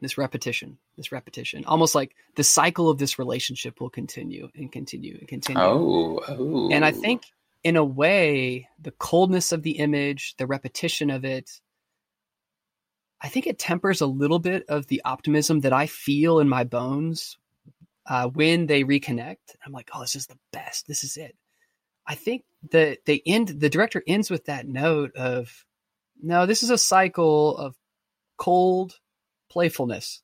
This 0.02 0.18
repetition, 0.18 0.80
this 0.98 1.12
repetition. 1.12 1.64
Almost 1.66 1.94
like 1.94 2.16
the 2.36 2.44
cycle 2.44 2.90
of 2.90 2.98
this 2.98 3.20
relationship 3.20 3.80
will 3.80 3.92
continue 3.92 4.50
and 4.56 4.72
continue 4.72 5.16
and 5.20 5.28
continue. 5.28 5.62
Oh, 5.62 6.20
oh. 6.28 6.72
And 6.72 6.84
I 6.84 6.92
think, 6.92 7.26
in 7.64 7.76
a 7.76 7.86
way, 7.86 8.68
the 8.82 8.90
coldness 8.90 9.52
of 9.52 9.62
the 9.62 9.78
image, 9.78 10.36
the 10.38 10.48
repetition 10.48 11.12
of 11.12 11.24
it, 11.24 11.52
I 13.22 13.28
think 13.28 13.46
it 13.46 13.60
tempers 13.60 14.02
a 14.02 14.08
little 14.08 14.40
bit 14.40 14.66
of 14.68 14.88
the 14.88 15.04
optimism 15.06 15.60
that 15.60 15.72
I 15.72 15.86
feel 15.86 16.40
in 16.40 16.50
my 16.50 16.64
bones 16.64 17.38
uh, 18.08 18.28
when 18.28 18.66
they 18.66 18.84
reconnect. 18.84 19.56
I'm 19.64 19.72
like, 19.72 19.92
oh, 19.94 20.02
this 20.02 20.16
is 20.16 20.26
the 20.26 20.40
best. 20.52 20.88
This 20.88 21.04
is 21.04 21.16
it. 21.16 21.36
I 22.08 22.16
think 22.16 22.44
that 22.72 23.06
they 23.06 23.22
end. 23.24 23.50
The 23.50 23.70
director 23.70 24.02
ends 24.08 24.32
with 24.32 24.46
that 24.46 24.68
note 24.68 25.16
of, 25.16 25.64
no, 26.20 26.48
this 26.48 26.64
is 26.64 26.72
a 26.72 26.78
cycle 26.80 27.56
of 27.56 27.76
cold 28.38 29.00
playfulness, 29.52 30.22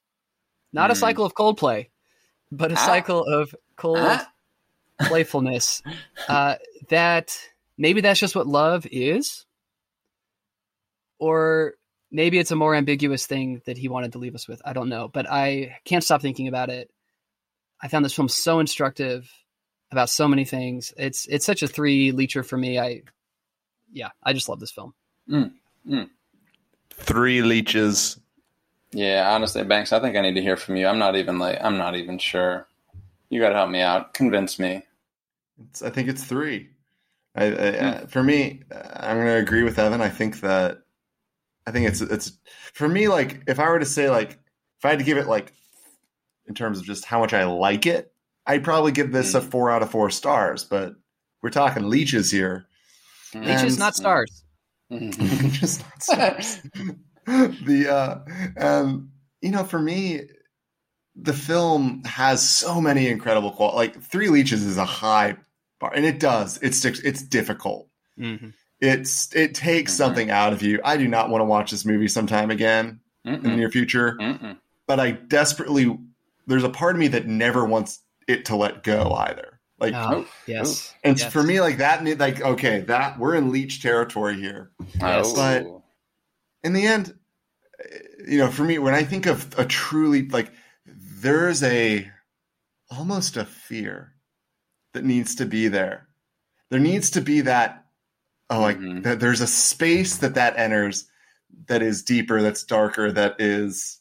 not 0.71 0.89
a 0.89 0.93
Hmm. 0.93 0.99
cycle 0.99 1.25
of 1.25 1.35
cold 1.35 1.57
play, 1.57 1.89
but 2.51 2.71
a 2.71 2.75
Ah. 2.75 2.85
cycle 2.85 3.23
of 3.25 3.53
cold 3.75 3.99
Ah. 3.99 4.31
playfulness 5.07 5.81
uh, 6.27 6.55
that 6.89 7.37
maybe 7.77 8.01
that's 8.01 8.19
just 8.19 8.35
what 8.35 8.47
love 8.47 8.87
is 8.91 9.45
or 11.19 11.73
maybe 12.11 12.37
it's 12.39 12.51
a 12.51 12.55
more 12.55 12.75
ambiguous 12.75 13.25
thing 13.27 13.61
that 13.65 13.77
he 13.77 13.89
wanted 13.89 14.13
to 14.13 14.19
leave 14.19 14.35
us 14.35 14.47
with. 14.47 14.61
I 14.65 14.73
don't 14.73 14.89
know, 14.89 15.07
but 15.07 15.29
I 15.29 15.77
can't 15.85 16.03
stop 16.03 16.21
thinking 16.21 16.47
about 16.47 16.69
it. 16.69 16.89
I 17.81 17.87
found 17.89 18.05
this 18.05 18.13
film 18.13 18.29
so 18.29 18.59
instructive 18.59 19.29
about 19.91 20.09
so 20.09 20.27
many 20.27 20.45
things. 20.45 20.93
It's 20.97 21.27
it's 21.27 21.45
such 21.45 21.61
a 21.63 21.67
three 21.67 22.11
leecher 22.11 22.43
for 22.43 22.57
me. 22.57 22.79
I 22.79 23.03
yeah, 23.91 24.09
I 24.23 24.33
just 24.33 24.49
love 24.49 24.59
this 24.59 24.71
film. 24.71 24.93
Mm, 25.29 25.51
mm. 25.87 26.09
Three 26.91 27.41
leeches. 27.41 28.19
Yeah, 28.97 29.31
honestly, 29.31 29.63
Banks, 29.63 29.93
I 29.93 29.99
think 29.99 30.15
I 30.15 30.21
need 30.21 30.33
to 30.33 30.41
hear 30.41 30.57
from 30.57 30.75
you. 30.75 30.87
I'm 30.87 30.97
not 30.97 31.15
even 31.15 31.37
like 31.37 31.59
I'm 31.61 31.77
not 31.77 31.95
even 31.95 32.17
sure. 32.17 32.67
You 33.29 33.39
got 33.39 33.49
to 33.49 33.55
help 33.55 33.69
me 33.69 33.79
out. 33.79 34.15
Convince 34.15 34.57
me. 34.57 34.81
It's, 35.69 35.83
I 35.83 35.91
think 35.91 36.09
it's 36.09 36.23
three. 36.23 36.71
I, 37.35 37.45
I, 37.45 37.49
mm. 37.51 38.09
For 38.09 38.23
me, 38.23 38.63
I'm 38.71 39.17
going 39.17 39.27
to 39.27 39.35
agree 39.35 39.61
with 39.61 39.77
Evan. 39.77 40.01
I 40.01 40.09
think 40.09 40.39
that 40.39 40.79
I 41.67 41.71
think 41.71 41.87
it's 41.87 42.01
it's 42.01 42.39
for 42.73 42.89
me 42.89 43.07
like 43.07 43.43
if 43.45 43.59
I 43.59 43.69
were 43.69 43.77
to 43.77 43.85
say 43.85 44.09
like 44.09 44.31
if 44.31 44.85
I 44.85 44.89
had 44.89 44.97
to 44.97 45.05
give 45.05 45.19
it 45.19 45.27
like 45.27 45.53
in 46.47 46.55
terms 46.55 46.79
of 46.79 46.85
just 46.85 47.05
how 47.05 47.19
much 47.19 47.35
I 47.35 47.43
like 47.43 47.85
it, 47.85 48.11
I'd 48.47 48.63
probably 48.63 48.93
give 48.93 49.11
this 49.11 49.33
mm. 49.33 49.35
a 49.35 49.41
four 49.41 49.69
out 49.69 49.83
of 49.83 49.91
four 49.91 50.09
stars. 50.09 50.63
But 50.63 50.95
we're 51.43 51.51
talking 51.51 51.87
leeches 51.87 52.31
here. 52.31 52.65
Leeches, 53.35 53.77
not 53.77 53.95
stars. 53.95 54.43
just 54.89 55.83
not 55.83 56.01
stars. 56.01 56.61
the 57.65 57.89
uh, 57.89 58.19
and 58.55 59.09
you 59.41 59.51
know, 59.51 59.65
for 59.65 59.79
me, 59.79 60.21
the 61.13 61.33
film 61.33 62.03
has 62.05 62.47
so 62.47 62.79
many 62.79 63.07
incredible 63.07 63.51
qualities. 63.51 63.95
Like 63.95 64.01
Three 64.01 64.29
Leeches 64.29 64.63
is 64.63 64.77
a 64.77 64.85
high 64.85 65.35
bar, 65.79 65.91
and 65.93 66.05
it 66.05 66.21
does. 66.21 66.57
It's 66.61 66.85
it's 66.85 67.21
difficult. 67.21 67.89
Mm-hmm. 68.17 68.51
It's 68.79 69.35
it 69.35 69.55
takes 69.55 69.91
mm-hmm. 69.91 69.97
something 69.97 70.31
out 70.31 70.53
of 70.53 70.61
you. 70.61 70.79
I 70.85 70.95
do 70.95 71.09
not 71.09 71.29
want 71.29 71.41
to 71.41 71.45
watch 71.45 71.71
this 71.71 71.83
movie 71.83 72.07
sometime 72.07 72.49
again 72.49 73.01
Mm-mm. 73.25 73.35
in 73.35 73.43
the 73.43 73.57
near 73.57 73.69
future, 73.69 74.17
Mm-mm. 74.19 74.57
but 74.85 75.01
I 75.01 75.11
desperately. 75.11 75.97
There's 76.45 76.63
a 76.63 76.69
part 76.69 76.95
of 76.95 76.99
me 76.99 77.09
that 77.09 77.27
never 77.27 77.65
wants 77.65 77.99
it 78.25 78.45
to 78.45 78.55
let 78.55 78.83
go 78.83 79.11
either. 79.11 79.59
Like, 79.79 79.93
oh, 79.93 80.25
yes, 80.47 80.93
and 81.03 81.19
yes. 81.19 81.31
for 81.31 81.43
me, 81.43 81.59
like 81.59 81.79
that, 81.79 82.05
like 82.17 82.41
okay, 82.41 82.79
that 82.81 83.19
we're 83.19 83.35
in 83.35 83.51
leech 83.51 83.81
territory 83.81 84.35
here. 84.35 84.71
Yes. 84.99 85.33
But 85.33 85.65
in 86.63 86.73
the 86.73 86.85
end, 86.85 87.13
you 88.27 88.37
know, 88.37 88.49
for 88.49 88.63
me, 88.63 88.79
when 88.79 88.93
I 88.93 89.03
think 89.03 89.25
of 89.25 89.57
a 89.57 89.65
truly 89.65 90.27
like, 90.27 90.51
there's 90.85 91.63
a 91.63 92.09
almost 92.89 93.37
a 93.37 93.45
fear 93.45 94.13
that 94.93 95.03
needs 95.03 95.35
to 95.35 95.45
be 95.45 95.67
there. 95.67 96.07
There 96.69 96.79
needs 96.79 97.11
to 97.11 97.21
be 97.21 97.41
that 97.41 97.85
oh, 98.49 98.59
like 98.59 98.77
mm-hmm. 98.77 99.01
that. 99.01 99.19
There's 99.19 99.41
a 99.41 99.47
space 99.47 100.17
that 100.17 100.35
that 100.35 100.57
enters 100.57 101.07
that 101.67 101.81
is 101.81 102.03
deeper, 102.03 102.41
that's 102.41 102.63
darker, 102.63 103.11
that 103.11 103.39
is 103.39 103.99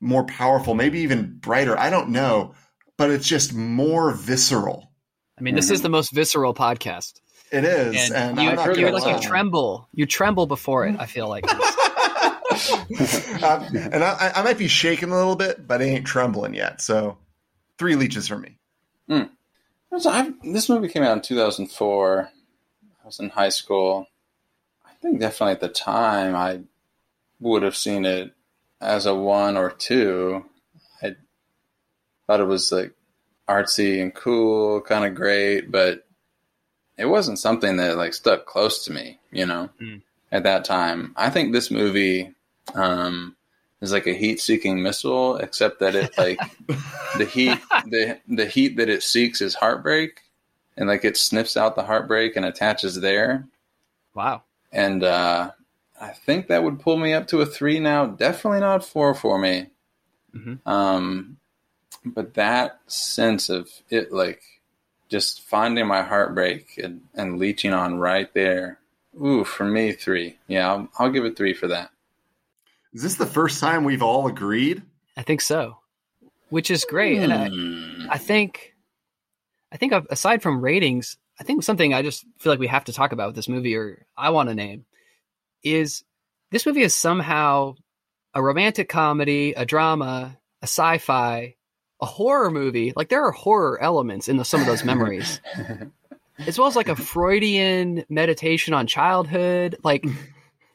more 0.00 0.24
powerful, 0.24 0.74
maybe 0.74 1.00
even 1.00 1.38
brighter. 1.38 1.78
I 1.78 1.90
don't 1.90 2.10
know, 2.10 2.54
but 2.96 3.10
it's 3.10 3.28
just 3.28 3.54
more 3.54 4.12
visceral. 4.12 4.90
I 5.38 5.42
mean, 5.42 5.54
this 5.54 5.66
mm-hmm. 5.66 5.74
is 5.74 5.82
the 5.82 5.88
most 5.88 6.12
visceral 6.12 6.54
podcast. 6.54 7.20
It 7.50 7.64
is, 7.64 8.10
and, 8.10 8.38
and 8.38 8.76
you, 8.76 8.86
you 8.86 8.90
like 8.90 9.04
you 9.04 9.28
tremble, 9.28 9.86
you 9.92 10.06
tremble 10.06 10.46
before 10.46 10.86
it. 10.86 10.96
I 10.98 11.04
feel 11.04 11.28
like, 11.28 11.44
um, 13.42 13.66
and 13.74 14.04
I, 14.04 14.32
I, 14.36 14.42
might 14.42 14.58
be 14.58 14.68
shaking 14.68 15.10
a 15.10 15.16
little 15.16 15.36
bit, 15.36 15.66
but 15.66 15.80
I 15.80 15.84
ain't 15.84 16.06
trembling 16.06 16.54
yet. 16.54 16.80
So, 16.80 17.18
three 17.78 17.96
leeches 17.96 18.28
for 18.28 18.38
me. 18.38 18.58
Mm. 19.08 19.30
So 19.98 20.34
this 20.42 20.68
movie 20.68 20.88
came 20.88 21.02
out 21.02 21.16
in 21.16 21.22
2004. 21.22 22.30
I 23.02 23.06
was 23.06 23.20
in 23.20 23.28
high 23.28 23.50
school. 23.50 24.06
I 24.86 24.90
think 25.02 25.20
definitely 25.20 25.52
at 25.52 25.60
the 25.60 25.68
time 25.68 26.34
I 26.34 26.60
would 27.40 27.62
have 27.62 27.76
seen 27.76 28.04
it 28.04 28.32
as 28.80 29.06
a 29.06 29.14
one 29.14 29.56
or 29.56 29.70
two. 29.70 30.44
I 31.02 31.16
thought 32.26 32.40
it 32.40 32.46
was 32.46 32.72
like 32.72 32.94
artsy 33.48 34.00
and 34.00 34.14
cool, 34.14 34.80
kind 34.80 35.04
of 35.04 35.14
great, 35.14 35.70
but 35.70 36.06
it 36.96 37.06
wasn't 37.06 37.38
something 37.38 37.76
that 37.76 37.96
like 37.96 38.14
stuck 38.14 38.46
close 38.46 38.84
to 38.84 38.92
me, 38.92 39.18
you 39.30 39.44
know, 39.44 39.68
mm. 39.80 40.02
at 40.30 40.44
that 40.44 40.64
time. 40.64 41.12
I 41.16 41.30
think 41.30 41.52
this 41.52 41.70
movie 41.70 42.34
um, 42.74 43.36
is 43.80 43.92
like 43.92 44.06
a 44.06 44.14
heat-seeking 44.14 44.82
missile, 44.82 45.36
except 45.36 45.80
that 45.80 45.94
it 45.94 46.16
like 46.16 46.38
the 47.18 47.24
heat 47.24 47.58
the 47.86 48.18
the 48.28 48.46
heat 48.46 48.76
that 48.76 48.88
it 48.88 49.02
seeks 49.02 49.40
is 49.40 49.54
heartbreak, 49.54 50.20
and 50.76 50.88
like 50.88 51.04
it 51.04 51.16
sniffs 51.16 51.56
out 51.56 51.76
the 51.76 51.84
heartbreak 51.84 52.36
and 52.36 52.44
attaches 52.44 53.00
there. 53.00 53.46
Wow. 54.14 54.42
And 54.72 55.04
uh, 55.04 55.50
I 56.00 56.08
think 56.08 56.48
that 56.48 56.64
would 56.64 56.80
pull 56.80 56.96
me 56.96 57.12
up 57.12 57.28
to 57.28 57.40
a 57.40 57.46
three 57.46 57.78
now. 57.78 58.06
Definitely 58.06 58.60
not 58.60 58.84
four 58.84 59.14
for 59.14 59.38
me. 59.38 59.68
Mm-hmm. 60.34 60.68
Um, 60.68 61.38
but 62.04 62.34
that 62.34 62.80
sense 62.86 63.48
of 63.48 63.70
it, 63.90 64.12
like 64.12 64.42
just 65.08 65.42
finding 65.42 65.86
my 65.86 66.02
heartbreak 66.02 66.78
and, 66.82 67.02
and 67.14 67.38
leeching 67.38 67.72
on 67.72 67.98
right 67.98 68.32
there. 68.34 68.78
Ooh, 69.22 69.44
for 69.44 69.64
me, 69.64 69.92
three. 69.92 70.38
Yeah, 70.48 70.72
I'll, 70.72 70.88
I'll 70.98 71.10
give 71.10 71.24
it 71.24 71.36
three 71.36 71.52
for 71.54 71.68
that. 71.68 71.90
Is 72.92 73.02
this 73.02 73.14
the 73.14 73.26
first 73.26 73.60
time 73.60 73.84
we've 73.84 74.02
all 74.02 74.26
agreed? 74.26 74.82
I 75.16 75.22
think 75.22 75.40
so, 75.40 75.78
which 76.50 76.70
is 76.70 76.84
great. 76.84 77.18
Mm. 77.18 77.22
And 77.24 77.32
I, 77.32 77.48
hmm. 77.48 78.10
I 78.10 78.18
think, 78.18 78.74
I 79.70 79.76
think 79.76 79.92
aside 80.10 80.42
from 80.42 80.60
ratings, 80.60 81.16
I 81.40 81.44
think 81.44 81.62
something 81.62 81.94
I 81.94 82.02
just 82.02 82.24
feel 82.38 82.52
like 82.52 82.60
we 82.60 82.66
have 82.66 82.84
to 82.84 82.92
talk 82.92 83.12
about 83.12 83.28
with 83.28 83.36
this 83.36 83.48
movie, 83.48 83.76
or 83.76 84.06
I 84.16 84.30
want 84.30 84.48
to 84.48 84.54
name, 84.54 84.84
is 85.62 86.04
this 86.50 86.66
movie 86.66 86.82
is 86.82 86.94
somehow 86.94 87.74
a 88.34 88.42
romantic 88.42 88.88
comedy, 88.88 89.52
a 89.52 89.64
drama, 89.64 90.38
a 90.60 90.64
sci-fi, 90.64 91.56
a 92.00 92.06
horror 92.06 92.50
movie. 92.50 92.92
Like 92.94 93.08
there 93.08 93.24
are 93.24 93.32
horror 93.32 93.82
elements 93.82 94.28
in 94.28 94.36
the, 94.36 94.44
some 94.44 94.60
of 94.60 94.66
those 94.66 94.84
memories. 94.84 95.40
as 96.46 96.58
well 96.58 96.68
as 96.68 96.76
like 96.76 96.88
a 96.88 96.96
Freudian 96.96 98.04
meditation 98.08 98.74
on 98.74 98.86
childhood. 98.86 99.76
Like 99.82 100.04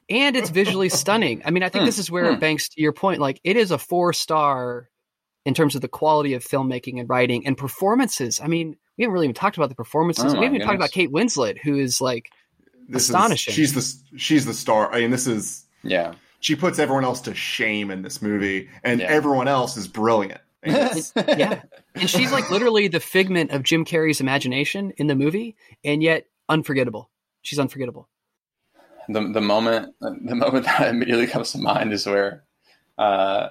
and 0.09 0.35
it's 0.35 0.49
visually 0.49 0.89
stunning. 0.89 1.41
I 1.45 1.51
mean, 1.51 1.63
I 1.63 1.69
think 1.69 1.81
hmm. 1.81 1.87
this 1.87 1.99
is 1.99 2.09
where 2.09 2.33
hmm. 2.33 2.39
Banks, 2.39 2.69
to 2.69 2.81
your 2.81 2.93
point, 2.93 3.19
like 3.19 3.39
it 3.43 3.57
is 3.57 3.71
a 3.71 3.77
four 3.77 4.13
star 4.13 4.89
in 5.45 5.53
terms 5.53 5.75
of 5.75 5.81
the 5.81 5.87
quality 5.87 6.33
of 6.33 6.43
filmmaking 6.43 6.99
and 6.99 7.09
writing 7.09 7.45
and 7.45 7.57
performances. 7.57 8.39
I 8.41 8.47
mean, 8.47 8.75
we 8.97 9.03
haven't 9.03 9.13
really 9.13 9.27
even 9.27 9.35
talked 9.35 9.57
about 9.57 9.69
the 9.69 9.75
performances. 9.75 10.25
Oh 10.25 10.37
we 10.37 10.45
haven't 10.45 10.55
even 10.55 10.67
talked 10.67 10.75
about 10.75 10.91
Kate 10.91 11.11
Winslet, 11.11 11.57
who 11.57 11.77
is 11.77 12.01
like 12.01 12.31
this 12.87 13.03
astonishing. 13.03 13.51
Is, 13.51 13.55
she's 13.55 13.73
the 13.73 14.17
she's 14.17 14.45
the 14.45 14.53
star. 14.53 14.91
I 14.91 15.01
mean, 15.01 15.11
this 15.11 15.27
is 15.27 15.65
yeah. 15.83 16.13
She 16.39 16.55
puts 16.55 16.77
everyone 16.77 17.03
else 17.03 17.21
to 17.21 17.33
shame 17.33 17.89
in 17.89 18.03
this 18.03 18.21
movie, 18.21 18.69
and 18.83 18.99
yeah. 18.99 19.07
everyone 19.07 19.47
else 19.47 19.75
is 19.75 19.87
brilliant. 19.87 20.39
yeah, 20.65 21.61
and 21.95 22.09
she's 22.09 22.31
like 22.31 22.51
literally 22.51 22.87
the 22.87 22.99
figment 22.99 23.51
of 23.51 23.63
Jim 23.63 23.85
Carrey's 23.85 24.21
imagination 24.21 24.91
in 24.97 25.07
the 25.07 25.15
movie, 25.15 25.55
and 25.83 26.03
yet 26.03 26.25
unforgettable. 26.49 27.09
She's 27.41 27.57
unforgettable 27.57 28.07
the 29.09 29.31
the 29.33 29.41
moment 29.41 29.95
the 29.99 30.35
moment 30.35 30.65
that 30.65 30.87
immediately 30.89 31.27
comes 31.27 31.51
to 31.51 31.57
mind 31.57 31.93
is 31.93 32.05
where 32.05 32.43
uh, 32.97 33.49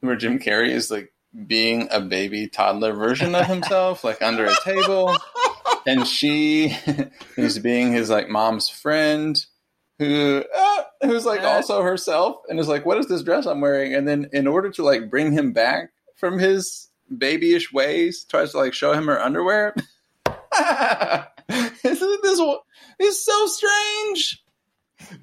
where 0.00 0.16
Jim 0.16 0.38
Carrey 0.38 0.70
is 0.70 0.90
like 0.90 1.12
being 1.46 1.88
a 1.90 2.00
baby 2.00 2.48
toddler 2.48 2.92
version 2.92 3.34
of 3.34 3.46
himself, 3.46 4.04
like 4.04 4.22
under 4.22 4.46
a 4.46 4.54
table, 4.64 5.16
and 5.86 6.06
she 6.06 6.76
is 7.36 7.58
being 7.58 7.92
his 7.92 8.10
like 8.10 8.28
mom's 8.28 8.68
friend 8.68 9.44
who 9.98 10.44
uh, 10.54 10.82
who's 11.02 11.26
like 11.26 11.42
also 11.42 11.82
herself 11.82 12.36
and 12.48 12.58
is 12.58 12.68
like, 12.68 12.86
"What 12.86 12.98
is 12.98 13.08
this 13.08 13.22
dress 13.22 13.46
I'm 13.46 13.60
wearing?" 13.60 13.94
And 13.94 14.06
then 14.06 14.28
in 14.32 14.46
order 14.46 14.70
to 14.70 14.82
like 14.82 15.10
bring 15.10 15.32
him 15.32 15.52
back 15.52 15.90
from 16.16 16.38
his 16.38 16.88
babyish 17.10 17.72
ways, 17.72 18.24
tries 18.24 18.52
to 18.52 18.58
like 18.58 18.74
show 18.74 18.92
him 18.92 19.06
her 19.06 19.20
underwear. 19.20 19.74
Isn't 21.84 22.22
this 22.22 22.40
is 22.98 23.24
so 23.24 23.46
strange? 23.46 24.42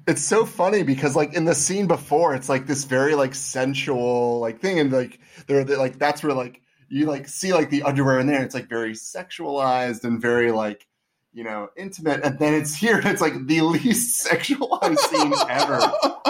It's 0.06 0.22
so 0.22 0.44
funny 0.44 0.82
because 0.82 1.16
like 1.16 1.34
in 1.34 1.44
the 1.44 1.54
scene 1.54 1.86
before 1.86 2.34
it's 2.34 2.48
like 2.48 2.66
this 2.66 2.84
very 2.84 3.14
like 3.14 3.34
sensual 3.34 4.40
like 4.40 4.60
thing 4.60 4.78
and 4.78 4.92
like 4.92 5.18
they're, 5.46 5.64
they're 5.64 5.76
like 5.76 5.98
that's 5.98 6.22
where 6.22 6.32
like 6.32 6.62
you 6.88 7.06
like 7.06 7.28
see 7.28 7.52
like 7.52 7.70
the 7.70 7.82
underwear 7.82 8.18
in 8.18 8.26
there 8.26 8.42
it's 8.42 8.54
like 8.54 8.68
very 8.68 8.92
sexualized 8.92 10.04
and 10.04 10.20
very 10.20 10.52
like 10.52 10.86
you 11.32 11.44
know 11.44 11.68
intimate 11.76 12.24
and 12.24 12.38
then 12.38 12.54
it's 12.54 12.74
here 12.74 12.96
and 12.96 13.06
it's 13.06 13.20
like 13.20 13.46
the 13.46 13.60
least 13.60 14.26
sexualized 14.30 14.98
scene 14.98 15.34
ever. 15.48 15.80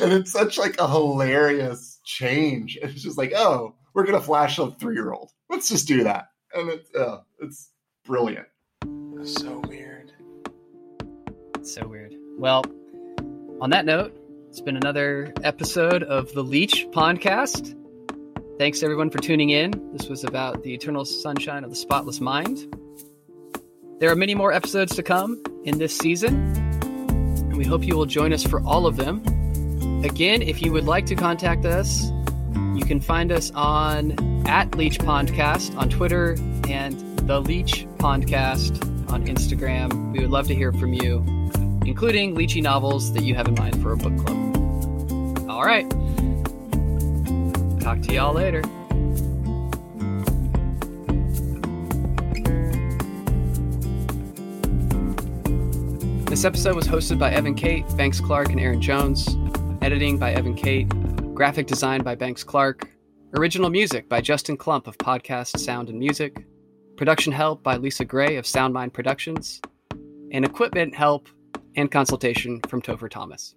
And 0.00 0.14
it's 0.14 0.32
such 0.32 0.56
like 0.56 0.76
a 0.78 0.88
hilarious 0.88 2.00
change. 2.04 2.78
It's 2.80 3.02
just 3.02 3.18
like 3.18 3.32
oh 3.36 3.74
we're 3.92 4.06
gonna 4.06 4.20
flash 4.20 4.58
a 4.58 4.70
three-year-old. 4.70 5.30
Let's 5.50 5.68
just 5.68 5.86
do 5.86 6.04
that. 6.04 6.28
And 6.54 6.70
it's 6.70 6.94
uh, 6.94 7.20
it's 7.38 7.70
brilliant. 8.06 8.46
So 9.24 9.62
weird. 9.68 10.12
So 11.62 11.86
weird 11.86 12.14
well, 12.38 12.64
on 13.60 13.70
that 13.70 13.84
note, 13.84 14.12
it's 14.48 14.60
been 14.60 14.76
another 14.76 15.32
episode 15.42 16.02
of 16.02 16.32
the 16.32 16.42
Leech 16.42 16.86
podcast. 16.90 17.78
Thanks 18.58 18.82
everyone 18.82 19.10
for 19.10 19.18
tuning 19.18 19.50
in. 19.50 19.72
This 19.92 20.08
was 20.08 20.24
about 20.24 20.62
the 20.62 20.74
eternal 20.74 21.04
sunshine 21.04 21.64
of 21.64 21.70
the 21.70 21.76
spotless 21.76 22.20
mind. 22.20 22.76
There 24.00 24.10
are 24.10 24.16
many 24.16 24.34
more 24.34 24.52
episodes 24.52 24.94
to 24.96 25.02
come 25.02 25.42
in 25.64 25.78
this 25.78 25.96
season, 25.96 26.34
and 26.82 27.56
we 27.56 27.64
hope 27.64 27.84
you 27.84 27.96
will 27.96 28.06
join 28.06 28.32
us 28.32 28.44
for 28.44 28.60
all 28.60 28.86
of 28.86 28.96
them. 28.96 29.22
Again, 30.04 30.42
if 30.42 30.60
you 30.60 30.72
would 30.72 30.84
like 30.84 31.06
to 31.06 31.14
contact 31.14 31.64
us, 31.64 32.10
you 32.74 32.84
can 32.84 33.00
find 33.00 33.32
us 33.32 33.50
on 33.54 34.46
at 34.46 34.74
Leech 34.74 34.98
Podcast 34.98 35.76
on 35.76 35.88
Twitter 35.88 36.36
and 36.68 37.00
the 37.20 37.40
Leech 37.40 37.86
Podcast 37.98 38.82
on 39.10 39.26
Instagram. 39.26 40.12
We 40.12 40.20
would 40.20 40.30
love 40.30 40.48
to 40.48 40.54
hear 40.54 40.72
from 40.72 40.92
you, 40.92 41.24
including 41.84 42.34
Leechy 42.34 42.62
novels 42.62 43.12
that 43.12 43.22
you 43.22 43.34
have 43.34 43.48
in 43.48 43.54
mind 43.54 43.80
for 43.82 43.92
a 43.92 43.96
book 43.96 44.16
club. 44.24 45.48
All 45.48 45.64
right. 45.64 45.88
Talk 47.80 48.00
to 48.02 48.14
y'all 48.14 48.34
later. 48.34 48.62
This 56.34 56.44
episode 56.44 56.74
was 56.74 56.88
hosted 56.88 57.18
by 57.18 57.30
Evan 57.30 57.54
Kate, 57.54 57.84
Banks 57.96 58.20
Clark, 58.20 58.48
and 58.48 58.58
Aaron 58.58 58.82
Jones. 58.82 59.36
Editing 59.82 60.18
by 60.18 60.32
Evan 60.32 60.54
Kate. 60.54 60.88
Graphic 61.34 61.66
design 61.66 62.02
by 62.02 62.14
Banks 62.14 62.42
Clark. 62.42 62.90
Original 63.34 63.70
music 63.70 64.08
by 64.08 64.20
Justin 64.20 64.56
Klump 64.56 64.86
of 64.86 64.98
Podcast 64.98 65.58
Sound 65.58 65.90
and 65.90 65.98
Music. 65.98 66.46
Production 66.96 67.32
help 67.32 67.62
by 67.62 67.76
Lisa 67.76 68.04
Gray 68.04 68.36
of 68.36 68.46
Soundmind 68.46 68.92
Productions. 68.92 69.60
And 70.32 70.44
equipment 70.44 70.94
help 70.94 71.28
and 71.76 71.90
consultation 71.90 72.60
from 72.68 72.82
Topher 72.82 73.10
Thomas. 73.10 73.54